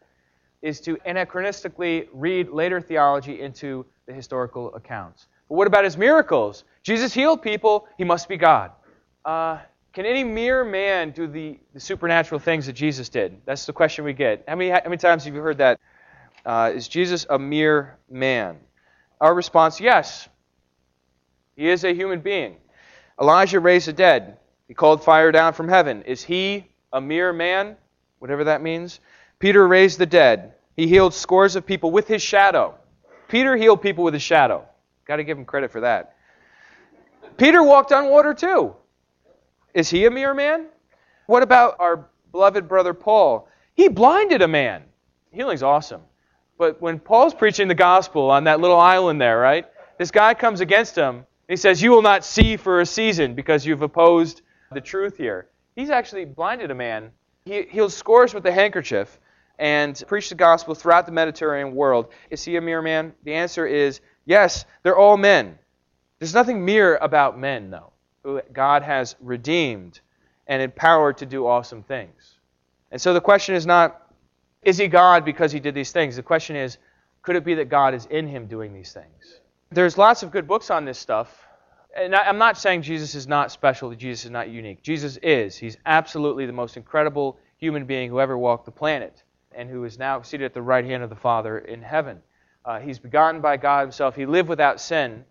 is 0.62 0.80
to 0.80 0.96
anachronistically 1.06 2.08
read 2.14 2.48
later 2.48 2.80
theology 2.80 3.42
into 3.42 3.86
the 4.08 4.14
historical 4.14 4.74
accounts. 4.76 5.28
But 5.50 5.56
what 5.56 5.68
about 5.68 5.84
his 5.84 5.98
miracles? 5.98 6.64
Jesus 6.84 7.14
healed 7.14 7.42
people, 7.42 7.90
he 7.98 8.06
must 8.06 8.30
be 8.30 8.38
God. 8.38 8.72
Uh, 9.26 9.60
can 9.92 10.06
any 10.06 10.24
mere 10.24 10.64
man 10.64 11.12
do 11.12 11.28
the, 11.28 11.60
the 11.74 11.82
supernatural 11.82 12.40
things 12.40 12.66
that 12.68 12.74
Jesus 12.74 13.10
did? 13.10 13.42
That's 13.44 13.66
the 13.66 13.74
question 13.74 14.06
we 14.06 14.14
get. 14.14 14.46
How 14.48 14.56
many, 14.56 14.70
how 14.70 14.80
many 14.86 14.96
times 14.96 15.26
have 15.26 15.36
you 15.36 15.42
heard 15.42 15.58
that 15.58 15.82
uh, 16.46 16.72
is 16.74 16.88
Jesus 16.88 17.26
a 17.30 17.38
mere 17.38 17.98
man? 18.10 18.56
Our 19.20 19.36
response 19.36 19.82
yes. 19.82 20.30
He 21.58 21.68
is 21.68 21.84
a 21.84 21.94
human 21.94 22.22
being. 22.22 22.56
Elijah 23.20 23.60
raised 23.60 23.90
the 23.90 23.94
dead. 23.94 24.38
He 24.68 24.74
called 24.74 25.04
fire 25.04 25.32
down 25.32 25.54
from 25.54 25.68
heaven. 25.68 26.04
Is 26.04 26.24
he 26.24 26.68
a 26.92 27.00
mere 27.00 27.34
man? 27.34 27.78
Whatever 28.20 28.46
that 28.46 28.62
means. 28.62 29.00
Peter 29.40 29.68
raised 29.68 30.00
the 30.00 30.06
dead. 30.06 30.54
He 30.76 30.88
healed 30.88 31.14
scores 31.14 31.56
of 31.56 31.66
people 31.66 31.92
with 31.92 32.08
his 32.08 32.22
shadow. 32.22 32.76
Peter 33.28 33.56
healed 33.56 33.82
people 33.82 34.04
with 34.04 34.14
his 34.14 34.24
shadow. 34.24 34.66
Got 35.06 35.18
to 35.18 35.24
give 35.24 35.38
him 35.38 35.46
credit 35.46 35.72
for 35.72 35.82
that. 35.82 36.16
Peter 37.38 37.62
walked 37.62 37.92
on 37.92 38.10
water 38.10 38.34
too. 38.34 38.76
Is 39.74 39.90
he 39.90 40.06
a 40.06 40.12
mere 40.12 40.34
man? 40.34 40.68
What 41.28 41.44
about 41.44 41.76
our 41.80 42.08
beloved 42.32 42.68
brother 42.68 42.94
Paul? 42.94 43.48
He 43.74 43.90
blinded 43.90 44.42
a 44.42 44.48
man. 44.48 44.84
Healing's 45.32 45.64
awesome. 45.64 46.02
But 46.58 46.82
when 46.82 47.00
Paul's 47.00 47.34
preaching 47.34 47.68
the 47.68 47.76
gospel 47.76 48.32
on 48.32 48.46
that 48.46 48.62
little 48.62 48.80
island 48.80 49.20
there, 49.20 49.38
right? 49.38 49.66
This 49.98 50.12
guy 50.12 50.34
comes 50.34 50.62
against 50.62 50.96
him. 50.96 51.26
He 51.48 51.58
says, 51.58 51.82
You 51.82 51.92
will 51.92 52.02
not 52.02 52.24
see 52.24 52.58
for 52.58 52.80
a 52.80 52.86
season 52.86 53.36
because 53.36 53.66
you've 53.66 53.82
opposed 53.82 54.42
the 54.76 54.82
truth 54.82 55.18
here. 55.18 55.50
He's 55.76 55.90
actually 55.90 56.26
blinded 56.26 56.70
a 56.70 56.76
man. 56.76 57.12
He 57.46 57.64
healed 57.64 57.94
scores 57.94 58.34
with 58.34 58.46
a 58.46 58.52
handkerchief 58.52 59.20
and 59.58 60.02
preached 60.08 60.30
the 60.30 60.36
gospel 60.36 60.76
throughout 60.76 61.06
the 61.06 61.12
Mediterranean 61.12 61.76
world. 61.76 62.10
Is 62.30 62.44
he 62.44 62.58
a 62.58 62.62
mere 62.62 62.82
man? 62.82 63.14
The 63.24 63.34
answer 63.34 63.66
is 63.66 64.02
yes, 64.26 64.66
they're 64.84 64.98
all 64.98 65.18
men. 65.18 65.58
There's 66.20 66.34
nothing 66.34 66.64
mere 66.64 66.96
about 66.98 67.38
men, 67.38 67.72
though, 67.72 68.42
God 68.54 68.84
has 68.84 69.16
redeemed 69.20 70.00
and 70.48 70.62
empowered 70.62 71.18
to 71.18 71.26
do 71.26 71.46
awesome 71.48 71.84
things. 71.84 72.40
And 72.92 73.02
so 73.02 73.14
the 73.14 73.22
question 73.22 73.56
is 73.56 73.66
not 73.66 74.02
is 74.62 74.80
he 74.80 74.88
God 74.88 75.24
because 75.24 75.52
he 75.52 75.60
did 75.60 75.76
these 75.76 75.92
things? 75.92 76.16
The 76.16 76.24
question 76.24 76.56
is, 76.56 76.80
could 77.22 77.36
it 77.36 77.46
be 77.46 77.54
that 77.56 77.70
God 77.70 77.94
is 77.94 78.08
in 78.08 78.28
him 78.28 78.48
doing 78.48 78.74
these 78.74 78.92
things? 78.94 79.42
There's 79.70 79.98
lots 79.98 80.24
of 80.24 80.32
good 80.32 80.48
books 80.48 80.72
on 80.72 80.86
this 80.86 80.98
stuff. 80.98 81.45
And 81.96 82.14
I'm 82.14 82.38
not 82.38 82.58
saying 82.58 82.82
Jesus 82.82 83.16
is 83.16 83.28
not 83.28 83.52
special, 83.52 83.94
Jesus 83.96 84.26
is 84.26 84.32
not 84.32 84.50
unique. 84.50 84.84
Jesus 84.84 85.18
is. 85.18 85.56
He's 85.56 85.78
absolutely 85.86 86.46
the 86.46 86.54
most 86.54 86.76
incredible 86.76 87.40
human 87.58 87.86
being 87.86 88.10
who 88.10 88.20
ever 88.20 88.38
walked 88.38 88.66
the 88.66 88.72
planet 88.72 89.24
and 89.54 89.70
who 89.70 89.86
is 89.86 89.98
now 89.98 90.22
seated 90.22 90.46
at 90.46 90.54
the 90.54 90.62
right 90.62 90.84
hand 90.84 91.04
of 91.04 91.10
the 91.10 91.16
Father 91.16 91.60
in 91.60 91.82
heaven. 91.82 92.20
Uh, 92.66 92.80
he's 92.80 93.00
begotten 93.00 93.40
by 93.40 93.56
God 93.56 93.82
himself. 93.82 94.16
He 94.16 94.26
lived 94.26 94.50
without 94.50 94.82
sin. 94.82 95.24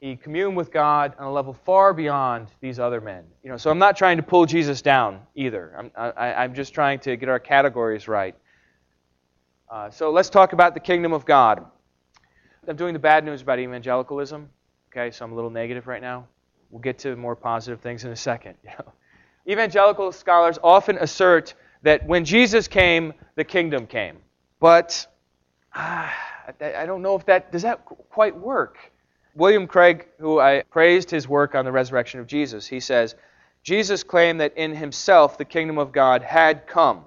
He 0.00 0.16
communed 0.16 0.56
with 0.56 0.70
God 0.70 1.14
on 1.18 1.26
a 1.26 1.32
level 1.32 1.52
far 1.52 1.92
beyond 1.92 2.48
these 2.60 2.78
other 2.78 3.00
men. 3.00 3.24
You 3.42 3.50
know, 3.50 3.56
so 3.56 3.70
I'm 3.70 3.78
not 3.78 3.96
trying 3.96 4.18
to 4.18 4.22
pull 4.22 4.46
Jesus 4.46 4.82
down 4.82 5.20
either. 5.34 5.74
I'm, 5.76 5.90
I, 5.96 6.34
I'm 6.34 6.54
just 6.54 6.74
trying 6.74 7.00
to 7.00 7.16
get 7.16 7.28
our 7.28 7.40
categories 7.40 8.06
right. 8.06 8.36
Uh, 9.68 9.90
so 9.90 10.10
let's 10.10 10.28
talk 10.28 10.52
about 10.52 10.74
the 10.74 10.80
kingdom 10.80 11.12
of 11.12 11.24
God. 11.24 11.64
I'm 12.68 12.76
doing 12.76 12.92
the 12.92 12.98
bad 13.00 13.24
news 13.24 13.42
about 13.42 13.58
evangelicalism. 13.58 14.48
Okay, 14.96 15.10
so 15.10 15.24
I'm 15.24 15.32
a 15.32 15.34
little 15.34 15.50
negative 15.50 15.88
right 15.88 16.00
now. 16.00 16.28
We'll 16.70 16.80
get 16.80 16.98
to 17.00 17.16
more 17.16 17.34
positive 17.34 17.80
things 17.80 18.04
in 18.04 18.12
a 18.12 18.16
second. 18.16 18.54
Evangelical 19.48 20.12
scholars 20.12 20.56
often 20.62 20.98
assert 20.98 21.54
that 21.82 22.06
when 22.06 22.24
Jesus 22.24 22.68
came, 22.68 23.12
the 23.34 23.42
kingdom 23.42 23.88
came. 23.88 24.18
But 24.60 25.06
uh, 25.74 26.08
I 26.60 26.86
don't 26.86 27.02
know 27.02 27.16
if 27.16 27.26
that 27.26 27.50
does 27.50 27.62
that 27.62 27.84
quite 27.84 28.36
work. 28.36 28.78
William 29.34 29.66
Craig, 29.66 30.06
who 30.18 30.38
I 30.38 30.62
praised 30.70 31.10
his 31.10 31.26
work 31.26 31.56
on 31.56 31.64
the 31.64 31.72
resurrection 31.72 32.20
of 32.20 32.28
Jesus, 32.28 32.66
he 32.66 32.78
says, 32.78 33.16
Jesus 33.64 34.04
claimed 34.04 34.40
that 34.40 34.56
in 34.56 34.76
himself 34.76 35.38
the 35.38 35.44
kingdom 35.44 35.76
of 35.76 35.90
God 35.90 36.22
had 36.22 36.68
come 36.68 37.04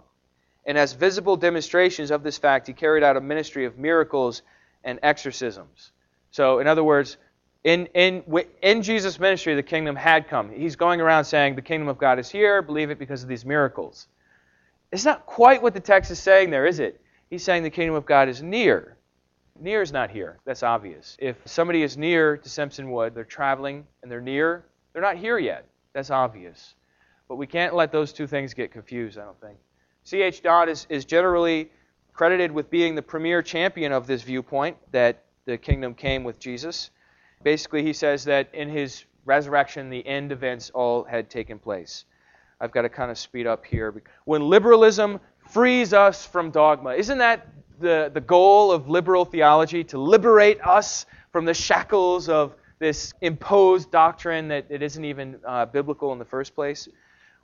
and 0.67 0.77
as 0.77 0.91
visible 0.91 1.37
demonstrations 1.37 2.11
of 2.11 2.21
this 2.21 2.37
fact, 2.37 2.67
he 2.67 2.73
carried 2.73 3.01
out 3.01 3.15
a 3.15 3.21
ministry 3.21 3.63
of 3.63 3.77
miracles 3.77 4.41
and 4.83 4.99
exorcisms. 5.01 5.91
So, 6.31 6.59
in 6.59 6.67
other 6.67 6.83
words, 6.83 7.15
in, 7.67 7.85
in, 7.87 8.23
in 8.61 8.81
Jesus' 8.81 9.19
ministry, 9.19 9.53
the 9.53 9.61
kingdom 9.61 9.93
had 9.97 10.29
come. 10.29 10.49
He's 10.49 10.77
going 10.77 11.01
around 11.01 11.25
saying, 11.25 11.55
The 11.55 11.61
kingdom 11.61 11.89
of 11.89 11.97
God 11.97 12.17
is 12.17 12.29
here, 12.29 12.61
believe 12.61 12.91
it 12.91 12.97
because 12.97 13.23
of 13.23 13.27
these 13.27 13.43
miracles. 13.43 14.07
It's 14.89 15.03
not 15.03 15.25
quite 15.25 15.61
what 15.61 15.73
the 15.73 15.81
text 15.81 16.09
is 16.09 16.17
saying 16.17 16.49
there, 16.49 16.65
is 16.65 16.79
it? 16.79 17.01
He's 17.29 17.43
saying 17.43 17.63
the 17.63 17.69
kingdom 17.69 17.95
of 17.95 18.05
God 18.05 18.29
is 18.29 18.41
near. 18.41 18.95
Near 19.59 19.81
is 19.81 19.91
not 19.91 20.09
here. 20.09 20.39
That's 20.45 20.63
obvious. 20.63 21.17
If 21.19 21.35
somebody 21.43 21.83
is 21.83 21.97
near 21.97 22.37
to 22.37 22.47
Simpson 22.47 22.89
Wood, 22.89 23.13
they're 23.13 23.25
traveling 23.25 23.85
and 24.01 24.09
they're 24.09 24.21
near, 24.21 24.63
they're 24.93 25.01
not 25.01 25.17
here 25.17 25.37
yet. 25.37 25.67
That's 25.91 26.09
obvious. 26.09 26.75
But 27.27 27.35
we 27.35 27.47
can't 27.47 27.75
let 27.75 27.91
those 27.91 28.13
two 28.13 28.27
things 28.27 28.53
get 28.53 28.71
confused, 28.71 29.17
I 29.17 29.25
don't 29.25 29.41
think. 29.41 29.57
C.H. 30.05 30.41
Dodd 30.41 30.69
is, 30.69 30.87
is 30.87 31.03
generally 31.03 31.69
credited 32.13 32.49
with 32.49 32.69
being 32.69 32.95
the 32.95 33.01
premier 33.01 33.41
champion 33.41 33.91
of 33.91 34.07
this 34.07 34.21
viewpoint 34.21 34.77
that 34.93 35.25
the 35.43 35.57
kingdom 35.57 35.93
came 35.93 36.23
with 36.23 36.39
Jesus. 36.39 36.91
Basically, 37.43 37.83
he 37.83 37.93
says 37.93 38.23
that 38.25 38.53
in 38.53 38.69
his 38.69 39.05
resurrection, 39.25 39.89
the 39.89 40.05
end 40.05 40.31
events 40.31 40.71
all 40.73 41.03
had 41.03 41.29
taken 41.29 41.59
place. 41.59 42.05
I've 42.59 42.71
got 42.71 42.81
to 42.83 42.89
kind 42.89 43.11
of 43.11 43.17
speed 43.17 43.45
up 43.45 43.65
here. 43.65 44.01
When 44.25 44.41
liberalism 44.41 45.19
frees 45.49 45.93
us 45.93 46.25
from 46.25 46.49
dogma, 46.49 46.93
isn't 46.95 47.19
that 47.19 47.47
the, 47.79 48.09
the 48.13 48.21
goal 48.21 48.71
of 48.71 48.89
liberal 48.89 49.25
theology? 49.25 49.83
To 49.85 49.99
liberate 49.99 50.59
us 50.65 51.05
from 51.31 51.45
the 51.45 51.53
shackles 51.53 52.29
of 52.29 52.55
this 52.79 53.13
imposed 53.21 53.91
doctrine 53.91 54.47
that 54.47 54.65
it 54.69 54.81
isn't 54.81 55.05
even 55.05 55.39
uh, 55.45 55.65
biblical 55.65 56.13
in 56.13 56.19
the 56.19 56.25
first 56.25 56.55
place? 56.55 56.87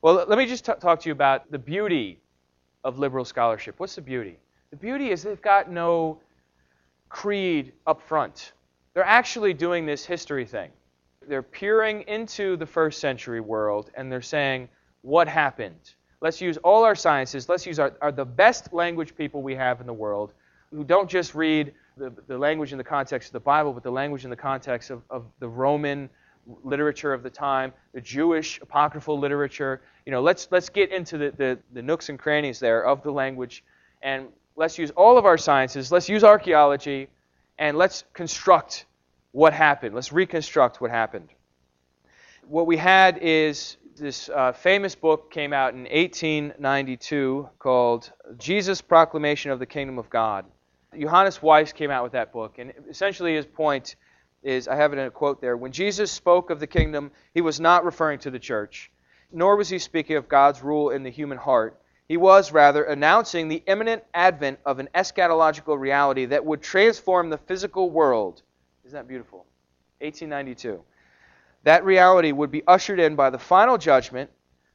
Well, 0.02 0.26
let 0.28 0.38
me 0.38 0.46
just 0.46 0.66
t- 0.66 0.74
talk 0.80 1.00
to 1.02 1.10
you 1.10 1.14
about 1.14 1.52
the 1.52 1.60
beauty 1.60 2.20
of 2.84 3.00
liberal 3.00 3.26
scholarship. 3.26 3.76
What's 3.78 3.96
the 3.96 4.02
beauty? 4.02 4.38
The 4.72 4.78
beauty 4.78 5.12
is 5.12 5.24
they've 5.24 5.42
got 5.42 5.72
no 5.72 6.20
creed 7.10 7.74
up 7.86 8.02
front. 8.02 8.54
They're 8.94 9.04
actually 9.04 9.54
doing 9.54 9.86
this 9.86 10.06
history 10.06 10.46
thing. 10.46 10.70
They're 11.28 11.42
peering 11.42 12.02
into 12.08 12.58
the 12.58 12.66
first 12.66 13.00
century 13.00 13.40
world 13.40 13.90
and 13.96 14.12
they're 14.12 14.22
saying, 14.22 14.70
what 15.02 15.28
happened? 15.28 15.94
Let's 16.22 16.40
use 16.40 16.58
all 16.58 16.84
our 16.84 16.96
sciences. 16.96 17.50
Let's 17.50 17.66
use 17.66 17.80
our, 17.80 17.94
our 18.02 18.12
the 18.12 18.26
best 18.26 18.72
language 18.74 19.16
people 19.16 19.42
we 19.42 19.56
have 19.56 19.82
in 19.82 19.88
the 19.88 19.94
world 19.94 20.34
who 20.72 20.84
don't 20.84 21.10
just 21.10 21.36
read 21.36 21.74
the, 21.98 22.12
the 22.28 22.38
language 22.38 22.72
in 22.72 22.78
the 22.78 22.84
context 22.84 23.30
of 23.30 23.34
the 23.34 23.40
Bible, 23.40 23.74
but 23.74 23.84
the 23.84 23.92
language 23.92 24.24
in 24.24 24.30
the 24.30 24.36
context 24.36 24.90
of, 24.90 25.02
of 25.10 25.26
the 25.40 25.48
Roman 25.48 26.10
literature 26.64 27.14
of 27.14 27.24
the 27.24 27.30
time, 27.30 27.74
the 27.94 28.02
Jewish 28.02 28.60
apocryphal 28.62 29.18
literature. 29.18 29.82
You 30.06 30.12
know, 30.12 30.22
let's 30.22 30.48
let's 30.52 30.70
get 30.70 30.92
into 30.92 31.18
the, 31.18 31.32
the, 31.32 31.60
the, 31.74 31.82
nooks 31.82 32.10
and 32.10 32.20
crannies 32.20 32.60
there 32.60 32.86
of 32.86 33.04
the 33.04 33.12
language, 33.12 33.64
and 34.02 34.28
let's 34.56 34.78
use 34.78 34.92
all 34.92 35.18
of 35.18 35.26
our 35.26 35.38
sciences. 35.38 35.92
Let's 35.92 36.10
use 36.10 36.24
archaeology, 36.24 37.08
and 37.58 37.78
let's 37.78 38.04
construct 38.14 38.86
what 39.32 39.54
happened. 39.54 39.96
Let's 39.96 40.12
reconstruct 40.12 40.82
what 40.82 40.92
happened. 40.92 41.30
What 42.48 42.68
we 42.68 42.78
had 42.78 43.20
is 43.20 43.78
this 43.96 44.30
uh, 44.30 44.52
famous 44.52 44.96
book 44.96 45.32
came 45.32 45.54
out 45.54 45.74
in 45.74 45.84
1892 45.84 47.50
called 47.60 48.12
Jesus' 48.38 48.82
Proclamation 48.82 49.52
of 49.52 49.60
the 49.60 49.66
Kingdom 49.66 49.98
of 49.98 50.10
God. 50.10 50.46
Johannes 51.00 51.42
Weiss 51.42 51.74
came 51.74 51.90
out 51.90 52.04
with 52.04 52.12
that 52.14 52.32
book, 52.32 52.60
and 52.60 52.74
essentially 52.90 53.36
his 53.36 53.46
point 53.46 53.96
is 54.44 54.68
I 54.68 54.76
have 54.76 54.94
it 54.94 55.00
in 55.00 55.06
a 55.06 55.12
quote 55.12 55.42
there. 55.42 55.56
When 55.56 55.72
Jesus 55.72 56.12
spoke 56.12 56.50
of 56.50 56.60
the 56.60 56.68
kingdom, 56.68 57.12
he 57.34 57.42
was 57.42 57.60
not 57.60 57.86
referring 57.86 58.20
to 58.20 58.32
the 58.32 58.40
church, 58.40 58.92
nor 59.32 59.56
was 59.56 59.70
he 59.70 59.80
speaking 59.80 60.18
of 60.18 60.28
God's 60.28 60.62
rule 60.62 60.90
in 60.90 61.04
the 61.04 61.10
human 61.10 61.38
heart. 61.38 61.80
He 62.14 62.18
was, 62.18 62.52
rather, 62.52 62.84
announcing 62.84 63.48
the 63.48 63.64
imminent 63.66 64.04
advent 64.14 64.60
of 64.68 64.78
an 64.78 64.88
eschatological 64.94 65.80
reality 65.80 66.26
that 66.26 66.46
would 66.46 66.62
transform 66.62 67.32
the 67.32 67.40
physical 67.40 67.90
world. 67.90 68.44
Isn't 68.86 68.96
that 68.96 69.08
beautiful? 69.08 69.48
1892. 69.98 70.84
That 71.64 71.84
reality 71.84 72.32
would 72.32 72.52
be 72.52 72.62
ushered 72.68 73.00
in 73.00 73.16
by 73.16 73.32
the 73.32 73.40
final 73.40 73.80
judgment, 73.80 74.30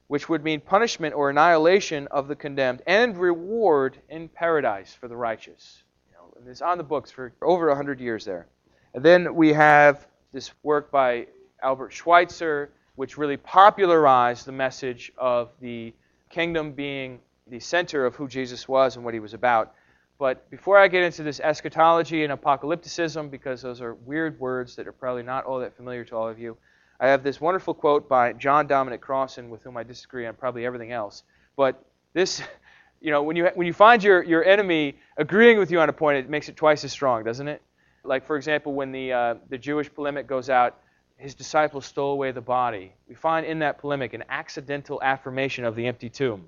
which 0.09 0.29
would 0.29 0.43
mean 0.43 0.61
punishment 0.61 1.15
or 1.15 1.31
annihilation 1.31 2.09
of 2.09 2.27
the 2.27 2.35
condemned 2.35 2.83
and 2.89 3.17
reward 3.17 3.99
in 4.09 4.29
paradise 4.29 4.93
for 4.93 5.07
the 5.07 5.15
righteous. 5.15 5.85
You 6.09 6.15
know, 6.15 6.51
it's 6.51 6.61
on 6.61 6.77
the 6.77 6.83
books 6.83 7.13
for 7.13 7.33
over 7.41 7.69
100 7.69 8.01
years 8.01 8.25
there. 8.25 8.49
And 8.95 9.05
then 9.05 9.37
we 9.37 9.53
have 9.53 10.09
this 10.33 10.51
work 10.65 10.91
by 10.91 11.29
Albert 11.63 11.93
Schweitzer, 11.93 12.73
which 12.97 13.17
really 13.17 13.37
popularized 13.37 14.45
the 14.45 14.51
message 14.51 15.13
of 15.17 15.51
the 15.61 15.95
kingdom 16.31 16.73
being 16.73 17.21
the 17.51 17.61
center 17.61 18.07
of 18.07 18.15
who 18.15 18.29
Jesus 18.29 18.69
was 18.69 18.97
and 18.97 19.05
what 19.05 19.15
he 19.15 19.21
was 19.21 19.35
about. 19.35 19.75
But 20.19 20.51
before 20.51 20.77
I 20.79 20.89
get 20.89 21.05
into 21.05 21.23
this 21.23 21.39
eschatology 21.39 22.25
and 22.25 22.33
apocalypticism, 22.33 23.31
because 23.31 23.63
those 23.63 23.81
are 23.81 23.95
weird 23.95 24.39
words 24.41 24.75
that 24.77 24.89
are 24.89 24.93
probably 24.93 25.23
not 25.23 25.45
all 25.45 25.61
that 25.61 25.77
familiar 25.77 26.05
to 26.07 26.17
all 26.17 26.29
of 26.29 26.39
you, 26.39 26.57
I 26.99 27.07
have 27.07 27.23
this 27.23 27.41
wonderful 27.41 27.75
quote 27.75 28.09
by 28.09 28.33
John 28.33 28.67
Dominic 28.67 29.01
Crossan, 29.01 29.49
with 29.49 29.63
whom 29.63 29.77
I 29.77 29.85
disagree 29.85 30.27
on 30.27 30.35
probably 30.35 30.67
everything 30.67 30.91
else. 30.91 31.23
But 31.55 31.85
this, 32.13 32.43
you 33.01 33.13
know, 33.13 33.23
when 33.23 33.37
you, 33.37 33.49
when 33.55 33.69
you 33.69 33.73
find 33.73 34.03
your, 34.03 34.25
your 34.25 34.45
enemy 34.45 34.97
agreeing 35.17 35.59
with 35.59 35.71
you 35.71 35.81
on 35.81 35.89
a 35.89 35.93
point, 35.93 36.19
it 36.19 36.29
makes 36.29 36.49
it 36.49 36.57
twice 36.57 36.83
as 36.83 36.91
strong, 36.91 37.23
doesn't 37.23 37.47
it? 37.47 37.63
Like, 38.03 38.27
for 38.27 38.37
example, 38.37 38.75
when 38.75 38.91
the, 38.91 39.13
uh, 39.13 39.35
the 39.49 39.59
Jewish 39.59 39.93
polemic 39.93 40.27
goes 40.27 40.51
out, 40.51 40.81
his 41.17 41.35
disciples 41.35 41.85
stole 41.85 42.13
away 42.13 42.33
the 42.33 42.41
body. 42.41 42.93
We 43.09 43.15
find 43.15 43.45
in 43.45 43.61
that 43.61 43.79
polemic 43.79 44.15
an 44.15 44.25
accidental 44.29 45.01
affirmation 45.03 45.65
of 45.65 45.77
the 45.77 45.87
empty 45.87 46.09
tomb. 46.09 46.47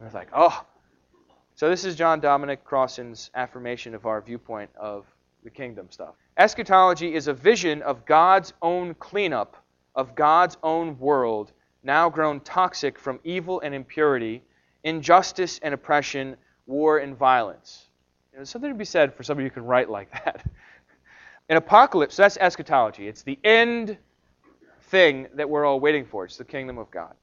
And 0.00 0.06
it's 0.06 0.14
like, 0.14 0.30
oh. 0.32 0.64
So 1.54 1.68
this 1.68 1.84
is 1.84 1.94
John 1.94 2.20
Dominic 2.20 2.64
Crossan's 2.64 3.30
affirmation 3.34 3.94
of 3.94 4.06
our 4.06 4.20
viewpoint 4.20 4.70
of 4.76 5.04
the 5.44 5.50
kingdom 5.50 5.88
stuff. 5.90 6.14
Eschatology 6.36 7.14
is 7.14 7.28
a 7.28 7.34
vision 7.34 7.82
of 7.82 8.06
God's 8.06 8.54
own 8.62 8.94
cleanup 8.94 9.56
of 9.94 10.14
God's 10.14 10.56
own 10.62 10.98
world, 10.98 11.52
now 11.82 12.08
grown 12.08 12.40
toxic 12.40 12.98
from 12.98 13.20
evil 13.24 13.60
and 13.60 13.74
impurity, 13.74 14.42
injustice 14.84 15.60
and 15.62 15.74
oppression, 15.74 16.36
war 16.66 16.98
and 16.98 17.16
violence. 17.16 17.88
You 18.32 18.36
know, 18.36 18.38
there's 18.38 18.50
something 18.50 18.70
to 18.70 18.76
be 18.76 18.84
said 18.84 19.14
for 19.14 19.22
somebody 19.22 19.48
who 19.48 19.52
can 19.52 19.64
write 19.64 19.90
like 19.90 20.10
that. 20.24 20.48
An 21.48 21.56
apocalypse, 21.56 22.16
that's 22.16 22.36
eschatology. 22.36 23.08
It's 23.08 23.22
the 23.22 23.38
end 23.42 23.98
thing 24.82 25.26
that 25.34 25.50
we're 25.50 25.64
all 25.64 25.80
waiting 25.80 26.04
for. 26.04 26.24
It's 26.24 26.36
the 26.36 26.44
kingdom 26.44 26.78
of 26.78 26.90
God. 26.90 27.14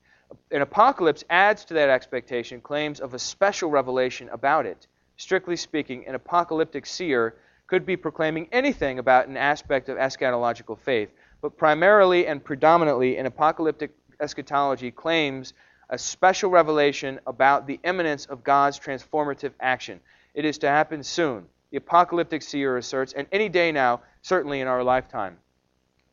An 0.52 0.62
apocalypse 0.62 1.24
adds 1.30 1.66
to 1.66 1.74
that 1.76 1.90
expectation 1.90 2.62
claims 2.62 3.00
of 3.00 3.13
a 3.13 3.20
special 3.20 3.70
revelation 3.70 4.30
about 4.30 4.66
it. 4.66 4.88
Strictly 5.18 5.56
speaking, 5.56 6.08
an 6.08 6.16
apocalyptic 6.16 6.86
seer 6.86 7.36
could 7.68 7.86
be 7.86 7.98
proclaiming 7.98 8.48
anything 8.52 9.00
about 9.00 9.28
an 9.28 9.38
aspect 9.38 9.90
of 9.90 9.98
eschatological 9.98 10.78
faith, 10.78 11.10
but 11.42 11.58
primarily 11.58 12.28
and 12.28 12.44
predominantly 12.44 13.18
an 13.18 13.26
apocalyptic 13.26 13.92
eschatology 14.20 14.92
claims 14.92 15.54
a 15.90 15.98
special 15.98 16.50
revelation 16.50 17.20
about 17.28 17.68
the 17.68 17.80
imminence 17.84 18.26
of 18.26 18.44
God's 18.44 18.80
transformative 18.80 19.54
action. 19.60 20.00
It 20.34 20.46
is 20.46 20.58
to 20.60 20.70
happen 20.70 21.04
soon 21.04 21.48
the 21.72 21.78
apocalyptic 21.78 22.42
seer 22.42 22.78
asserts, 22.78 23.13
and 23.13 23.28
any 23.32 23.50
day 23.50 23.72
now, 23.72 24.02
certainly 24.22 24.62
in 24.62 24.68
our 24.68 24.84
lifetime. 24.84 25.38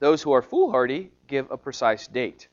Those 0.00 0.22
who 0.22 0.32
are 0.32 0.42
foolhardy 0.42 1.10
give 1.28 1.50
a 1.50 1.56
precise 1.56 2.08
date. 2.08 2.48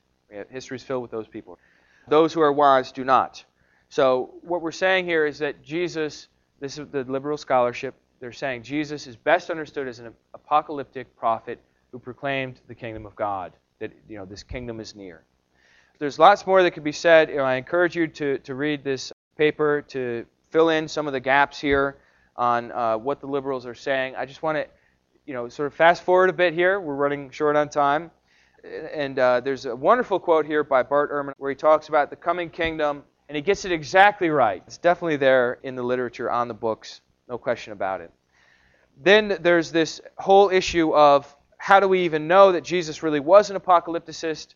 History 0.50 0.78
is 0.78 0.84
filled 0.84 1.02
with 1.02 1.12
those 1.12 1.28
people. 1.28 1.60
Those 2.08 2.34
who 2.34 2.42
are 2.42 2.52
wise 2.52 2.92
do 2.92 3.04
not. 3.04 3.44
So, 3.90 4.34
what 4.42 4.62
we're 4.62 4.72
saying 4.72 5.06
here 5.06 5.26
is 5.26 5.40
that 5.40 5.62
Jesus, 5.64 6.28
this 6.60 6.78
is 6.78 6.88
the 6.92 7.04
liberal 7.04 7.38
scholarship, 7.38 7.94
they're 8.20 8.32
saying 8.32 8.64
Jesus 8.64 9.08
is 9.08 9.16
best 9.16 9.50
understood 9.50 9.88
as 9.88 10.00
an 10.00 10.14
apocalyptic 10.34 11.16
prophet 11.18 11.60
who 11.92 12.00
proclaimed 12.00 12.62
the 12.68 12.76
kingdom 12.76 13.06
of 13.06 13.16
God, 13.16 13.54
that 13.80 13.92
you 14.08 14.18
know 14.18 14.26
this 14.26 14.44
kingdom 14.44 14.80
is 14.80 14.96
near. 14.96 15.24
There's 16.00 16.18
lots 16.18 16.48
more 16.48 16.64
that 16.64 16.72
could 16.72 16.84
be 16.84 16.92
said. 16.92 17.30
You 17.30 17.38
know, 17.38 17.44
I 17.44 17.56
encourage 17.56 17.96
you 17.96 18.08
to, 18.08 18.38
to 18.40 18.56
read 18.56 18.84
this 18.84 19.12
paper 19.38 19.84
to 19.90 20.26
fill 20.50 20.70
in 20.70 20.88
some 20.88 21.08
of 21.08 21.14
the 21.14 21.20
gaps 21.20 21.60
here 21.60 21.98
on 22.36 22.72
uh, 22.72 22.98
what 22.98 23.20
the 23.20 23.28
liberals 23.28 23.66
are 23.66 23.76
saying. 23.76 24.16
I 24.16 24.26
just 24.26 24.42
want 24.42 24.58
to, 24.58 24.68
you 25.26 25.34
know, 25.34 25.50
sort 25.50 25.68
of 25.68 25.74
fast 25.74 26.04
forward 26.04 26.30
a 26.30 26.34
bit 26.34 26.54
here. 26.54 26.80
We're 26.80 26.96
running 26.96 27.30
short 27.30 27.56
on 27.56 27.70
time. 27.70 28.12
And 28.64 29.18
uh, 29.18 29.40
there's 29.40 29.66
a 29.66 29.76
wonderful 29.76 30.20
quote 30.20 30.46
here 30.46 30.64
by 30.64 30.84
Bart 30.84 31.12
Ehrman 31.12 31.34
where 31.38 31.50
he 31.50 31.56
talks 31.56 31.90
about 31.90 32.10
the 32.10 32.16
coming 32.16 32.50
kingdom, 32.50 33.04
and 33.28 33.36
he 33.36 33.42
gets 33.42 33.66
it 33.66 33.72
exactly 33.72 34.30
right. 34.30 34.62
It's 34.68 34.78
definitely 34.78 35.18
there 35.18 35.60
in 35.64 35.76
the 35.76 35.84
literature 35.84 36.30
on 36.30 36.48
the 36.48 36.54
books, 36.54 37.02
no 37.28 37.38
question 37.38 37.74
about 37.74 38.02
it. 38.02 38.12
Then 39.04 39.38
there's 39.42 39.72
this 39.72 40.00
whole 40.18 40.50
issue 40.50 40.94
of 40.94 41.36
how 41.58 41.80
do 41.80 41.88
we 41.88 42.02
even 42.02 42.28
know 42.28 42.52
that 42.52 42.64
Jesus 42.64 43.04
really 43.04 43.20
was 43.20 43.50
an 43.50 43.58
apocalypticist? 43.58 44.56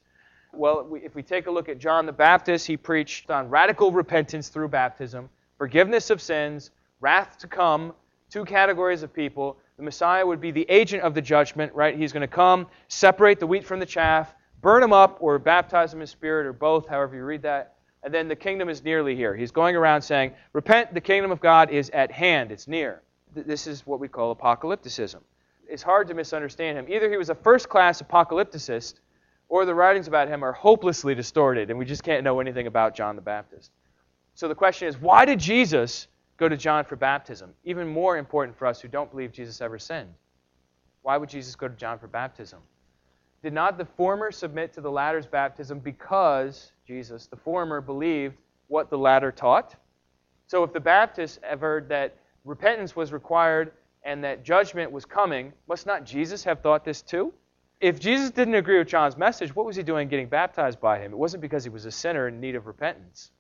Well, 0.54 0.88
if 1.04 1.16
we 1.16 1.24
take 1.24 1.48
a 1.48 1.52
look 1.52 1.70
at 1.70 1.78
John 1.80 2.06
the 2.06 2.12
Baptist, 2.12 2.66
he 2.66 2.78
preached 2.78 3.30
on 3.30 3.50
radical 3.50 3.92
repentance 3.92 4.50
through 4.50 4.70
baptism, 4.70 5.30
forgiveness 5.58 6.10
of 6.10 6.22
sins, 6.22 6.72
wrath 7.02 7.38
to 7.40 7.48
come, 7.48 7.94
two 8.30 8.46
categories 8.46 9.04
of 9.04 9.14
people. 9.14 9.58
The 9.78 9.84
Messiah 9.84 10.26
would 10.26 10.40
be 10.40 10.52
the 10.52 10.66
agent 10.70 11.04
of 11.04 11.14
the 11.14 11.22
judgment, 11.22 11.74
right? 11.74 11.98
He's 11.98 12.14
going 12.14 12.22
to 12.22 12.28
come, 12.28 12.68
separate 12.88 13.40
the 13.40 13.48
wheat 13.48 13.66
from 13.66 13.80
the 13.80 13.86
chaff, 13.86 14.34
burn 14.62 14.82
them 14.82 14.94
up, 14.94 15.18
or 15.20 15.38
baptize 15.38 15.92
them 15.92 16.02
in 16.02 16.08
spirit, 16.08 16.46
or 16.46 16.54
both, 16.54 16.88
however 16.88 17.16
you 17.16 17.24
read 17.24 17.42
that. 17.42 17.76
And 18.02 18.14
then 18.14 18.28
the 18.28 18.36
kingdom 18.36 18.70
is 18.70 18.84
nearly 18.84 19.16
here. 19.16 19.36
He's 19.36 19.52
going 19.52 19.76
around 19.76 20.02
saying, 20.02 20.34
Repent, 20.54 20.94
the 20.94 21.02
kingdom 21.02 21.32
of 21.32 21.42
God 21.42 21.72
is 21.72 21.90
at 21.90 22.12
hand, 22.12 22.52
it's 22.52 22.68
near. 22.68 23.02
This 23.34 23.68
is 23.68 23.86
what 23.86 24.00
we 24.00 24.08
call 24.08 24.34
apocalypticism. 24.34 25.22
It's 25.68 25.84
hard 25.84 26.08
to 26.08 26.14
misunderstand 26.14 26.78
him. 26.78 26.86
Either 26.88 27.10
he 27.10 27.18
was 27.18 27.30
a 27.30 27.36
first 27.36 27.68
class 27.68 28.02
apocalypticist, 28.02 29.00
or 29.50 29.66
the 29.66 29.76
writings 29.76 30.08
about 30.08 30.28
him 30.28 30.44
are 30.44 30.54
hopelessly 30.54 31.16
distorted, 31.16 31.70
and 31.70 31.78
we 31.78 31.86
just 31.86 32.04
can't 32.04 32.24
know 32.24 32.40
anything 32.40 32.68
about 32.68 32.96
John 32.96 33.16
the 33.16 33.22
Baptist. 33.22 33.72
So 34.36 34.48
the 34.48 34.56
question 34.56 34.88
is, 34.88 34.98
why 34.98 35.26
did 35.26 35.40
Jesus 35.40 36.08
go 36.38 36.50
to 36.50 36.58
John 36.58 36.86
for 36.86 36.96
baptism? 36.96 37.54
Even 37.64 37.88
more 37.88 38.18
important 38.18 38.58
for 38.58 38.66
us 38.66 38.82
who 38.82 38.88
don't 38.88 39.12
believe 39.12 39.32
Jesus 39.32 39.62
ever 39.62 39.80
sinned. 39.80 40.14
Why 41.02 41.18
would 41.18 41.30
Jesus 41.30 41.56
go 41.56 41.68
to 41.68 41.76
John 41.76 42.00
for 42.00 42.08
baptism? 42.08 42.60
Did 43.44 43.54
not 43.54 43.78
the 43.78 43.86
former 43.86 44.32
submit 44.32 44.74
to 44.74 44.82
the 44.82 44.90
latter's 44.90 45.28
baptism 45.28 45.80
because, 45.80 46.72
Jesus, 46.88 47.28
the 47.28 47.36
former 47.36 47.80
believed 47.80 48.36
what 48.68 48.90
the 48.90 48.98
latter 48.98 49.32
taught? 49.32 49.76
So 50.48 50.64
if 50.64 50.74
the 50.74 50.80
Baptist 50.80 51.40
heard 51.44 51.90
that 51.90 52.18
repentance 52.44 52.96
was 52.96 53.14
required 53.14 53.72
and 54.04 54.24
that 54.24 54.44
judgment 54.44 54.92
was 54.92 55.06
coming, 55.06 55.54
must 55.68 55.86
not 55.86 56.06
Jesus 56.06 56.44
have 56.44 56.62
thought 56.62 56.84
this 56.84 57.02
too? 57.02 57.34
If 57.82 58.00
Jesus 58.00 58.32
didn't 58.32 58.56
agree 58.56 58.78
with 58.80 58.88
John's 58.88 59.18
message, 59.18 59.56
what 59.56 59.66
was 59.66 59.76
he 59.76 59.84
doing 59.84 60.08
getting 60.08 60.28
baptized 60.28 60.80
by 60.80 61.00
him? 61.00 61.12
It 61.12 61.18
wasn't 61.18 61.42
because 61.42 61.64
he 61.64 61.70
was 61.70 61.86
a 61.86 61.92
sinner 61.92 62.28
in 62.28 62.40
need 62.40 62.56
of 62.56 62.68
repentance. 62.68 63.32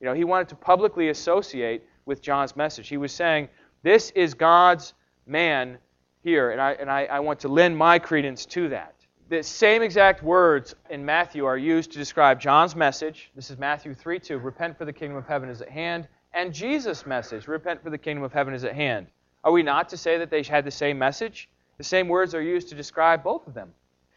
You 0.00 0.06
know, 0.06 0.14
he 0.14 0.24
wanted 0.24 0.48
to 0.48 0.56
publicly 0.56 1.10
associate 1.10 1.84
with 2.06 2.22
John's 2.22 2.56
message. 2.56 2.88
He 2.88 2.96
was 2.96 3.12
saying, 3.12 3.48
This 3.82 4.10
is 4.10 4.34
God's 4.34 4.94
man 5.26 5.78
here, 6.22 6.50
and 6.50 6.60
I, 6.60 6.72
and 6.72 6.90
I, 6.90 7.04
I 7.04 7.20
want 7.20 7.40
to 7.40 7.48
lend 7.48 7.76
my 7.76 7.98
credence 7.98 8.46
to 8.46 8.68
that. 8.70 8.94
The 9.28 9.42
same 9.42 9.82
exact 9.82 10.22
words 10.22 10.74
in 10.90 11.04
Matthew 11.04 11.46
are 11.46 11.56
used 11.56 11.92
to 11.92 11.98
describe 11.98 12.40
John's 12.40 12.76
message. 12.76 13.30
This 13.34 13.50
is 13.50 13.58
Matthew 13.58 13.94
3 13.94 14.18
2. 14.18 14.38
Repent 14.38 14.76
for 14.76 14.84
the 14.84 14.92
kingdom 14.92 15.16
of 15.16 15.26
heaven 15.26 15.48
is 15.48 15.62
at 15.62 15.70
hand. 15.70 16.06
And 16.34 16.52
Jesus' 16.52 17.06
message. 17.06 17.48
Repent 17.48 17.82
for 17.82 17.90
the 17.90 17.98
kingdom 17.98 18.24
of 18.24 18.32
heaven 18.32 18.54
is 18.54 18.64
at 18.64 18.74
hand. 18.74 19.06
Are 19.44 19.52
we 19.52 19.62
not 19.62 19.88
to 19.88 19.96
say 19.96 20.18
that 20.18 20.30
they 20.30 20.42
had 20.42 20.64
the 20.64 20.70
same 20.70 20.98
message? 20.98 21.48
The 21.78 21.84
same 21.84 22.08
words 22.08 22.34
are 22.34 22.42
used 22.42 22.68
to 22.68 22.74
describe 22.74 23.22
both 23.22 23.46
of 23.46 23.54
them. 23.54 23.72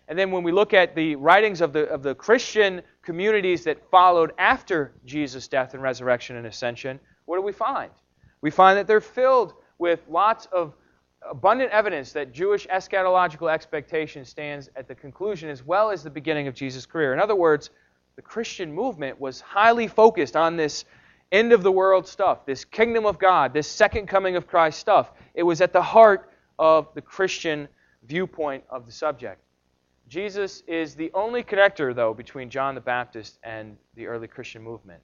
And 0.07 0.19
then 0.19 0.31
when 0.31 0.43
we 0.43 0.51
look 0.51 0.73
at 0.73 0.95
the 0.95 1.15
writings 1.15 1.61
of 1.61 1.73
the, 1.73 1.87
of 1.87 2.03
the 2.03 2.13
Christian 2.13 2.81
communities 3.01 3.63
that 3.63 3.89
followed 3.89 4.33
after 4.37 4.93
Jesus' 5.05 5.47
death 5.47 5.73
and 5.73 5.81
resurrection 5.81 6.35
and 6.35 6.45
ascension, 6.45 6.99
what 7.25 7.37
do 7.37 7.41
we 7.41 7.51
find? 7.51 7.91
We 8.41 8.51
find 8.51 8.77
that 8.77 8.87
they're 8.87 9.01
filled 9.01 9.53
with 9.77 10.01
lots 10.09 10.47
of 10.47 10.75
abundant 11.29 11.71
evidence 11.71 12.11
that 12.13 12.31
Jewish 12.31 12.67
eschatological 12.67 13.51
expectation 13.51 14.25
stands 14.25 14.69
at 14.75 14.87
the 14.87 14.95
conclusion 14.95 15.49
as 15.49 15.65
well 15.65 15.89
as 15.89 16.03
the 16.03 16.09
beginning 16.09 16.47
of 16.47 16.53
Jesus' 16.53 16.85
career. 16.85 17.13
In 17.13 17.19
other 17.19 17.35
words, 17.35 17.71
the 18.15 18.21
Christian 18.21 18.71
movement 18.71 19.19
was 19.19 19.41
highly 19.41 19.87
focused 19.87 20.35
on 20.35 20.55
this 20.55 20.85
end 21.31 21.51
of 21.51 21.63
the 21.63 21.71
world 21.71 22.07
stuff, 22.07 22.45
this 22.45 22.63
kingdom 22.63 23.05
of 23.05 23.17
God, 23.17 23.53
this 23.53 23.67
second 23.67 24.07
coming 24.07 24.35
of 24.35 24.47
Christ 24.47 24.79
stuff. 24.79 25.11
It 25.33 25.43
was 25.43 25.61
at 25.61 25.73
the 25.73 25.81
heart 25.81 26.29
of 26.59 26.93
the 26.93 27.01
Christian 27.01 27.67
viewpoint 28.07 28.63
of 28.69 28.85
the 28.85 28.91
subject. 28.91 29.41
Jesus 30.07 30.61
is 30.67 30.95
the 30.95 31.11
only 31.13 31.43
connector, 31.43 31.93
though, 31.93 32.13
between 32.13 32.49
John 32.49 32.75
the 32.75 32.81
Baptist 32.81 33.39
and 33.43 33.75
the 33.95 34.05
early 34.05 34.27
Christian 34.27 34.61
movement. 34.61 35.01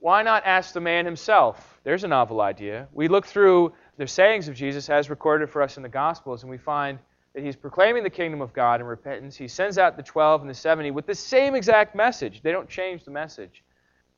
Why 0.00 0.22
not 0.22 0.46
ask 0.46 0.72
the 0.72 0.80
man 0.80 1.04
himself? 1.04 1.78
There's 1.84 2.04
a 2.04 2.08
novel 2.08 2.40
idea. 2.40 2.88
We 2.94 3.06
look 3.06 3.26
through 3.26 3.74
the 3.98 4.06
sayings 4.06 4.48
of 4.48 4.54
Jesus 4.54 4.88
as 4.88 5.10
recorded 5.10 5.50
for 5.50 5.60
us 5.60 5.76
in 5.76 5.82
the 5.82 5.90
Gospels, 5.90 6.42
and 6.42 6.50
we 6.50 6.56
find 6.56 6.98
that 7.34 7.44
he's 7.44 7.54
proclaiming 7.54 8.02
the 8.02 8.08
kingdom 8.08 8.40
of 8.40 8.54
God 8.54 8.80
in 8.80 8.86
repentance. 8.86 9.36
He 9.36 9.46
sends 9.46 9.76
out 9.76 9.98
the 9.98 10.02
12 10.02 10.40
and 10.40 10.48
the 10.48 10.54
70 10.54 10.90
with 10.90 11.04
the 11.04 11.14
same 11.14 11.54
exact 11.54 11.94
message. 11.94 12.40
They 12.40 12.50
don't 12.50 12.68
change 12.68 13.04
the 13.04 13.10
message. 13.10 13.62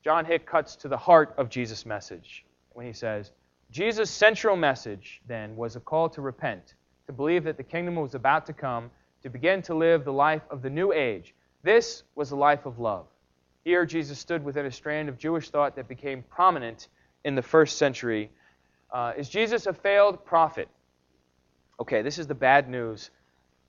John 0.05 0.25
Hick 0.25 0.47
cuts 0.47 0.77
to 0.77 0.89
the 0.89 0.97
heart 0.97 1.35
of 1.37 1.49
Jesus' 1.49 1.85
message 1.85 2.45
when 2.75 2.87
he 2.87 2.93
says, 2.93 3.33
Jesus' 3.73 4.09
central 4.09 4.55
message, 4.55 5.21
then, 5.27 5.57
was 5.57 5.75
a 5.75 5.81
call 5.81 6.09
to 6.11 6.21
repent, 6.21 6.75
to 7.07 7.13
believe 7.13 7.43
that 7.43 7.57
the 7.57 7.65
kingdom 7.65 7.97
was 7.97 8.15
about 8.15 8.47
to 8.47 8.53
come, 8.53 8.89
to 9.23 9.31
begin 9.31 9.63
to 9.63 9.75
live 9.75 10.05
the 10.05 10.13
life 10.13 10.43
of 10.49 10.63
the 10.63 10.71
new 10.71 10.93
age. 10.93 11.35
This 11.65 12.05
was 12.15 12.31
a 12.31 12.37
life 12.37 12.67
of 12.67 12.79
love. 12.79 13.07
Here, 13.65 13.87
Jesus 13.87 14.19
stood 14.19 14.45
within 14.45 14.67
a 14.67 14.71
strand 14.73 15.09
of 15.09 15.19
Jewish 15.19 15.51
thought 15.51 15.77
that 15.77 15.89
became 15.89 16.25
prominent 16.25 16.89
in 17.25 17.35
the 17.35 17.43
first 17.43 17.79
century. 17.79 18.31
Uh, 18.91 19.13
is 19.17 19.29
Jesus 19.29 19.67
a 19.67 19.73
failed 19.73 20.25
prophet? 20.25 20.69
Okay, 21.81 22.03
this 22.03 22.19
is 22.19 22.27
the 22.27 22.35
bad 22.35 22.69
news 22.69 23.11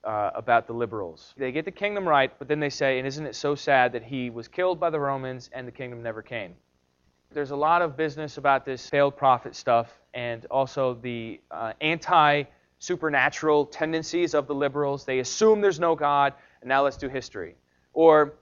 uh, 0.02 0.30
about 0.34 0.66
the 0.66 0.72
liberals. 0.72 1.32
They 1.36 1.52
get 1.52 1.64
the 1.64 1.70
kingdom 1.70 2.06
right, 2.06 2.36
but 2.38 2.48
then 2.48 2.60
they 2.60 2.70
say, 2.70 2.98
and 2.98 3.06
isn't 3.06 3.24
it 3.24 3.34
so 3.34 3.54
sad 3.54 3.92
that 3.92 4.02
he 4.02 4.30
was 4.30 4.48
killed 4.48 4.80
by 4.80 4.90
the 4.90 5.00
Romans 5.00 5.48
and 5.52 5.66
the 5.66 5.72
kingdom 5.72 6.02
never 6.02 6.22
came? 6.22 6.54
There's 7.32 7.52
a 7.52 7.56
lot 7.56 7.82
of 7.82 7.96
business 7.96 8.36
about 8.36 8.64
this 8.64 8.88
failed 8.88 9.16
prophet 9.16 9.56
stuff 9.56 9.98
and 10.12 10.44
also 10.46 10.94
the 10.94 11.40
uh, 11.50 11.72
anti 11.80 12.44
supernatural 12.78 13.66
tendencies 13.66 14.34
of 14.34 14.46
the 14.46 14.54
liberals. 14.54 15.04
They 15.04 15.20
assume 15.20 15.60
there's 15.60 15.80
no 15.80 15.94
God, 15.94 16.34
and 16.60 16.68
now 16.68 16.84
let's 16.84 16.96
do 16.96 17.08
history. 17.08 17.54
Or 17.92 18.34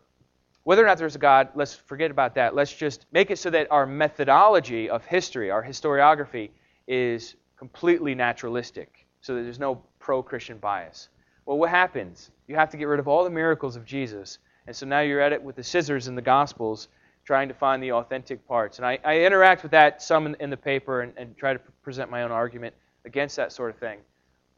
whether 0.65 0.83
or 0.83 0.87
not 0.87 0.99
there's 0.99 1.17
a 1.17 1.19
God, 1.19 1.49
let's 1.55 1.75
forget 1.75 2.11
about 2.11 2.35
that. 2.37 2.55
Let's 2.55 2.73
just 2.73 3.07
make 3.13 3.31
it 3.31 3.39
so 3.39 3.51
that 3.51 3.67
our 3.71 3.87
methodology 3.87 4.89
of 4.89 5.05
history, 5.05 5.51
our 5.51 5.65
historiography, 5.65 6.51
is 6.87 7.35
completely 7.57 8.15
naturalistic, 8.15 9.07
so 9.21 9.35
that 9.35 9.43
there's 9.43 9.59
no 9.59 9.83
pro 9.99 10.23
Christian 10.23 10.59
bias. 10.59 11.09
Well, 11.47 11.59
what 11.59 11.71
happens? 11.71 12.31
You 12.47 12.55
have 12.55 12.71
to 12.71 12.77
get 12.77 12.85
rid 12.85 13.01
of 13.01 13.09
all 13.09 13.25
the 13.25 13.31
miracles 13.31 13.75
of 13.75 13.85
Jesus. 13.85 14.39
And 14.67 14.75
so 14.75 14.87
now 14.87 15.01
you're 15.01 15.21
at 15.21 15.33
it 15.33 15.43
with 15.43 15.57
the 15.57 15.65
scissors 15.65 16.07
in 16.07 16.15
the 16.15 16.23
Gospels, 16.23 16.89
trying 17.25 17.49
to 17.49 17.55
find 17.55 17.83
the 17.83 17.93
authentic 17.93 18.47
parts. 18.47 18.79
And 18.79 18.87
I, 18.87 18.99
I 19.05 19.21
interact 19.21 19.63
with 19.63 19.73
that 19.73 20.03
some 20.03 20.27
in, 20.27 20.37
in 20.39 20.51
the 20.51 20.57
paper 20.57 21.03
and, 21.03 21.13
and, 21.17 21.37
try 21.37 21.53
to 21.53 21.59
present 21.83 22.11
my 22.11 22.23
own 22.23 22.33
argument 22.33 22.75
against 23.05 23.37
that 23.37 23.53
sort 23.53 23.71
of 23.71 23.77
thing. 23.79 23.99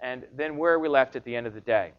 And 0.00 0.24
then 0.34 0.56
where 0.56 0.72
are 0.74 0.78
we 0.78 0.88
left 0.88 1.16
at 1.16 1.24
the 1.24 1.34
end 1.36 1.46
of 1.46 1.54
the 1.54 1.60
day? 1.60 1.92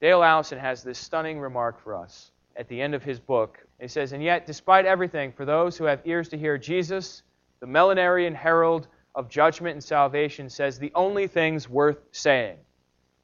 Dale 0.00 0.22
Allison 0.22 0.58
has 0.58 0.82
this 0.82 0.98
stunning 0.98 1.38
remark 1.38 1.80
for 1.82 1.94
us 1.96 2.31
at 2.56 2.68
the 2.68 2.80
end 2.80 2.94
of 2.94 3.02
his 3.02 3.18
book. 3.20 3.58
He 3.80 3.88
says, 3.88 4.12
And 4.12 4.22
yet, 4.22 4.46
despite 4.46 4.86
everything, 4.86 5.32
for 5.32 5.44
those 5.44 5.76
who 5.76 5.84
have 5.84 6.00
ears 6.04 6.28
to 6.30 6.38
hear, 6.38 6.58
Jesus, 6.58 7.22
the 7.60 7.66
millenarian 7.66 8.34
herald 8.34 8.88
of 9.14 9.28
judgment 9.28 9.74
and 9.74 9.84
salvation, 9.84 10.48
says 10.48 10.78
the 10.78 10.92
only 10.94 11.26
things 11.26 11.68
worth 11.68 11.98
saying. 12.12 12.58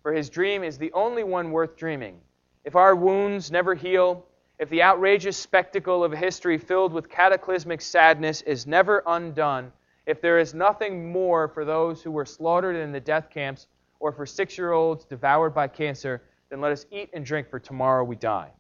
For 0.03 0.13
his 0.13 0.31
dream 0.31 0.63
is 0.63 0.79
the 0.79 0.93
only 0.93 1.25
one 1.25 1.51
worth 1.51 1.77
dreaming. 1.77 2.21
If 2.65 2.77
our 2.77 2.95
wounds 2.95 3.51
never 3.51 3.75
heal, 3.75 4.27
if 4.59 4.69
the 4.71 4.83
outrageous 4.83 5.37
spectacle 5.37 6.03
of 6.03 6.13
history 6.13 6.59
filled 6.59 6.93
with 6.93 7.09
cataclysmic 7.09 7.81
sadness 7.81 8.43
is 8.43 8.67
never 8.67 9.03
undone, 9.07 9.73
if 10.07 10.21
there 10.21 10.39
is 10.39 10.55
nothing 10.55 11.13
more 11.13 11.49
for 11.49 11.65
those 11.65 12.03
who 12.03 12.11
were 12.11 12.25
slaughtered 12.25 12.77
in 12.77 12.93
the 12.93 13.01
death 13.01 13.31
camps 13.31 13.67
or 14.01 14.11
for 14.11 14.27
six 14.27 14.59
year 14.59 14.73
olds 14.73 15.05
devoured 15.05 15.51
by 15.51 15.69
cancer, 15.69 16.23
then 16.51 16.61
let 16.61 16.73
us 16.73 16.87
eat 16.91 17.11
and 17.13 17.25
drink, 17.25 17.49
for 17.51 17.59
tomorrow 17.59 18.03
we 18.03 18.17
die. 18.17 18.51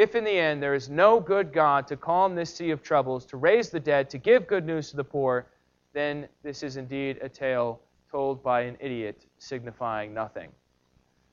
If 0.00 0.14
in 0.14 0.24
the 0.24 0.30
end 0.30 0.62
there 0.62 0.72
is 0.72 0.88
no 0.88 1.20
good 1.20 1.52
God 1.52 1.86
to 1.88 1.94
calm 1.94 2.34
this 2.34 2.54
sea 2.54 2.70
of 2.70 2.82
troubles, 2.82 3.26
to 3.26 3.36
raise 3.36 3.68
the 3.68 3.78
dead, 3.78 4.08
to 4.08 4.16
give 4.16 4.46
good 4.46 4.64
news 4.64 4.88
to 4.88 4.96
the 4.96 5.04
poor, 5.04 5.48
then 5.92 6.26
this 6.42 6.62
is 6.62 6.78
indeed 6.78 7.18
a 7.20 7.28
tale 7.28 7.82
told 8.10 8.42
by 8.42 8.62
an 8.62 8.78
idiot 8.80 9.26
signifying 9.36 10.14
nothing. 10.14 10.48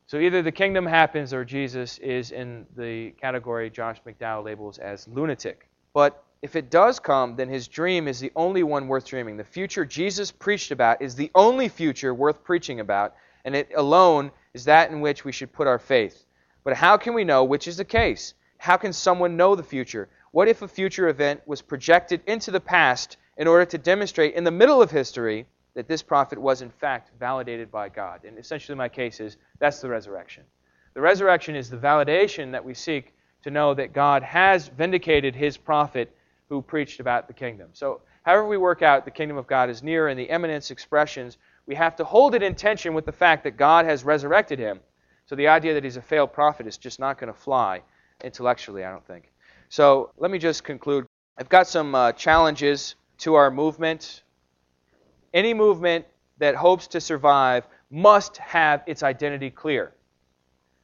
So 0.05 0.18
either 0.18 0.41
the 0.41 0.51
kingdom 0.51 0.86
happens 0.86 1.34
or 1.34 1.45
Jesus 1.45 1.97
is 1.99 2.32
in 2.32 2.65
the 2.76 3.11
category 3.11 3.70
Josh 3.70 4.01
McDowell 4.05 4.43
labels 4.43 4.80
as 4.80 5.07
lunatic. 5.07 5.70
But 5.93 6.22
if 6.41 6.57
it 6.57 6.70
does 6.70 6.99
come, 6.99 7.38
then 7.38 7.47
his 7.47 7.70
dream 7.70 8.05
is 8.05 8.20
the 8.20 8.34
only 8.36 8.63
one 8.63 8.89
worth 8.89 9.05
dreaming. 9.05 9.38
The 9.38 9.45
future 9.45 9.86
Jesus 9.86 10.30
preached 10.30 10.72
about 10.72 11.01
is 11.01 11.15
the 11.15 11.32
only 11.36 11.70
future 11.70 12.13
worth 12.13 12.43
preaching 12.43 12.82
about, 12.82 13.15
and 13.45 13.55
it 13.55 13.70
alone 13.78 14.30
is 14.53 14.65
that 14.65 14.91
in 14.91 14.99
which 14.99 15.24
we 15.24 15.32
should 15.32 15.53
put 15.53 15.68
our 15.68 15.80
faith. 15.80 16.26
But 16.65 16.76
how 16.76 16.97
can 16.97 17.13
we 17.13 17.24
know 17.24 17.45
which 17.45 17.70
is 17.70 17.78
the 17.78 17.86
case? 17.86 18.34
How 18.58 18.78
can 18.78 18.93
someone 18.93 19.38
know 19.38 19.55
the 19.55 19.64
future? 19.64 20.10
What 20.32 20.47
if 20.47 20.62
a 20.62 20.68
future 20.68 21.08
event 21.08 21.41
was 21.45 21.62
projected 21.62 22.22
into 22.26 22.51
the 22.51 22.60
past 22.60 23.18
in 23.38 23.47
order 23.47 23.66
to 23.66 23.78
demonstrate 23.78 24.34
in 24.34 24.43
the 24.43 24.51
middle 24.51 24.82
of 24.82 24.91
history 24.91 25.45
that 25.74 25.88
this 25.88 26.01
prophet 26.01 26.39
was 26.39 26.62
in 26.62 26.70
fact 26.70 27.12
validated 27.20 27.72
by 27.72 27.89
God? 27.89 28.24
And 28.24 28.38
essentially, 28.38 28.76
my 28.76 28.89
case 28.89 29.20
is 29.20 29.38
that's 29.60 29.80
the 29.80 29.89
resurrection. 29.89 30.43
The 30.95 31.01
resurrection 31.01 31.55
is 31.55 31.70
the 31.70 31.78
validation 31.78 32.51
that 32.51 32.66
we 32.66 32.74
seek 32.74 33.14
to 33.43 33.51
know 33.51 33.74
that 33.76 33.93
God 33.93 34.24
has 34.24 34.68
vindicated 34.68 35.36
his 35.36 35.55
prophet 35.55 36.12
who 36.49 36.62
preached 36.62 36.99
about 36.99 37.28
the 37.28 37.34
kingdom. 37.34 37.70
So, 37.74 38.01
however 38.24 38.47
we 38.47 38.58
work 38.58 38.82
out 38.82 39.05
the 39.05 39.12
kingdom 39.12 39.38
of 39.38 39.47
God 39.47 39.70
is 39.70 39.84
near 39.84 40.08
and 40.08 40.20
the 40.20 40.30
eminence 40.30 40.72
expressions, 40.72 41.38
we 41.66 41.76
have 41.76 41.95
to 41.97 42.03
hold 42.03 42.34
it 42.34 42.41
in 42.41 42.55
tension 42.55 42.93
with 42.93 43.05
the 43.05 43.12
fact 43.12 43.43
that 43.43 43.58
God 43.58 43.86
has 43.86 44.03
resurrected 44.03 44.58
him. 44.58 44.80
So, 45.28 45.36
the 45.36 45.47
idea 45.47 45.76
that 45.76 45.84
he's 45.84 45.97
a 45.97 46.01
failed 46.01 46.34
prophet 46.34 46.66
is 46.66 46.78
just 46.78 46.99
not 46.99 47.20
going 47.20 47.32
to 47.32 47.39
fly 47.39 47.84
intellectually, 48.24 48.84
I 48.84 48.91
don't 48.91 49.05
think. 49.05 49.32
So, 49.70 50.11
let 50.18 50.32
me 50.32 50.39
just 50.39 50.63
conclude. 50.63 51.05
I've 51.38 51.49
got 51.49 51.68
some 51.68 51.93
uh, 51.93 52.11
challenges 52.13 52.95
to 53.20 53.36
our 53.36 53.51
movement. 53.51 54.24
Any 55.34 55.53
movement 55.53 56.05
that 56.39 56.55
hopes 56.55 56.88
to 56.88 57.01
survive 57.01 57.65
must 57.89 58.38
have 58.38 58.84
its 58.88 59.03
identity 59.03 59.49
clear. 59.49 59.93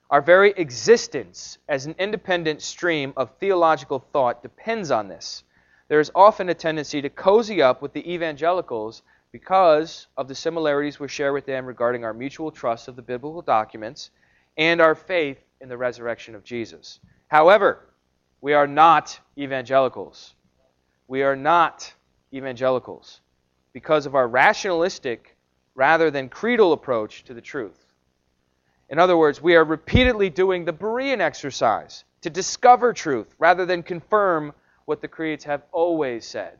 Our 0.09 0.21
very 0.21 0.51
existence 0.57 1.57
as 1.67 1.85
an 1.85 1.95
independent 1.97 2.61
stream 2.61 3.13
of 3.17 3.31
theological 3.39 3.99
thought 3.99 4.43
depends 4.43 4.91
on 4.91 5.07
this 5.07 5.43
there 5.93 5.99
is 5.99 6.11
often 6.15 6.49
a 6.49 6.53
tendency 6.53 7.01
to 7.01 7.09
cozy 7.09 7.61
up 7.61 7.81
with 7.81 7.93
the 7.93 8.11
evangelicals 8.11 9.03
because 9.31 10.07
of 10.17 10.27
the 10.27 10.35
similarities 10.35 10.99
we 10.99 11.07
share 11.07 11.33
with 11.33 11.45
them 11.45 11.65
regarding 11.65 12.03
our 12.03 12.13
mutual 12.13 12.51
trust 12.51 12.87
of 12.87 12.95
the 12.95 13.01
biblical 13.01 13.41
documents 13.43 14.09
and 14.57 14.81
our 14.81 14.95
faith 14.95 15.37
in 15.61 15.69
the 15.69 15.77
resurrection 15.77 16.35
of 16.35 16.43
Jesus. 16.43 16.99
However, 17.33 17.79
we 18.41 18.53
are 18.53 18.67
not 18.67 19.19
evangelicals. 19.39 20.35
We 21.07 21.23
are 21.23 21.35
not 21.35 21.91
evangelicals 22.31 23.21
because 23.73 24.05
of 24.05 24.13
our 24.13 24.27
rationalistic 24.27 25.35
rather 25.73 26.11
than 26.11 26.29
creedal 26.29 26.73
approach 26.73 27.23
to 27.23 27.33
the 27.33 27.41
truth. 27.41 27.91
In 28.87 28.99
other 28.99 29.17
words, 29.17 29.41
we 29.41 29.55
are 29.55 29.63
repeatedly 29.63 30.29
doing 30.29 30.63
the 30.63 30.73
Berean 30.73 31.21
exercise 31.21 32.03
to 32.21 32.29
discover 32.29 32.93
truth 32.93 33.33
rather 33.39 33.65
than 33.65 33.81
confirm 33.81 34.53
what 34.85 35.01
the 35.01 35.07
creeds 35.07 35.45
have 35.45 35.63
always 35.71 36.25
said. 36.25 36.59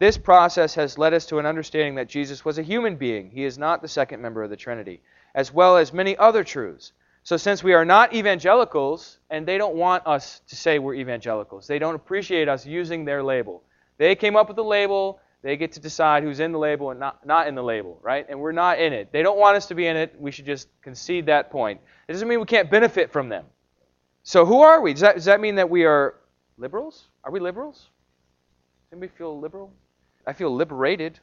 This 0.00 0.18
process 0.18 0.74
has 0.74 0.98
led 0.98 1.14
us 1.14 1.26
to 1.26 1.38
an 1.38 1.46
understanding 1.46 1.94
that 1.94 2.08
Jesus 2.08 2.44
was 2.44 2.58
a 2.58 2.64
human 2.64 2.96
being. 2.96 3.30
He 3.30 3.44
is 3.44 3.58
not 3.58 3.80
the 3.80 3.86
second 3.86 4.22
member 4.22 4.42
of 4.42 4.50
the 4.50 4.56
Trinity, 4.56 5.02
as 5.36 5.54
well 5.54 5.76
as 5.76 5.92
many 5.92 6.16
other 6.16 6.42
truths. 6.42 6.92
So, 7.28 7.36
since 7.36 7.62
we 7.62 7.74
are 7.74 7.84
not 7.84 8.14
evangelicals, 8.14 9.18
and 9.28 9.46
they 9.46 9.58
don't 9.58 9.74
want 9.74 10.06
us 10.06 10.40
to 10.48 10.56
say 10.56 10.78
we're 10.78 10.94
evangelicals, 10.94 11.66
they 11.66 11.78
don't 11.78 11.94
appreciate 11.94 12.48
us 12.48 12.64
using 12.64 13.04
their 13.04 13.22
label. 13.22 13.64
They 13.98 14.14
came 14.14 14.34
up 14.34 14.48
with 14.48 14.56
the 14.56 14.64
label, 14.64 15.20
they 15.42 15.58
get 15.58 15.72
to 15.72 15.80
decide 15.80 16.22
who's 16.22 16.40
in 16.40 16.52
the 16.52 16.58
label 16.58 16.90
and 16.90 16.98
not, 16.98 17.26
not 17.26 17.46
in 17.46 17.54
the 17.54 17.62
label, 17.62 18.00
right? 18.00 18.24
And 18.30 18.40
we're 18.40 18.52
not 18.52 18.80
in 18.80 18.94
it. 18.94 19.12
They 19.12 19.22
don't 19.22 19.38
want 19.38 19.58
us 19.58 19.66
to 19.66 19.74
be 19.74 19.86
in 19.86 19.94
it. 19.94 20.18
We 20.18 20.30
should 20.30 20.46
just 20.46 20.68
concede 20.80 21.26
that 21.26 21.50
point. 21.50 21.82
It 22.08 22.12
doesn't 22.12 22.26
mean 22.26 22.40
we 22.40 22.46
can't 22.46 22.70
benefit 22.70 23.12
from 23.12 23.28
them. 23.28 23.44
So, 24.22 24.46
who 24.46 24.62
are 24.62 24.80
we? 24.80 24.94
Does 24.94 25.02
that, 25.02 25.16
does 25.16 25.26
that 25.26 25.38
mean 25.38 25.56
that 25.56 25.68
we 25.68 25.84
are 25.84 26.14
liberals? 26.56 27.08
Are 27.24 27.30
we 27.30 27.40
liberals? 27.40 27.90
Anybody 28.90 29.12
feel 29.18 29.38
liberal? 29.38 29.70
I 30.26 30.32
feel 30.32 30.56
liberated. 30.56 31.20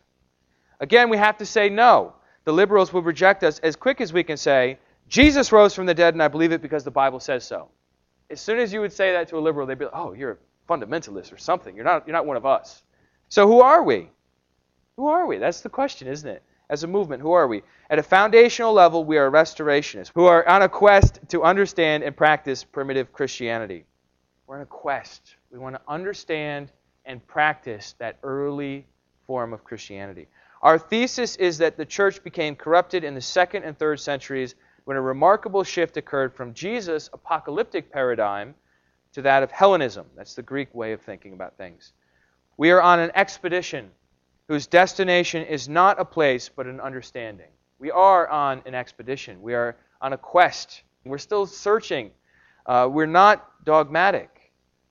Again, 0.80 1.10
we 1.10 1.18
have 1.18 1.40
to 1.40 1.48
say 1.48 1.68
no. 1.68 2.14
The 2.44 2.54
liberals 2.54 2.94
will 2.94 3.02
reject 3.02 3.44
us 3.44 3.58
as 3.58 3.76
quick 3.76 4.02
as 4.02 4.14
we 4.14 4.24
can 4.24 4.38
say, 4.38 4.78
Jesus 5.08 5.52
rose 5.52 5.74
from 5.74 5.86
the 5.86 5.94
dead 5.94 6.14
and 6.14 6.24
I 6.24 6.28
believe 6.28 6.52
it 6.52 6.62
because 6.62 6.84
the 6.84 6.92
Bible 6.92 7.20
says 7.20 7.44
so. 7.44 7.70
As 8.30 8.42
soon 8.42 8.60
as 8.60 8.74
you 8.74 8.82
would 8.82 8.94
say 8.94 9.12
that 9.12 9.28
to 9.30 9.38
a 9.38 9.40
liberal, 9.40 9.68
they'd 9.68 9.78
be 9.78 9.86
like, 9.86 9.94
oh, 9.96 10.14
you're 10.14 10.32
a 10.32 10.38
fundamentalist 10.72 11.32
or 11.32 11.38
something. 11.38 11.76
You're 11.76 11.86
not, 11.86 12.08
you're 12.08 12.16
not 12.16 12.26
one 12.26 12.38
of 12.38 12.46
us. 12.46 12.84
So 13.30 13.48
who 13.48 13.62
are 13.62 13.84
we? 13.84 14.10
Who 14.98 15.08
are 15.08 15.26
we? 15.26 15.38
That's 15.38 15.62
the 15.62 15.70
question, 15.70 16.08
isn't 16.08 16.30
it? 16.30 16.42
As 16.70 16.84
a 16.84 16.88
movement, 16.88 17.22
who 17.22 17.34
are 17.34 17.48
we? 17.48 17.62
At 17.90 18.00
a 18.00 18.04
foundational 18.04 18.74
level, 18.74 19.04
we 19.04 19.18
are 19.18 19.30
restorationists 19.30 20.12
who 20.16 20.26
are 20.26 20.48
on 20.48 20.64
a 20.64 20.70
quest 20.70 21.20
to 21.30 21.44
understand 21.44 22.04
and 22.04 22.18
practice 22.18 22.64
primitive 22.64 23.14
Christianity. 23.14 23.86
We're 24.48 24.56
on 24.56 24.62
a 24.62 24.66
quest. 24.66 25.36
We 25.52 25.60
want 25.60 25.76
to 25.76 25.82
understand 25.88 26.72
and 27.06 27.26
practice 27.28 27.94
that 28.00 28.18
early 28.24 28.88
form 29.28 29.54
of 29.54 29.64
Christianity. 29.64 30.28
Our 30.62 30.80
thesis 30.80 31.36
is 31.36 31.60
that 31.60 31.78
the 31.78 31.86
church 31.86 32.24
became 32.24 32.56
corrupted 32.56 33.04
in 33.04 33.14
the 33.14 33.22
second 33.22 33.64
and 33.64 33.78
third 33.78 34.00
centuries 34.00 34.56
when 34.86 34.98
a 34.98 35.02
remarkable 35.02 35.64
shift 35.64 35.98
occurred 35.98 36.34
from 36.34 36.54
Jesus' 36.54 37.10
apocalyptic 37.12 37.92
paradigm 37.92 38.56
to 39.14 39.22
that 39.24 39.44
of 39.44 39.52
Hellenism. 39.52 40.06
That's 40.16 40.36
the 40.36 40.44
Greek 40.44 40.74
way 40.74 40.94
of 40.94 41.02
thinking 41.02 41.34
about 41.34 41.58
things. 41.58 41.94
We 42.58 42.72
are 42.72 42.82
on 42.82 43.00
an 43.00 43.12
expedition 43.16 43.90
whose 44.48 44.68
destination 44.68 45.44
is 45.44 45.68
not 45.68 46.00
a 46.00 46.06
place 46.06 46.50
but 46.56 46.68
an 46.68 46.80
understanding. 46.80 47.50
We 47.80 47.92
are 47.92 48.28
on 48.28 48.62
an 48.66 48.76
expedition. 48.76 49.42
We 49.42 49.56
are 49.56 49.76
on 50.02 50.14
a 50.14 50.18
quest. 50.18 50.84
We're 51.04 51.18
still 51.18 51.48
searching. 51.48 52.12
Uh, 52.66 52.88
we're 52.92 53.06
not 53.08 53.66
dogmatic. 53.66 54.30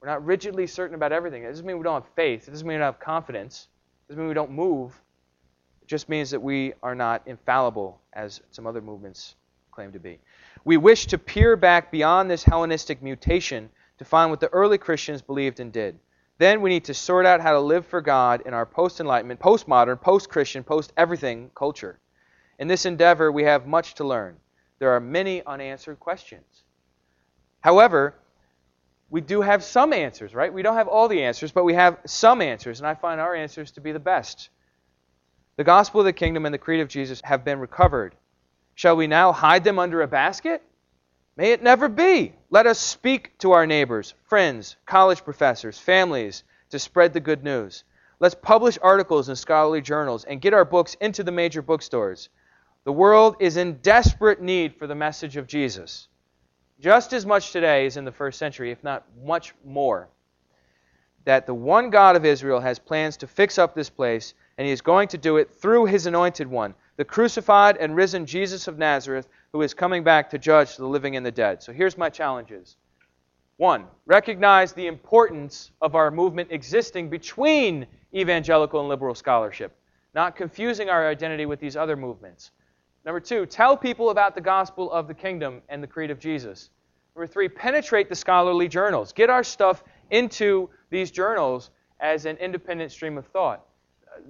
We're 0.01 0.09
not 0.09 0.25
rigidly 0.25 0.67
certain 0.67 0.97
about 0.97 1.13
everything. 1.13 1.45
It 1.45 1.49
doesn't 1.49 1.65
mean 1.65 1.79
we 1.79 1.85
don't 1.85 2.03
have 2.03 2.13
faith. 2.15 2.49
It 2.49 2.51
doesn't 2.51 2.67
mean 2.67 2.77
we 2.77 2.81
don't 2.81 2.93
have 2.93 3.01
confidence. 3.01 3.69
It 4.07 4.13
doesn't 4.13 4.21
mean 4.21 4.29
we 4.29 4.35
don't 4.35 4.51
move. 4.51 5.01
It 5.83 5.89
just 5.89 6.09
means 6.09 6.31
that 6.31 6.41
we 6.41 6.75
are 6.83 6.95
not 6.95 7.23
infallible, 7.27 8.01
as 8.13 8.41
some 8.51 8.67
other 8.67 8.81
movements 8.81 9.37
claim 9.75 9.93
to 9.93 9.99
be. 9.99 10.19
We 10.65 10.77
wish 10.77 11.07
to 11.07 11.19
peer 11.19 11.57
back 11.57 11.91
beyond 11.91 12.31
this 12.31 12.45
Hellenistic 12.45 13.03
mutation 13.03 13.71
to 13.99 14.05
find 14.05 14.31
what 14.31 14.41
the 14.41 14.49
early 14.49 14.79
Christians 14.79 15.21
believed 15.21 15.61
and 15.61 15.73
did. 15.73 15.99
Then 16.39 16.63
we 16.63 16.71
need 16.71 16.85
to 16.85 16.95
sort 16.95 17.27
out 17.27 17.41
how 17.41 17.53
to 17.53 17.61
live 17.61 17.87
for 17.87 18.01
God 18.01 18.43
in 18.47 18.55
our 18.55 18.67
post 18.67 19.01
Enlightenment, 19.01 19.41
post 19.41 19.69
modern, 19.69 19.97
post 19.97 20.29
Christian, 20.29 20.65
post 20.65 20.93
everything 20.97 21.51
culture. 21.55 21.99
In 22.59 22.69
this 22.69 22.87
endeavor, 22.87 23.31
we 23.31 23.45
have 23.45 23.67
much 23.67 23.95
to 23.95 24.05
learn. 24.05 24.37
There 24.79 24.91
are 24.91 25.01
many 25.01 25.45
unanswered 25.45 26.01
questions. 26.01 26.65
However, 27.61 28.15
we 29.11 29.21
do 29.21 29.41
have 29.43 29.63
some 29.63 29.93
answers, 29.93 30.35
right? 30.35 30.53
We 30.53 30.63
don't 30.63 30.77
have 30.77 30.89
all 30.89 31.09
the 31.09 31.23
answers, 31.23 31.53
but 31.53 31.65
we 31.65 31.75
have 31.75 31.99
some 32.07 32.43
answers, 32.43 32.81
and 32.81 32.87
I 32.87 32.95
find 32.95 33.21
our 33.21 33.35
answers 33.35 33.71
to 33.73 33.81
be 33.81 33.93
the 33.93 34.01
best. 34.01 34.51
The 35.57 35.65
gospel 35.65 36.01
of 36.01 36.07
the 36.07 36.13
kingdom 36.13 36.47
and 36.47 36.55
the 36.55 36.59
creed 36.59 36.81
of 36.81 36.89
Jesus 36.89 37.21
have 37.23 37.45
been 37.45 37.61
recovered. 37.61 38.17
Shall 38.75 38.97
we 38.97 39.07
now 39.07 39.33
hide 39.33 39.65
them 39.65 39.79
under 39.79 40.03
a 40.03 40.09
basket? 40.09 40.63
May 41.37 41.53
it 41.53 41.63
never 41.63 41.89
be. 41.89 42.33
Let 42.51 42.67
us 42.67 42.79
speak 42.79 43.37
to 43.39 43.53
our 43.53 43.67
neighbors, 43.67 44.15
friends, 44.25 44.77
college 44.87 45.25
professors, 45.25 45.79
families 45.79 46.45
to 46.71 46.79
spread 46.79 47.13
the 47.13 47.21
good 47.21 47.43
news. 47.43 47.85
Let's 48.21 48.35
publish 48.35 48.79
articles 48.81 49.29
in 49.29 49.37
scholarly 49.37 49.81
journals 49.81 50.25
and 50.25 50.41
get 50.41 50.55
our 50.55 50.65
books 50.65 50.95
into 51.01 51.25
the 51.25 51.33
major 51.33 51.63
bookstores. 51.63 52.29
The 52.85 52.93
world 52.93 53.37
is 53.41 53.57
in 53.57 53.79
desperate 53.79 54.41
need 54.41 54.77
for 54.77 54.87
the 54.87 54.95
message 54.95 55.37
of 55.37 55.47
Jesus. 55.47 56.09
Just 56.81 57.13
as 57.13 57.27
much 57.27 57.51
today 57.51 57.87
as 57.87 57.97
in 57.97 58.05
the 58.05 58.13
first 58.13 58.39
century, 58.39 58.71
if 58.71 58.85
not 58.85 59.05
much 59.25 59.55
more. 59.65 60.09
That 61.25 61.47
the 61.47 61.55
one 61.55 61.91
God 61.91 62.15
of 62.15 62.25
Israel 62.25 62.61
has 62.61 62.79
plans 62.79 63.17
to 63.19 63.27
fix 63.27 63.59
up 63.59 63.75
this 63.75 63.91
place, 63.91 64.35
and 64.59 64.67
he 64.67 64.73
is 64.73 64.83
going 64.83 65.09
to 65.09 65.19
do 65.19 65.39
it 65.39 65.51
through 65.51 65.87
his 65.87 66.07
anointed 66.07 66.47
one, 66.47 66.75
the 66.97 67.05
crucified 67.05 67.77
and 67.77 67.97
risen 67.97 68.27
Jesus 68.27 68.69
of 68.69 68.79
Nazareth, 68.79 69.29
who 69.53 69.63
is 69.63 69.75
coming 69.75 70.05
back 70.05 70.31
to 70.31 70.39
judge 70.39 70.77
the 70.77 70.87
living 70.87 71.17
and 71.17 71.25
the 71.25 71.33
dead. 71.33 71.63
So 71.63 71.73
here's 71.73 71.99
my 71.99 72.09
challenges. 72.09 72.77
One, 73.57 73.87
recognize 74.07 74.73
the 74.73 74.87
importance 74.87 75.71
of 75.81 75.95
our 75.95 76.11
movement 76.11 76.51
existing 76.51 77.09
between 77.09 77.87
evangelical 78.15 78.81
and 78.81 78.89
liberal 78.89 79.15
scholarship, 79.15 79.77
not 80.15 80.37
confusing 80.37 80.89
our 80.89 81.09
identity 81.09 81.47
with 81.47 81.61
these 81.61 81.77
other 81.77 81.97
movements. 81.97 82.51
Number 83.05 83.21
two, 83.21 83.47
tell 83.47 83.77
people 83.77 84.11
about 84.11 84.35
the 84.35 84.41
gospel 84.41 84.91
of 84.91 85.09
the 85.09 85.15
kingdom 85.15 85.63
and 85.69 85.83
the 85.83 85.87
creed 85.87 86.11
of 86.11 86.19
Jesus. 86.19 86.71
Number 87.15 87.27
three, 87.27 87.49
penetrate 87.49 88.09
the 88.09 88.17
scholarly 88.17 88.67
journals. 88.67 89.13
Get 89.13 89.31
our 89.31 89.45
stuff 89.45 89.85
into 90.11 90.69
these 90.91 91.11
journals 91.11 91.71
as 92.01 92.27
an 92.27 92.37
independent 92.39 92.91
stream 92.91 93.19
of 93.19 93.27
thought. 93.27 93.65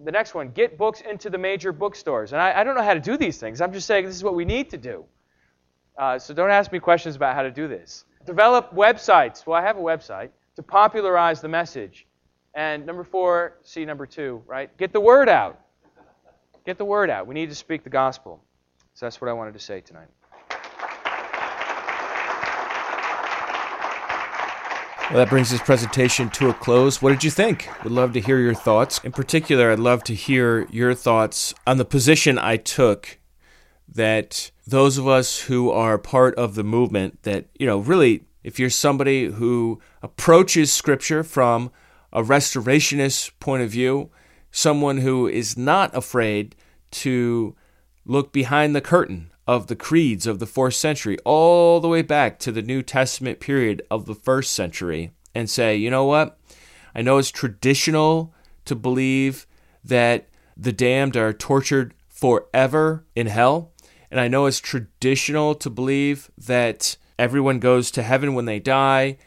The 0.04 0.12
next 0.12 0.34
one, 0.34 0.50
get 0.50 0.78
books 0.78 1.00
into 1.00 1.30
the 1.30 1.38
major 1.38 1.72
bookstores. 1.72 2.32
And 2.32 2.40
I, 2.40 2.60
I 2.60 2.64
don't 2.64 2.74
know 2.74 2.82
how 2.82 2.94
to 2.94 3.00
do 3.00 3.16
these 3.16 3.38
things. 3.38 3.60
I'm 3.60 3.72
just 3.72 3.86
saying 3.86 4.06
this 4.06 4.16
is 4.16 4.24
what 4.24 4.34
we 4.34 4.44
need 4.44 4.70
to 4.70 4.78
do. 4.78 5.04
Uh, 5.96 6.18
so 6.18 6.34
don't 6.34 6.50
ask 6.50 6.72
me 6.72 6.78
questions 6.80 7.16
about 7.16 7.34
how 7.34 7.42
to 7.42 7.50
do 7.50 7.68
this. 7.68 8.04
Develop 8.26 8.74
websites. 8.74 9.46
Well, 9.46 9.60
I 9.60 9.62
have 9.62 9.76
a 9.76 9.80
website 9.80 10.30
to 10.56 10.62
popularize 10.62 11.40
the 11.40 11.48
message. 11.48 12.06
And 12.54 12.86
number 12.86 13.04
four, 13.04 13.58
see 13.62 13.84
number 13.84 14.06
two, 14.06 14.42
right? 14.46 14.74
Get 14.76 14.92
the 14.92 15.00
word 15.00 15.28
out. 15.28 15.60
Get 16.64 16.78
the 16.78 16.84
word 16.84 17.10
out. 17.10 17.26
We 17.26 17.34
need 17.34 17.50
to 17.50 17.54
speak 17.54 17.84
the 17.84 17.90
gospel. 17.90 18.42
So 18.94 19.06
that's 19.06 19.20
what 19.20 19.28
I 19.28 19.32
wanted 19.32 19.54
to 19.54 19.60
say 19.60 19.80
tonight. 19.80 20.08
Well, 25.10 25.18
that 25.18 25.28
brings 25.28 25.50
this 25.50 25.60
presentation 25.60 26.30
to 26.30 26.48
a 26.48 26.54
close. 26.54 27.02
What 27.02 27.10
did 27.10 27.22
you 27.22 27.30
think? 27.30 27.68
Would 27.84 27.92
love 27.92 28.14
to 28.14 28.20
hear 28.20 28.38
your 28.38 28.54
thoughts. 28.54 29.00
In 29.04 29.12
particular, 29.12 29.70
I'd 29.70 29.78
love 29.78 30.02
to 30.04 30.14
hear 30.14 30.66
your 30.70 30.94
thoughts 30.94 31.54
on 31.66 31.76
the 31.76 31.84
position 31.84 32.38
I 32.38 32.56
took 32.56 33.18
that 33.86 34.50
those 34.66 34.96
of 34.96 35.06
us 35.06 35.42
who 35.42 35.70
are 35.70 35.98
part 35.98 36.34
of 36.36 36.54
the 36.54 36.64
movement 36.64 37.22
that, 37.24 37.44
you 37.58 37.66
know, 37.66 37.78
really, 37.78 38.24
if 38.42 38.58
you're 38.58 38.70
somebody 38.70 39.26
who 39.26 39.78
approaches 40.02 40.72
Scripture 40.72 41.22
from 41.22 41.70
a 42.10 42.22
restorationist 42.22 43.32
point 43.40 43.62
of 43.62 43.68
view, 43.68 44.10
someone 44.50 44.98
who 44.98 45.28
is 45.28 45.54
not 45.54 45.94
afraid 45.94 46.56
to 46.92 47.54
look 48.06 48.32
behind 48.32 48.74
the 48.74 48.80
curtain 48.80 49.30
of 49.46 49.66
the 49.66 49.76
creeds 49.76 50.26
of 50.26 50.38
the 50.38 50.46
fourth 50.46 50.74
century 50.74 51.18
all 51.24 51.80
the 51.80 51.88
way 51.88 52.02
back 52.02 52.38
to 52.38 52.52
the 52.52 52.62
New 52.62 52.82
Testament 52.82 53.40
period 53.40 53.82
of 53.90 54.06
the 54.06 54.14
first 54.14 54.52
century 54.52 55.12
and 55.34 55.50
say, 55.50 55.76
you 55.76 55.90
know 55.90 56.04
what? 56.04 56.38
I 56.94 57.02
know 57.02 57.18
it's 57.18 57.30
traditional 57.30 58.32
to 58.64 58.74
believe 58.74 59.46
that 59.84 60.28
the 60.56 60.72
damned 60.72 61.16
are 61.16 61.32
tortured 61.32 61.94
forever 62.08 63.04
in 63.14 63.26
hell. 63.26 63.72
And 64.10 64.20
I 64.20 64.28
know 64.28 64.46
it's 64.46 64.60
traditional 64.60 65.54
to 65.56 65.68
believe 65.68 66.30
that 66.38 66.96
everyone 67.18 67.58
goes 67.58 67.90
to 67.92 68.02
heaven 68.02 68.34
when 68.34 68.44
they 68.44 68.60
die. 68.60 69.18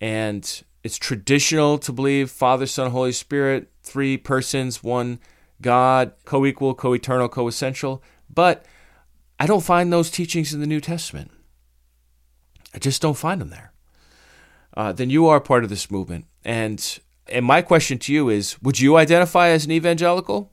And 0.00 0.62
it's 0.82 0.98
traditional 0.98 1.78
to 1.78 1.92
believe 1.92 2.30
Father, 2.30 2.66
Son, 2.66 2.90
Holy 2.90 3.12
Spirit, 3.12 3.72
three 3.82 4.18
persons, 4.18 4.84
one 4.84 5.18
God, 5.62 6.12
co 6.26 6.44
equal, 6.44 6.74
co 6.74 6.92
eternal, 6.92 7.28
co 7.28 7.48
essential. 7.48 8.02
But 8.32 8.66
I 9.38 9.46
don't 9.46 9.64
find 9.64 9.92
those 9.92 10.10
teachings 10.10 10.54
in 10.54 10.60
the 10.60 10.66
New 10.66 10.80
Testament. 10.80 11.30
I 12.74 12.78
just 12.78 13.02
don't 13.02 13.16
find 13.16 13.40
them 13.40 13.50
there. 13.50 13.72
Uh, 14.76 14.92
then 14.92 15.10
you 15.10 15.26
are 15.26 15.40
part 15.40 15.64
of 15.64 15.70
this 15.70 15.90
movement. 15.90 16.26
And 16.44 16.98
and 17.28 17.44
my 17.44 17.62
question 17.62 17.98
to 17.98 18.12
you 18.12 18.28
is 18.28 18.60
would 18.62 18.80
you 18.80 18.96
identify 18.96 19.48
as 19.48 19.64
an 19.64 19.70
evangelical? 19.70 20.52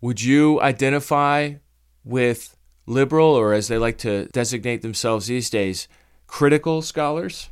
Would 0.00 0.22
you 0.22 0.60
identify 0.60 1.54
with 2.04 2.56
liberal, 2.86 3.28
or 3.28 3.52
as 3.52 3.68
they 3.68 3.78
like 3.78 3.98
to 3.98 4.26
designate 4.26 4.82
themselves 4.82 5.26
these 5.26 5.50
days, 5.50 5.88
critical 6.26 6.82
scholars? 6.82 7.50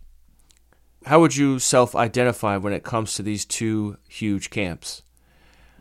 How 1.04 1.20
would 1.20 1.36
you 1.36 1.58
self 1.58 1.94
identify 1.94 2.56
when 2.56 2.72
it 2.72 2.82
comes 2.82 3.14
to 3.14 3.22
these 3.22 3.44
two 3.44 3.98
huge 4.08 4.50
camps? 4.50 5.02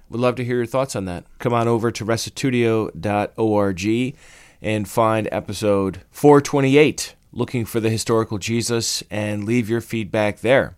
Would 0.10 0.22
love 0.22 0.36
to 0.36 0.46
hear 0.46 0.58
your 0.58 0.68
thoughts 0.68 0.96
on 0.96 1.06
that. 1.06 1.26
Come 1.40 1.54
on 1.54 1.68
over 1.68 1.92
to 1.92 2.06
restitutio.org 2.06 4.16
and 4.62 4.88
find 4.88 5.28
episode 5.32 6.02
428, 6.12 7.16
Looking 7.32 7.66
for 7.66 7.80
the 7.80 7.90
Historical 7.90 8.38
Jesus, 8.38 9.04
and 9.10 9.44
leave 9.44 9.70
your 9.70 9.82
feedback 9.82 10.40
there. 10.40 10.76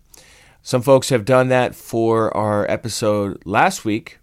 Some 0.61 0.81
folks 0.81 1.09
have 1.09 1.23
done 1.23 1.47
that 1.49 1.75
for 1.75 2.35
our 2.35 2.69
episode 2.69 3.41
last 3.45 3.85
week, 3.85 4.19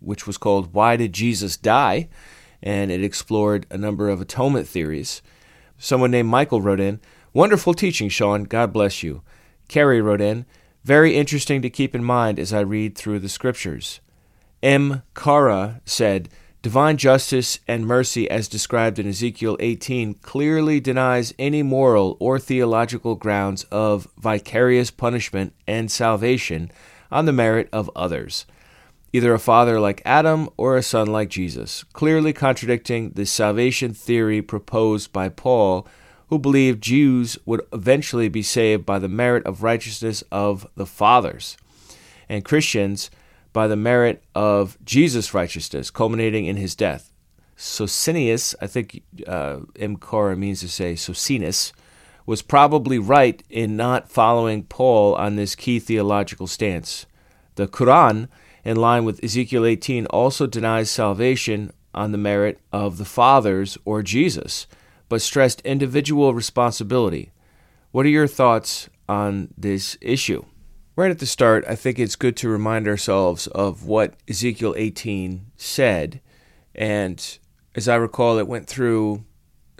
which 0.00 0.26
was 0.26 0.36
called 0.36 0.74
Why 0.74 0.96
Did 0.96 1.12
Jesus 1.12 1.56
Die? 1.56 2.08
And 2.62 2.90
it 2.90 3.02
explored 3.02 3.66
a 3.70 3.78
number 3.78 4.08
of 4.08 4.20
atonement 4.20 4.68
theories. 4.68 5.22
Someone 5.78 6.10
named 6.10 6.28
Michael 6.28 6.60
wrote 6.60 6.80
in, 6.80 7.00
Wonderful 7.32 7.72
teaching, 7.72 8.08
Sean. 8.08 8.44
God 8.44 8.72
bless 8.72 9.02
you. 9.02 9.22
Carrie 9.68 10.00
wrote 10.00 10.20
in, 10.20 10.44
Very 10.84 11.16
interesting 11.16 11.62
to 11.62 11.70
keep 11.70 11.94
in 11.94 12.04
mind 12.04 12.38
as 12.38 12.52
I 12.52 12.60
read 12.60 12.96
through 12.96 13.20
the 13.20 13.28
scriptures. 13.28 14.00
M. 14.62 15.02
Kara 15.14 15.80
said, 15.84 16.28
Divine 16.60 16.96
justice 16.96 17.60
and 17.68 17.86
mercy, 17.86 18.28
as 18.28 18.48
described 18.48 18.98
in 18.98 19.06
Ezekiel 19.06 19.56
18, 19.60 20.14
clearly 20.14 20.80
denies 20.80 21.32
any 21.38 21.62
moral 21.62 22.16
or 22.18 22.40
theological 22.40 23.14
grounds 23.14 23.62
of 23.70 24.08
vicarious 24.18 24.90
punishment 24.90 25.52
and 25.68 25.88
salvation 25.88 26.68
on 27.12 27.26
the 27.26 27.32
merit 27.32 27.68
of 27.72 27.88
others, 27.94 28.44
either 29.12 29.32
a 29.32 29.38
father 29.38 29.78
like 29.78 30.02
Adam 30.04 30.48
or 30.56 30.76
a 30.76 30.82
son 30.82 31.06
like 31.06 31.28
Jesus, 31.28 31.84
clearly 31.92 32.32
contradicting 32.32 33.10
the 33.10 33.24
salvation 33.24 33.94
theory 33.94 34.42
proposed 34.42 35.12
by 35.12 35.28
Paul, 35.28 35.86
who 36.28 36.40
believed 36.40 36.82
Jews 36.82 37.38
would 37.46 37.62
eventually 37.72 38.28
be 38.28 38.42
saved 38.42 38.84
by 38.84 38.98
the 38.98 39.08
merit 39.08 39.46
of 39.46 39.62
righteousness 39.62 40.24
of 40.32 40.66
the 40.74 40.86
fathers, 40.86 41.56
and 42.28 42.44
Christians 42.44 43.10
by 43.52 43.66
the 43.66 43.76
merit 43.76 44.22
of 44.34 44.78
Jesus' 44.84 45.34
righteousness, 45.34 45.90
culminating 45.90 46.46
in 46.46 46.56
his 46.56 46.74
death. 46.74 47.12
Socinius, 47.56 48.54
I 48.60 48.66
think 48.66 49.02
uh, 49.26 49.60
M. 49.76 49.96
Cora 49.96 50.36
means 50.36 50.60
to 50.60 50.68
say 50.68 50.94
Socinus, 50.94 51.72
was 52.24 52.42
probably 52.42 52.98
right 52.98 53.42
in 53.48 53.76
not 53.76 54.10
following 54.10 54.62
Paul 54.62 55.14
on 55.14 55.36
this 55.36 55.54
key 55.54 55.80
theological 55.80 56.46
stance. 56.46 57.06
The 57.54 57.66
Quran, 57.66 58.28
in 58.64 58.76
line 58.76 59.04
with 59.04 59.24
Ezekiel 59.24 59.64
18, 59.64 60.06
also 60.06 60.46
denies 60.46 60.90
salvation 60.90 61.72
on 61.94 62.12
the 62.12 62.18
merit 62.18 62.60
of 62.70 62.98
the 62.98 63.04
fathers 63.04 63.78
or 63.84 64.02
Jesus, 64.02 64.66
but 65.08 65.22
stressed 65.22 65.60
individual 65.62 66.34
responsibility. 66.34 67.32
What 67.90 68.06
are 68.06 68.10
your 68.10 68.28
thoughts 68.28 68.88
on 69.08 69.48
this 69.56 69.96
issue? 70.00 70.44
Right 70.98 71.12
at 71.12 71.20
the 71.20 71.26
start, 71.26 71.64
I 71.68 71.76
think 71.76 72.00
it's 72.00 72.16
good 72.16 72.36
to 72.38 72.48
remind 72.48 72.88
ourselves 72.88 73.46
of 73.46 73.84
what 73.84 74.14
Ezekiel 74.28 74.74
18 74.76 75.52
said. 75.56 76.20
And 76.74 77.38
as 77.76 77.86
I 77.86 77.94
recall, 77.94 78.36
it 78.36 78.48
went 78.48 78.66
through 78.66 79.22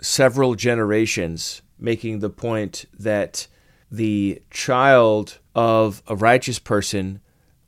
several 0.01 0.55
generations, 0.55 1.61
making 1.77 2.19
the 2.19 2.29
point 2.29 2.85
that 2.97 3.47
the 3.91 4.41
child 4.49 5.39
of 5.53 6.01
a 6.07 6.15
righteous 6.15 6.57
person 6.57 7.19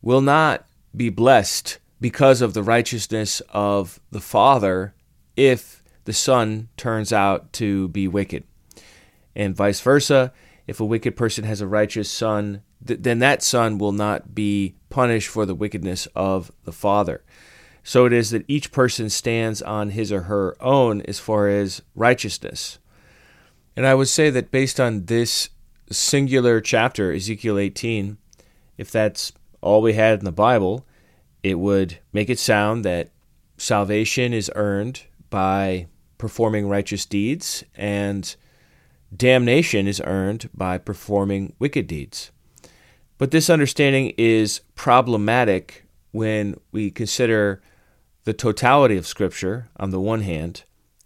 will 0.02 0.22
not 0.22 0.66
be 0.96 1.10
blessed 1.10 1.78
because 2.00 2.42
of 2.42 2.54
the 2.54 2.64
righteousness 2.64 3.42
of 3.50 4.00
the 4.12 4.22
father 4.22 4.94
if 5.36 5.84
the 6.06 6.14
son 6.14 6.70
turns 6.78 7.12
out 7.12 7.52
to 7.52 7.90
be 7.90 8.08
wicked. 8.08 8.46
And 9.36 9.54
vice 9.54 9.82
versa, 9.82 10.32
if 10.72 10.80
a 10.80 10.86
wicked 10.86 11.18
person 11.18 11.44
has 11.44 11.60
a 11.60 11.68
righteous 11.68 12.10
son, 12.10 12.62
th- 12.88 13.02
then 13.02 13.20
that 13.20 13.44
son 13.44 13.78
will 13.78 13.92
not 13.92 14.34
be 14.34 14.74
punished 14.90 15.28
for 15.28 15.46
the 15.46 15.54
wickedness 15.54 16.08
of 16.16 16.50
the 16.64 16.72
father. 16.72 17.26
So 17.84 18.06
it 18.06 18.14
is 18.14 18.30
that 18.30 18.46
each 18.48 18.72
person 18.72 19.10
stands 19.10 19.62
on 19.62 19.90
his 19.90 20.14
or 20.14 20.22
her 20.22 20.56
own 20.62 21.02
as 21.02 21.20
far 21.20 21.50
as 21.50 21.82
righteousness. 21.94 22.80
And 23.76 23.86
I 23.86 23.94
would 23.94 24.08
say 24.08 24.30
that 24.30 24.50
based 24.50 24.80
on 24.80 25.08
this 25.08 25.50
singular 25.92 26.62
chapter, 26.62 27.12
Ezekiel 27.12 27.58
18, 27.58 28.18
if 28.78 28.90
that's 28.90 29.34
all 29.60 29.82
we 29.82 29.92
had 29.92 30.20
in 30.20 30.26
the 30.26 30.32
Bible, 30.32 30.86
it 31.44 31.60
would 31.60 31.98
make 32.14 32.30
it 32.30 32.40
sound 32.40 32.86
that 32.86 33.10
salvation 33.58 34.32
is 34.32 34.50
earned 34.56 35.04
by 35.30 35.88
performing 36.18 36.70
righteous 36.70 37.06
deeds 37.06 37.66
and 37.76 38.38
damnation 39.16 39.88
is 39.88 40.02
earned 40.06 40.50
by 40.54 40.78
performing 40.78 41.54
wicked 41.60 41.88
deeds. 41.88 42.32
But 43.18 43.32
this 43.32 43.50
understanding 43.50 44.14
is 44.18 44.62
problematic 44.76 45.86
when 46.12 46.60
we 46.72 46.92
consider 46.92 47.62
the 48.24 48.34
totality 48.34 48.98
of 48.98 49.08
Scripture 49.08 49.70
on 49.78 49.92
the 49.92 50.00
one 50.00 50.22
hand 50.22 50.64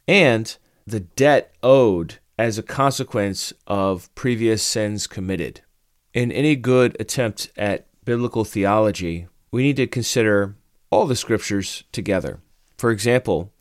and 0.07 0.55
the 0.85 0.99
debt 0.99 1.55
owed 1.63 2.19
as 2.37 2.57
a 2.57 2.63
consequence 2.63 3.53
of 3.65 4.13
previous 4.15 4.61
sins 4.61 5.07
committed. 5.07 5.61
In 6.13 6.31
any 6.31 6.55
good 6.55 6.95
attempt 6.99 7.49
at 7.57 7.87
biblical 8.03 8.45
theology, 8.45 9.27
we 9.51 9.63
need 9.63 9.77
to 9.77 9.87
consider 9.87 10.55
all 10.89 11.05
the 11.05 11.15
scriptures 11.15 11.83
together. 11.91 12.39
For 12.77 12.91
example, 12.91 13.51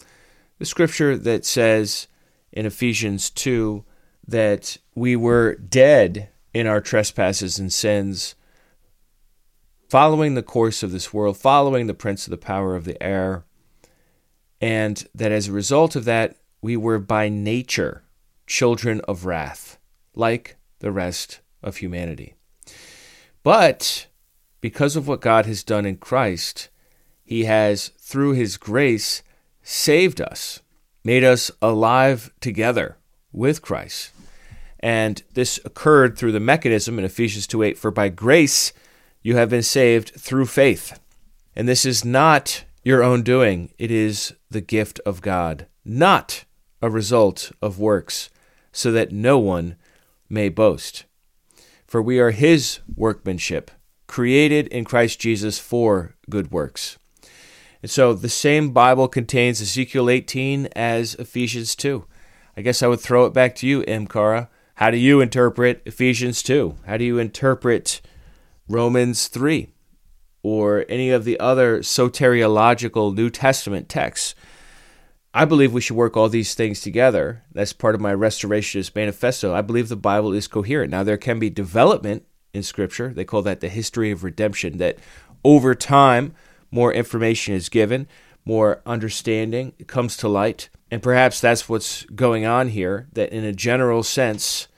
the 0.59 0.65
scripture 0.65 1.17
that 1.17 1.45
says 1.45 2.09
in 2.53 2.67
Ephesians 2.67 3.31
2 3.31 3.85
that 4.27 4.77
we 4.95 5.17
were 5.17 5.55
dead 5.55 6.29
in 6.53 6.67
our 6.67 6.81
trespasses 6.81 7.59
and 7.59 7.73
sins 7.73 8.35
following 9.89 10.35
the 10.35 10.43
course 10.43 10.83
of 10.83 10.93
this 10.93 11.13
world, 11.13 11.37
following 11.37 11.87
the 11.87 11.95
prince 11.95 12.27
of 12.27 12.31
the 12.31 12.37
power 12.37 12.75
of 12.75 12.85
the 12.85 13.01
air, 13.03 13.45
and 14.61 15.07
that 15.15 15.31
as 15.31 15.49
a 15.49 15.53
result 15.53 15.95
of 15.95 16.05
that, 16.05 16.37
we 16.63 16.77
were 16.77 16.99
by 16.99 17.29
nature 17.29 18.03
children 18.47 19.01
of 19.07 19.25
wrath, 19.25 19.79
like 20.15 20.57
the 20.79 20.91
rest 20.91 21.41
of 21.63 21.77
humanity. 21.77 22.35
But 23.43 24.07
because 24.61 24.97
of 24.97 25.07
what 25.07 25.21
God 25.21 25.47
has 25.47 25.63
done 25.63 25.85
in 25.85 25.99
Christ, 25.99 26.71
He 27.25 27.45
has, 27.45 27.89
through 27.99 28.33
His 28.33 28.57
grace, 28.57 29.23
saved 29.63 30.21
us, 30.21 30.63
made 31.05 31.23
us 31.23 31.51
alive 31.61 32.33
together 32.41 32.97
with 33.31 33.61
Christ. 33.61 34.14
And 34.85 35.23
this 35.33 35.59
occurred 35.65 36.19
through 36.19 36.33
the 36.33 36.41
mechanism 36.41 36.99
in 36.99 37.07
Ephesians 37.07 37.47
2 37.47 37.63
8, 37.63 37.79
for 37.79 37.91
by 37.91 38.11
grace 38.11 38.75
you 39.23 39.35
have 39.35 39.49
been 39.49 39.63
saved 39.63 40.11
through 40.11 40.45
faith. 40.45 41.01
And 41.57 41.67
this 41.67 41.87
is 41.87 42.05
not 42.05 42.65
your 42.83 43.03
own 43.03 43.23
doing, 43.23 43.73
it 43.79 43.91
is 43.91 44.35
the 44.51 44.61
gift 44.61 45.01
of 45.07 45.23
God, 45.23 45.67
not 45.87 46.45
a 46.83 46.91
result 46.91 47.51
of 47.63 47.79
works, 47.79 48.29
so 48.73 48.93
that 48.93 49.11
no 49.11 49.39
one 49.39 49.77
may 50.29 50.51
boast. 50.51 51.07
For 51.87 52.03
we 52.03 52.19
are 52.19 52.33
his 52.33 52.81
workmanship, 52.95 53.71
created 54.07 54.67
in 54.67 54.85
Christ 54.85 55.19
Jesus 55.19 55.59
for 55.59 56.15
good 56.29 56.53
works. 56.53 56.99
And 57.81 57.91
so 57.91 58.13
the 58.13 58.29
same 58.29 58.73
Bible 58.73 59.09
contains 59.09 59.63
Ezekiel 59.63 60.11
18 60.11 60.69
as 60.77 61.15
Ephesians 61.15 61.75
2. 61.75 62.05
I 62.55 62.61
guess 62.61 62.83
I 62.83 62.87
would 62.87 63.01
throw 63.01 63.25
it 63.25 63.33
back 63.33 63.55
to 63.57 63.67
you, 63.67 63.81
M. 63.85 64.07
Cara. 64.07 64.51
How 64.75 64.91
do 64.91 64.97
you 64.97 65.21
interpret 65.21 65.83
Ephesians 65.87 66.43
2? 66.43 66.77
How 66.87 66.97
do 66.97 67.05
you 67.05 67.19
interpret 67.19 68.01
Romans 68.69 69.29
3, 69.29 69.69
or 70.43 70.85
any 70.89 71.11
of 71.11 71.25
the 71.25 71.39
other 71.39 71.81
soteriological 71.81 73.15
New 73.15 73.29
Testament 73.31 73.89
texts. 73.89 74.35
I 75.35 75.45
believe 75.45 75.73
we 75.73 75.81
should 75.81 75.97
work 75.97 76.17
all 76.17 76.29
these 76.29 76.55
things 76.55 76.81
together. 76.81 77.43
That's 77.53 77.73
part 77.73 77.95
of 77.95 78.01
my 78.01 78.15
restorationist 78.15 78.95
manifesto. 78.95 79.53
I 79.53 79.63
believe 79.63 79.89
the 79.89 79.97
Bible 79.97 80.33
is 80.33 80.47
coherent. 80.47 80.91
Now, 80.91 81.03
there 81.03 81.17
can 81.17 81.39
be 81.39 81.51
development 81.51 82.25
in 82.53 82.63
Scripture. 82.63 83.13
They 83.13 83.25
call 83.25 83.43
that 83.43 83.61
the 83.61 83.69
history 83.69 84.11
of 84.11 84.23
redemption, 84.23 84.79
that 84.79 84.99
over 85.45 85.75
time, 85.75 86.35
more 86.71 86.93
information 86.93 87.55
is 87.55 87.69
given, 87.69 88.07
more 88.45 88.81
understanding 88.87 89.73
comes 89.87 90.17
to 90.19 90.29
light. 90.29 90.69
And 90.95 91.03
perhaps 91.03 91.41
that's 91.41 91.69
what's 91.69 92.05
going 92.05 92.47
on 92.47 92.69
here, 92.69 93.09
that 93.15 93.33
in 93.33 93.43
a 93.43 93.53
general 93.53 94.05
sense, 94.05 94.69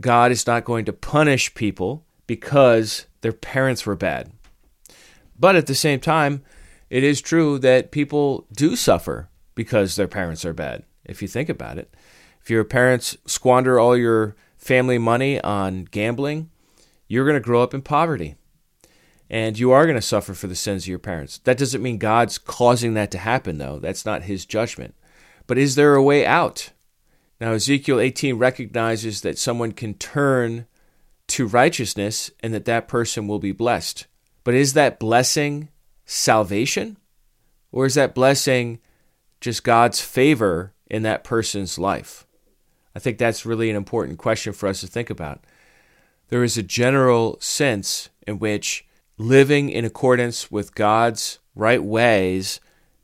God 0.00 0.32
is 0.32 0.46
not 0.46 0.64
going 0.64 0.86
to 0.86 0.94
punish 0.94 1.54
people 1.54 2.06
because 2.26 3.04
their 3.20 3.34
parents 3.34 3.84
were 3.84 3.96
bad. 3.96 4.32
But 5.38 5.54
at 5.54 5.66
the 5.66 5.74
same 5.74 6.00
time, 6.00 6.42
it 6.88 7.04
is 7.04 7.20
true 7.20 7.58
that 7.58 7.90
people 7.90 8.46
do 8.50 8.76
suffer 8.76 9.28
because 9.54 9.94
their 9.94 10.08
parents 10.08 10.46
are 10.46 10.54
bad, 10.54 10.84
if 11.04 11.20
you 11.20 11.28
think 11.28 11.50
about 11.50 11.76
it. 11.76 11.94
If 12.40 12.48
your 12.48 12.64
parents 12.64 13.14
squander 13.26 13.78
all 13.78 13.94
your 13.94 14.36
family 14.56 14.96
money 14.96 15.38
on 15.42 15.84
gambling, 15.84 16.48
you're 17.08 17.26
going 17.26 17.34
to 17.34 17.44
grow 17.44 17.62
up 17.62 17.74
in 17.74 17.82
poverty. 17.82 18.36
And 19.28 19.58
you 19.58 19.70
are 19.70 19.84
going 19.84 19.96
to 19.96 20.00
suffer 20.00 20.32
for 20.32 20.46
the 20.46 20.56
sins 20.56 20.84
of 20.84 20.88
your 20.88 20.98
parents. 20.98 21.40
That 21.44 21.58
doesn't 21.58 21.82
mean 21.82 21.98
God's 21.98 22.38
causing 22.38 22.94
that 22.94 23.10
to 23.10 23.18
happen, 23.18 23.58
though. 23.58 23.78
That's 23.78 24.06
not 24.06 24.22
his 24.22 24.46
judgment. 24.46 24.94
But 25.46 25.58
is 25.58 25.74
there 25.74 25.94
a 25.94 26.02
way 26.02 26.26
out? 26.26 26.70
Now, 27.40 27.52
Ezekiel 27.52 28.00
18 28.00 28.36
recognizes 28.36 29.20
that 29.20 29.38
someone 29.38 29.72
can 29.72 29.94
turn 29.94 30.66
to 31.28 31.46
righteousness 31.46 32.30
and 32.40 32.54
that 32.54 32.64
that 32.64 32.88
person 32.88 33.28
will 33.28 33.38
be 33.38 33.52
blessed. 33.52 34.06
But 34.44 34.54
is 34.54 34.72
that 34.74 34.98
blessing 34.98 35.68
salvation? 36.04 36.96
Or 37.72 37.84
is 37.84 37.94
that 37.94 38.14
blessing 38.14 38.80
just 39.40 39.64
God's 39.64 40.00
favor 40.00 40.72
in 40.88 41.02
that 41.02 41.24
person's 41.24 41.78
life? 41.78 42.26
I 42.94 42.98
think 42.98 43.18
that's 43.18 43.44
really 43.44 43.68
an 43.68 43.76
important 43.76 44.18
question 44.18 44.52
for 44.52 44.68
us 44.68 44.80
to 44.80 44.86
think 44.86 45.10
about. 45.10 45.44
There 46.28 46.42
is 46.42 46.56
a 46.56 46.62
general 46.62 47.36
sense 47.40 48.08
in 48.26 48.38
which 48.38 48.86
living 49.18 49.68
in 49.68 49.84
accordance 49.84 50.50
with 50.50 50.74
God's 50.74 51.38
right 51.54 51.82
ways 51.82 52.60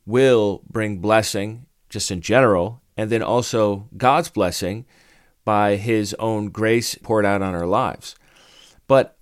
will 0.06 0.62
bring 0.70 0.98
blessing, 0.98 1.66
just 1.92 2.10
in 2.10 2.22
general, 2.22 2.82
and 2.96 3.10
then 3.10 3.22
also 3.22 3.88
God's 3.96 4.30
blessing 4.30 4.86
by 5.44 5.76
His 5.76 6.14
own 6.14 6.48
grace 6.48 6.94
poured 6.96 7.26
out 7.26 7.42
on 7.42 7.54
our 7.54 7.66
lives. 7.66 8.16
But 8.86 9.18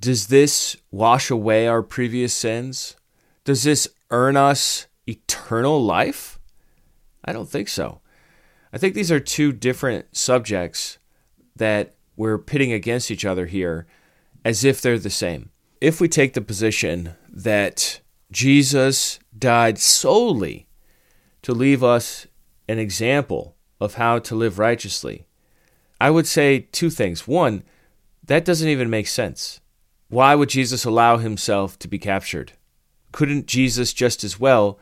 does 0.00 0.28
this 0.28 0.76
wash 0.90 1.28
away 1.28 1.66
our 1.66 1.82
previous 1.82 2.32
sins? 2.32 2.96
Does 3.44 3.64
this 3.64 3.88
earn 4.10 4.36
us 4.36 4.86
eternal 5.06 5.82
life? 5.82 6.38
I 7.24 7.32
don't 7.32 7.48
think 7.48 7.68
so. 7.68 8.00
I 8.72 8.78
think 8.78 8.94
these 8.94 9.10
are 9.10 9.20
two 9.20 9.52
different 9.52 10.16
subjects 10.16 10.98
that 11.56 11.96
we're 12.16 12.38
pitting 12.38 12.72
against 12.72 13.10
each 13.10 13.24
other 13.24 13.46
here 13.46 13.86
as 14.44 14.64
if 14.64 14.80
they're 14.80 14.98
the 14.98 15.10
same. 15.10 15.50
If 15.80 16.00
we 16.00 16.08
take 16.08 16.34
the 16.34 16.40
position 16.40 17.14
that 17.28 18.00
Jesus 18.30 19.18
died 19.36 19.78
solely 19.78 20.67
to 21.48 21.54
leave 21.54 21.82
us 21.82 22.26
an 22.68 22.78
example 22.78 23.56
of 23.80 23.94
how 23.94 24.18
to 24.18 24.34
live 24.34 24.58
righteously, 24.58 25.24
I 25.98 26.10
would 26.10 26.26
say 26.26 26.68
two 26.72 26.90
things. 26.90 27.26
One, 27.26 27.62
that 28.22 28.44
doesn't 28.44 28.68
even 28.68 28.90
make 28.90 29.08
sense. 29.08 29.62
Why 30.10 30.34
would 30.34 30.50
Jesus 30.50 30.84
allow 30.84 31.16
himself 31.16 31.78
to 31.78 31.88
be 31.88 31.98
captured? 31.98 32.52
Couldn't 33.12 33.46
Jesus 33.46 33.94
just 33.94 34.24
as 34.24 34.38
well 34.38 34.78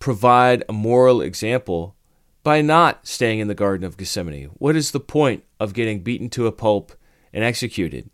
provide 0.00 0.64
a 0.68 0.72
moral 0.72 1.22
example 1.22 1.94
by 2.42 2.60
not 2.60 3.06
staying 3.06 3.38
in 3.38 3.46
the 3.46 3.54
Garden 3.54 3.86
of 3.86 3.96
Gethsemane? 3.96 4.50
What 4.54 4.74
is 4.74 4.90
the 4.90 4.98
point 4.98 5.44
of 5.60 5.74
getting 5.74 6.00
beaten 6.00 6.28
to 6.30 6.48
a 6.48 6.52
pulp 6.52 6.92
and 7.32 7.44
executed? 7.44 8.10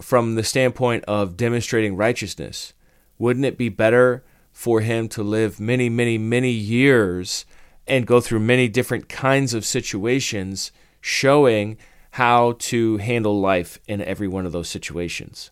From 0.00 0.36
the 0.36 0.42
standpoint 0.42 1.04
of 1.04 1.36
demonstrating 1.36 1.96
righteousness, 1.96 2.72
wouldn't 3.18 3.44
it 3.44 3.58
be 3.58 3.68
better 3.68 4.24
for 4.60 4.82
him 4.82 5.08
to 5.08 5.22
live 5.22 5.58
many, 5.58 5.88
many, 5.88 6.18
many 6.18 6.50
years 6.50 7.46
and 7.86 8.06
go 8.06 8.20
through 8.20 8.38
many 8.38 8.68
different 8.68 9.08
kinds 9.08 9.54
of 9.54 9.64
situations 9.64 10.70
showing 11.00 11.78
how 12.10 12.52
to 12.58 12.98
handle 12.98 13.40
life 13.40 13.78
in 13.88 14.02
every 14.02 14.28
one 14.28 14.44
of 14.44 14.52
those 14.52 14.68
situations? 14.68 15.50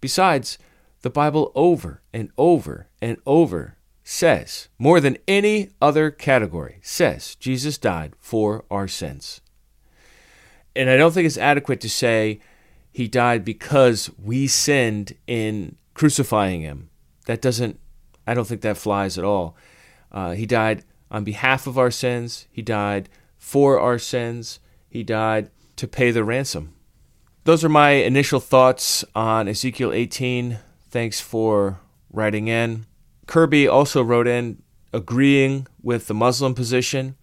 Besides, 0.00 0.58
the 1.02 1.10
Bible 1.10 1.52
over 1.54 2.02
and 2.12 2.32
over 2.36 2.88
and 3.00 3.18
over 3.24 3.76
says, 4.02 4.66
more 4.80 4.98
than 4.98 5.18
any 5.28 5.70
other 5.80 6.10
category, 6.10 6.80
says 6.82 7.36
Jesus 7.36 7.78
died 7.78 8.14
for 8.18 8.64
our 8.68 8.88
sins. 8.88 9.40
And 10.74 10.90
I 10.90 10.96
don't 10.96 11.12
think 11.12 11.26
it's 11.26 11.38
adequate 11.38 11.80
to 11.82 11.88
say 11.88 12.40
he 12.90 13.06
died 13.06 13.44
because 13.44 14.10
we 14.20 14.48
sinned 14.48 15.14
in 15.28 15.76
crucifying 15.94 16.62
him. 16.62 16.90
That 17.26 17.40
doesn't, 17.40 17.78
I 18.30 18.34
don't 18.34 18.46
think 18.46 18.60
that 18.60 18.76
flies 18.76 19.18
at 19.18 19.24
all. 19.24 19.56
Uh, 20.12 20.30
he 20.32 20.46
died 20.46 20.84
on 21.10 21.24
behalf 21.24 21.66
of 21.66 21.76
our 21.76 21.90
sins, 21.90 22.46
he 22.52 22.62
died 22.62 23.08
for 23.36 23.80
our 23.80 23.98
sins, 23.98 24.60
he 24.88 25.02
died 25.02 25.50
to 25.74 25.88
pay 25.88 26.12
the 26.12 26.22
ransom. 26.22 26.74
Those 27.42 27.64
are 27.64 27.68
my 27.68 27.90
initial 27.90 28.38
thoughts 28.38 29.04
on 29.16 29.48
Ezekiel 29.48 29.92
18. 29.92 30.60
Thanks 30.90 31.20
for 31.20 31.80
writing 32.12 32.46
in. 32.46 32.86
Kirby 33.26 33.66
also 33.66 34.00
wrote 34.00 34.28
in 34.28 34.62
agreeing 34.92 35.66
with 35.82 36.06
the 36.06 36.14
Muslim 36.14 36.54
position 36.54 37.16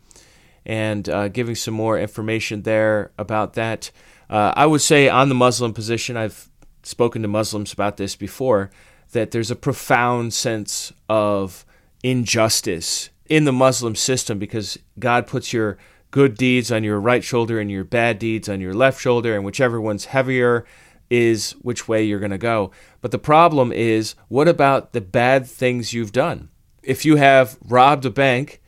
and 0.65 1.07
uh, 1.07 1.29
giving 1.29 1.55
some 1.55 1.73
more 1.73 1.97
information 1.97 2.63
there 2.63 3.11
about 3.17 3.53
that. 3.53 3.91
Uh, 4.29 4.51
I 4.57 4.65
would 4.65 4.81
say 4.81 5.07
on 5.07 5.29
the 5.29 5.35
Muslim 5.35 5.73
position, 5.73 6.17
I've 6.17 6.49
spoken 6.83 7.21
to 7.21 7.29
Muslims 7.29 7.71
about 7.71 7.95
this 7.95 8.17
before, 8.17 8.71
that 9.11 9.31
there's 9.31 9.51
a 9.51 9.55
profound 9.55 10.33
sense 10.33 10.93
of 11.09 11.65
injustice 12.03 13.09
in 13.25 13.45
the 13.45 13.51
Muslim 13.51 13.95
system 13.95 14.39
because 14.39 14.77
God 14.99 15.27
puts 15.27 15.53
your 15.53 15.77
good 16.11 16.35
deeds 16.35 16.71
on 16.71 16.83
your 16.83 16.99
right 16.99 17.23
shoulder 17.23 17.59
and 17.59 17.69
your 17.69 17.83
bad 17.83 18.19
deeds 18.19 18.47
on 18.47 18.61
your 18.61 18.73
left 18.73 18.99
shoulder, 18.99 19.35
and 19.35 19.43
whichever 19.43 19.79
one's 19.81 20.05
heavier 20.05 20.65
is 21.09 21.51
which 21.61 21.87
way 21.87 22.03
you're 22.03 22.19
going 22.19 22.31
to 22.31 22.37
go. 22.37 22.71
But 23.01 23.11
the 23.11 23.19
problem 23.19 23.71
is, 23.71 24.15
what 24.27 24.47
about 24.47 24.93
the 24.93 25.01
bad 25.01 25.45
things 25.45 25.93
you've 25.93 26.11
done? 26.11 26.49
If 26.83 27.05
you 27.05 27.17
have 27.17 27.57
robbed 27.65 28.05
a 28.05 28.09
bank 28.09 28.61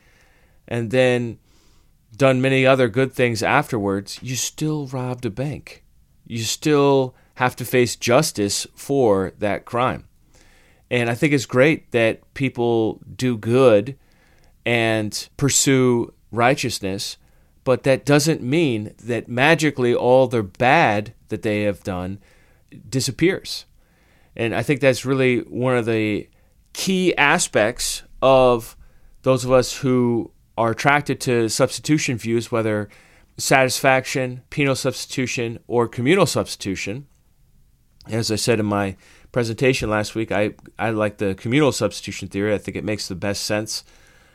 and 0.68 0.92
then 0.92 1.40
done 2.16 2.42
many 2.42 2.66
other 2.66 2.90
good 2.90 3.14
things 3.14 3.42
afterwards, 3.42 4.20
you 4.22 4.36
still 4.36 4.88
robbed 4.88 5.26
a 5.26 5.30
bank. 5.30 5.84
You 6.26 6.44
still 6.44 7.16
have 7.36 7.56
to 7.56 7.66
face 7.66 7.96
justice 7.96 8.68
for 8.76 9.34
that 9.40 9.64
crime. 9.64 10.09
And 10.92 11.10
I 11.10 11.16
think 11.16 11.34
it's 11.34 11.46
great 11.46 11.92
that 11.92 12.34
people 12.34 13.02
do 13.16 13.38
good 13.38 13.96
and 14.66 15.30
pursue 15.38 16.14
righteousness, 16.32 17.18
but 17.64 17.84
that 17.84 18.06
doesn't 18.06 18.42
mean 18.42 18.94
that 19.04 19.28
magically 19.28 19.94
all 19.94 20.28
the 20.28 20.44
bad 20.44 21.14
that 21.30 21.44
they 21.44 21.64
have 21.64 21.84
done 21.84 22.20
disappears. 22.90 23.66
And 24.36 24.56
I 24.56 24.64
think 24.64 24.80
that's 24.80 25.06
really 25.06 25.40
one 25.40 25.78
of 25.78 25.86
the 25.86 26.30
key 26.74 27.16
aspects 27.18 28.04
of 28.22 28.76
those 29.24 29.44
of 29.44 29.52
us 29.52 29.78
who 29.78 30.32
are 30.58 30.72
attracted 30.72 31.20
to 31.22 31.50
substitution 31.50 32.18
views, 32.18 32.52
whether 32.52 32.90
satisfaction, 33.38 34.42
penal 34.50 34.76
substitution, 34.76 35.60
or 35.68 35.88
communal 35.88 36.26
substitution. 36.26 37.08
As 38.10 38.32
I 38.32 38.36
said 38.36 38.60
in 38.60 38.66
my 38.66 38.96
presentation 39.32 39.90
last 39.90 40.16
week, 40.16 40.32
I, 40.32 40.56
I 40.78 40.90
like 40.90 41.18
the 41.18 41.36
communal 41.36 41.72
substitution 41.72 42.28
theory. 42.28 42.54
I 42.54 42.58
think 42.58 42.76
it 42.76 42.84
makes 42.84 43.08
the 43.08 43.16
best 43.16 43.44
sense. 43.44 43.84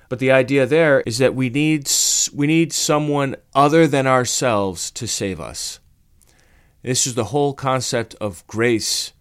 But 0.09 0.19
the 0.19 0.31
idea 0.31 0.67
there 0.67 1.01
is 1.01 1.19
that 1.19 1.35
we 1.35 1.51
need, 1.51 1.91
we 2.33 2.47
need 2.47 2.73
someone 2.73 3.37
other 3.55 3.87
than 3.87 4.07
ourselves 4.07 4.91
to 4.93 5.09
save 5.09 5.41
us. 5.41 5.81
This 6.83 7.07
is 7.07 7.15
the 7.15 7.25
whole 7.25 7.55
concept 7.55 8.15
of 8.21 8.47
grace 8.47 9.13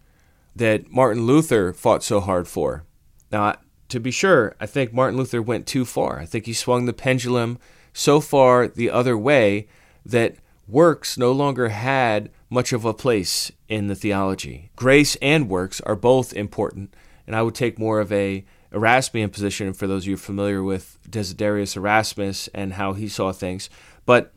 that 0.54 0.90
Martin 0.90 1.26
Luther 1.26 1.72
fought 1.72 2.04
so 2.04 2.20
hard 2.20 2.46
for. 2.46 2.84
Now, 3.32 3.56
to 3.88 3.98
be 3.98 4.10
sure, 4.10 4.54
I 4.60 4.66
think 4.66 4.92
Martin 4.92 5.16
Luther 5.16 5.42
went 5.42 5.66
too 5.66 5.84
far. 5.84 6.20
I 6.20 6.26
think 6.26 6.46
he 6.46 6.52
swung 6.52 6.86
the 6.86 6.92
pendulum 6.92 7.58
so 7.92 8.20
far 8.20 8.68
the 8.68 8.90
other 8.90 9.16
way 9.16 9.66
that 10.04 10.36
works 10.68 11.18
no 11.18 11.32
longer 11.32 11.68
had 11.70 12.30
much 12.54 12.72
of 12.72 12.84
a 12.84 12.94
place 12.94 13.50
in 13.68 13.88
the 13.88 13.96
theology. 13.96 14.70
Grace 14.76 15.16
and 15.20 15.48
works 15.48 15.80
are 15.80 15.96
both 15.96 16.32
important, 16.32 16.94
and 17.26 17.34
I 17.34 17.42
would 17.42 17.54
take 17.54 17.78
more 17.78 17.98
of 18.00 18.12
a 18.12 18.44
Erasmian 18.72 19.32
position 19.32 19.72
for 19.72 19.86
those 19.86 20.04
of 20.04 20.08
you 20.08 20.16
familiar 20.16 20.62
with 20.62 20.98
Desiderius 21.08 21.76
Erasmus 21.76 22.48
and 22.54 22.74
how 22.74 22.92
he 22.92 23.08
saw 23.08 23.32
things. 23.32 23.68
But 24.06 24.32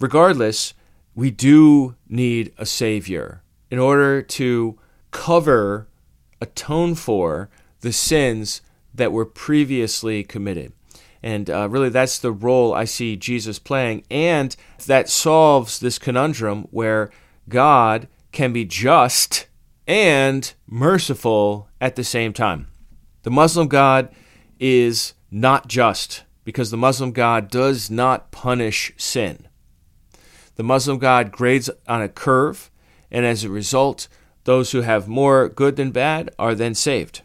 regardless, 0.00 0.74
we 1.14 1.30
do 1.30 1.96
need 2.08 2.52
a 2.56 2.66
Savior 2.66 3.42
in 3.70 3.78
order 3.78 4.22
to 4.22 4.78
cover, 5.10 5.88
atone 6.40 6.94
for 6.94 7.50
the 7.80 7.92
sins 7.92 8.60
that 8.94 9.12
were 9.12 9.26
previously 9.26 10.22
committed. 10.22 10.72
And 11.22 11.50
uh, 11.50 11.68
really, 11.68 11.88
that's 11.88 12.18
the 12.18 12.32
role 12.32 12.72
I 12.74 12.84
see 12.84 13.16
Jesus 13.16 13.58
playing. 13.58 14.04
And 14.10 14.54
that 14.86 15.08
solves 15.08 15.80
this 15.80 15.98
conundrum 15.98 16.68
where 16.70 17.10
God 17.48 18.08
can 18.32 18.52
be 18.52 18.64
just 18.64 19.46
and 19.86 20.52
merciful 20.66 21.68
at 21.80 21.96
the 21.96 22.04
same 22.04 22.32
time. 22.32 22.68
The 23.22 23.30
Muslim 23.30 23.68
God 23.68 24.08
is 24.58 25.14
not 25.30 25.68
just 25.68 26.24
because 26.44 26.70
the 26.70 26.76
Muslim 26.76 27.12
God 27.12 27.50
does 27.50 27.90
not 27.90 28.30
punish 28.30 28.92
sin. 28.96 29.48
The 30.54 30.62
Muslim 30.62 30.98
God 30.98 31.32
grades 31.32 31.68
on 31.86 32.00
a 32.00 32.08
curve, 32.08 32.70
and 33.10 33.26
as 33.26 33.44
a 33.44 33.50
result, 33.50 34.08
those 34.44 34.72
who 34.72 34.82
have 34.82 35.08
more 35.08 35.48
good 35.48 35.76
than 35.76 35.90
bad 35.90 36.30
are 36.38 36.54
then 36.54 36.74
saved. 36.74 37.22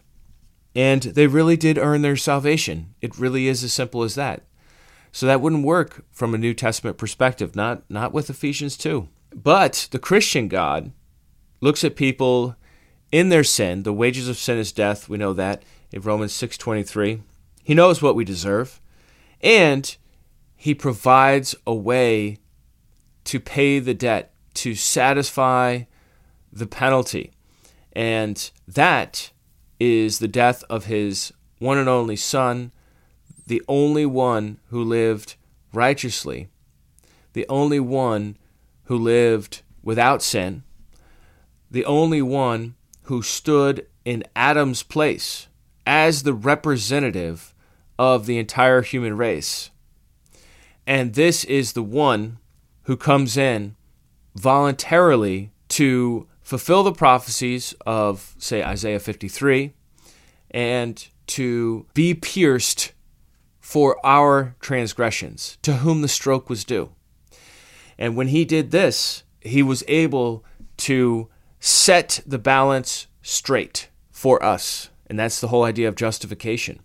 And 0.75 1.03
they 1.03 1.27
really 1.27 1.55
did 1.55 1.77
earn 1.77 2.01
their 2.01 2.17
salvation. 2.17 2.93
It 2.99 3.17
really 3.17 3.47
is 3.47 3.63
as 3.63 3.73
simple 3.73 4.03
as 4.03 4.15
that. 4.15 4.43
So 5.11 5.25
that 5.25 5.41
wouldn't 5.41 5.65
work 5.65 6.05
from 6.11 6.33
a 6.33 6.37
New 6.37 6.53
Testament 6.53 6.97
perspective, 6.97 7.55
not, 7.55 7.83
not 7.89 8.13
with 8.13 8.29
Ephesians 8.29 8.77
2. 8.77 9.07
But 9.33 9.87
the 9.91 9.99
Christian 9.99 10.47
God 10.47 10.91
looks 11.61 11.83
at 11.83 11.95
people 11.95 12.55
in 13.11 13.29
their 13.29 13.43
sin. 13.43 13.83
The 13.83 13.93
wages 13.93 14.27
of 14.27 14.37
sin 14.37 14.57
is 14.57 14.71
death. 14.71 15.09
We 15.09 15.17
know 15.17 15.33
that 15.33 15.63
in 15.91 16.01
Romans 16.01 16.33
6:23. 16.33 17.21
He 17.63 17.73
knows 17.73 18.01
what 18.01 18.15
we 18.15 18.25
deserve, 18.25 18.81
and 19.41 19.95
he 20.55 20.73
provides 20.73 21.55
a 21.65 21.73
way 21.73 22.37
to 23.25 23.39
pay 23.39 23.79
the 23.79 23.93
debt, 23.93 24.33
to 24.55 24.75
satisfy 24.75 25.83
the 26.51 26.67
penalty. 26.67 27.31
And 27.93 28.49
that 28.67 29.31
is 29.79 30.19
the 30.19 30.27
death 30.27 30.63
of 30.69 30.85
his 30.85 31.31
one 31.59 31.77
and 31.77 31.89
only 31.89 32.15
Son, 32.15 32.71
the 33.47 33.61
only 33.67 34.05
one 34.05 34.59
who 34.69 34.83
lived 34.83 35.35
righteously, 35.73 36.47
the 37.33 37.45
only 37.47 37.79
one 37.79 38.37
who 38.91 38.97
lived 38.97 39.61
without 39.81 40.21
sin, 40.21 40.63
the 41.71 41.85
only 41.85 42.21
one 42.21 42.75
who 43.03 43.21
stood 43.21 43.87
in 44.03 44.21
Adam's 44.35 44.83
place 44.83 45.47
as 45.87 46.23
the 46.23 46.33
representative 46.33 47.55
of 47.97 48.25
the 48.25 48.37
entire 48.37 48.81
human 48.81 49.15
race. 49.15 49.69
And 50.85 51.13
this 51.13 51.45
is 51.45 51.71
the 51.71 51.81
one 51.81 52.39
who 52.81 52.97
comes 52.97 53.37
in 53.37 53.77
voluntarily 54.35 55.53
to 55.69 56.27
fulfill 56.41 56.83
the 56.83 56.91
prophecies 56.91 57.73
of, 57.85 58.35
say, 58.39 58.61
Isaiah 58.61 58.99
53 58.99 59.71
and 60.49 61.07
to 61.27 61.85
be 61.93 62.13
pierced 62.13 62.91
for 63.61 64.05
our 64.05 64.57
transgressions, 64.59 65.57
to 65.61 65.75
whom 65.77 66.01
the 66.01 66.09
stroke 66.09 66.49
was 66.49 66.65
due. 66.65 66.89
And 68.01 68.15
when 68.15 68.29
he 68.29 68.45
did 68.45 68.71
this, 68.71 69.21
he 69.41 69.61
was 69.61 69.83
able 69.87 70.43
to 70.77 71.29
set 71.59 72.19
the 72.25 72.39
balance 72.39 73.05
straight 73.21 73.89
for 74.09 74.43
us. 74.43 74.89
And 75.05 75.19
that's 75.19 75.39
the 75.39 75.49
whole 75.49 75.63
idea 75.63 75.87
of 75.87 75.95
justification 75.95 76.79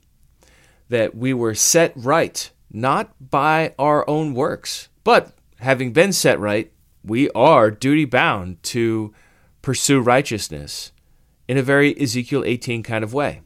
that 0.91 1.15
we 1.15 1.33
were 1.33 1.55
set 1.55 1.95
right, 1.97 2.51
not 2.71 3.15
by 3.19 3.75
our 3.79 4.07
own 4.07 4.35
works, 4.35 4.91
but 5.05 5.33
having 5.61 5.95
been 5.95 6.13
set 6.13 6.39
right, 6.39 6.71
we 7.03 7.31
are 7.31 7.71
duty 7.71 8.05
bound 8.05 8.63
to 8.65 9.15
pursue 9.63 10.01
righteousness 10.01 10.93
in 11.49 11.57
a 11.57 11.63
very 11.63 11.99
Ezekiel 11.99 12.45
18 12.45 12.83
kind 12.83 13.03
of 13.03 13.15
way. 13.15 13.41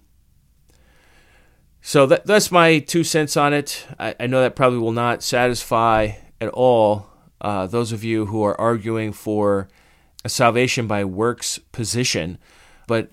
So 1.81 2.05
that, 2.07 2.27
that's 2.27 2.51
my 2.51 2.81
two 2.81 3.05
cents 3.05 3.37
on 3.37 3.55
it. 3.55 3.87
I, 3.97 4.17
I, 4.19 4.27
know 4.27 4.43
that 4.43 4.57
probably 4.57 4.81
will 4.81 4.91
not 4.91 5.23
satisfy 5.23 6.13
at 6.41 6.49
all 6.49 7.10
uh, 7.41 7.67
those 7.67 7.93
of 7.93 8.05
you 8.05 8.27
who 8.27 8.43
are 8.43 8.61
arguing 8.61 9.13
for 9.13 9.69
a 10.25 10.29
salvation 10.29 10.87
by 10.87 11.05
works 11.05 11.59
position, 11.73 12.39
but 12.87 13.11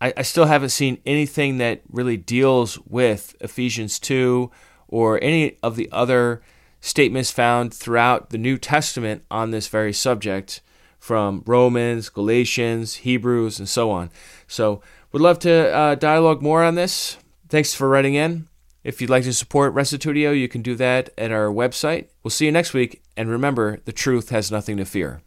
I, 0.00 0.12
I 0.16 0.22
still 0.22 0.46
haven't 0.46 0.70
seen 0.70 1.00
anything 1.06 1.58
that 1.58 1.82
really 1.90 2.16
deals 2.16 2.78
with 2.86 3.36
Ephesians 3.40 3.98
2 3.98 4.50
or 4.88 5.22
any 5.22 5.58
of 5.62 5.76
the 5.76 5.88
other 5.92 6.42
statements 6.80 7.30
found 7.30 7.72
throughout 7.72 8.30
the 8.30 8.38
New 8.38 8.58
Testament 8.58 9.24
on 9.30 9.50
this 9.50 9.68
very 9.68 9.92
subject 9.92 10.60
from 10.98 11.42
Romans, 11.46 12.08
Galatians, 12.08 12.96
Hebrews, 12.96 13.58
and 13.58 13.68
so 13.68 13.90
on. 13.90 14.10
So, 14.46 14.82
would 15.12 15.22
love 15.22 15.38
to 15.40 15.74
uh, 15.74 15.94
dialogue 15.96 16.40
more 16.40 16.62
on 16.62 16.76
this. 16.76 17.16
Thanks 17.48 17.74
for 17.74 17.88
writing 17.88 18.14
in. 18.14 18.49
If 18.82 19.00
you'd 19.00 19.10
like 19.10 19.24
to 19.24 19.32
support 19.34 19.74
Restitutio, 19.74 20.38
you 20.38 20.48
can 20.48 20.62
do 20.62 20.74
that 20.76 21.10
at 21.18 21.30
our 21.30 21.48
website. 21.48 22.06
We'll 22.22 22.30
see 22.30 22.46
you 22.46 22.52
next 22.52 22.72
week, 22.72 23.02
and 23.16 23.28
remember, 23.28 23.80
the 23.84 23.92
truth 23.92 24.30
has 24.30 24.50
nothing 24.50 24.78
to 24.78 24.84
fear. 24.84 25.22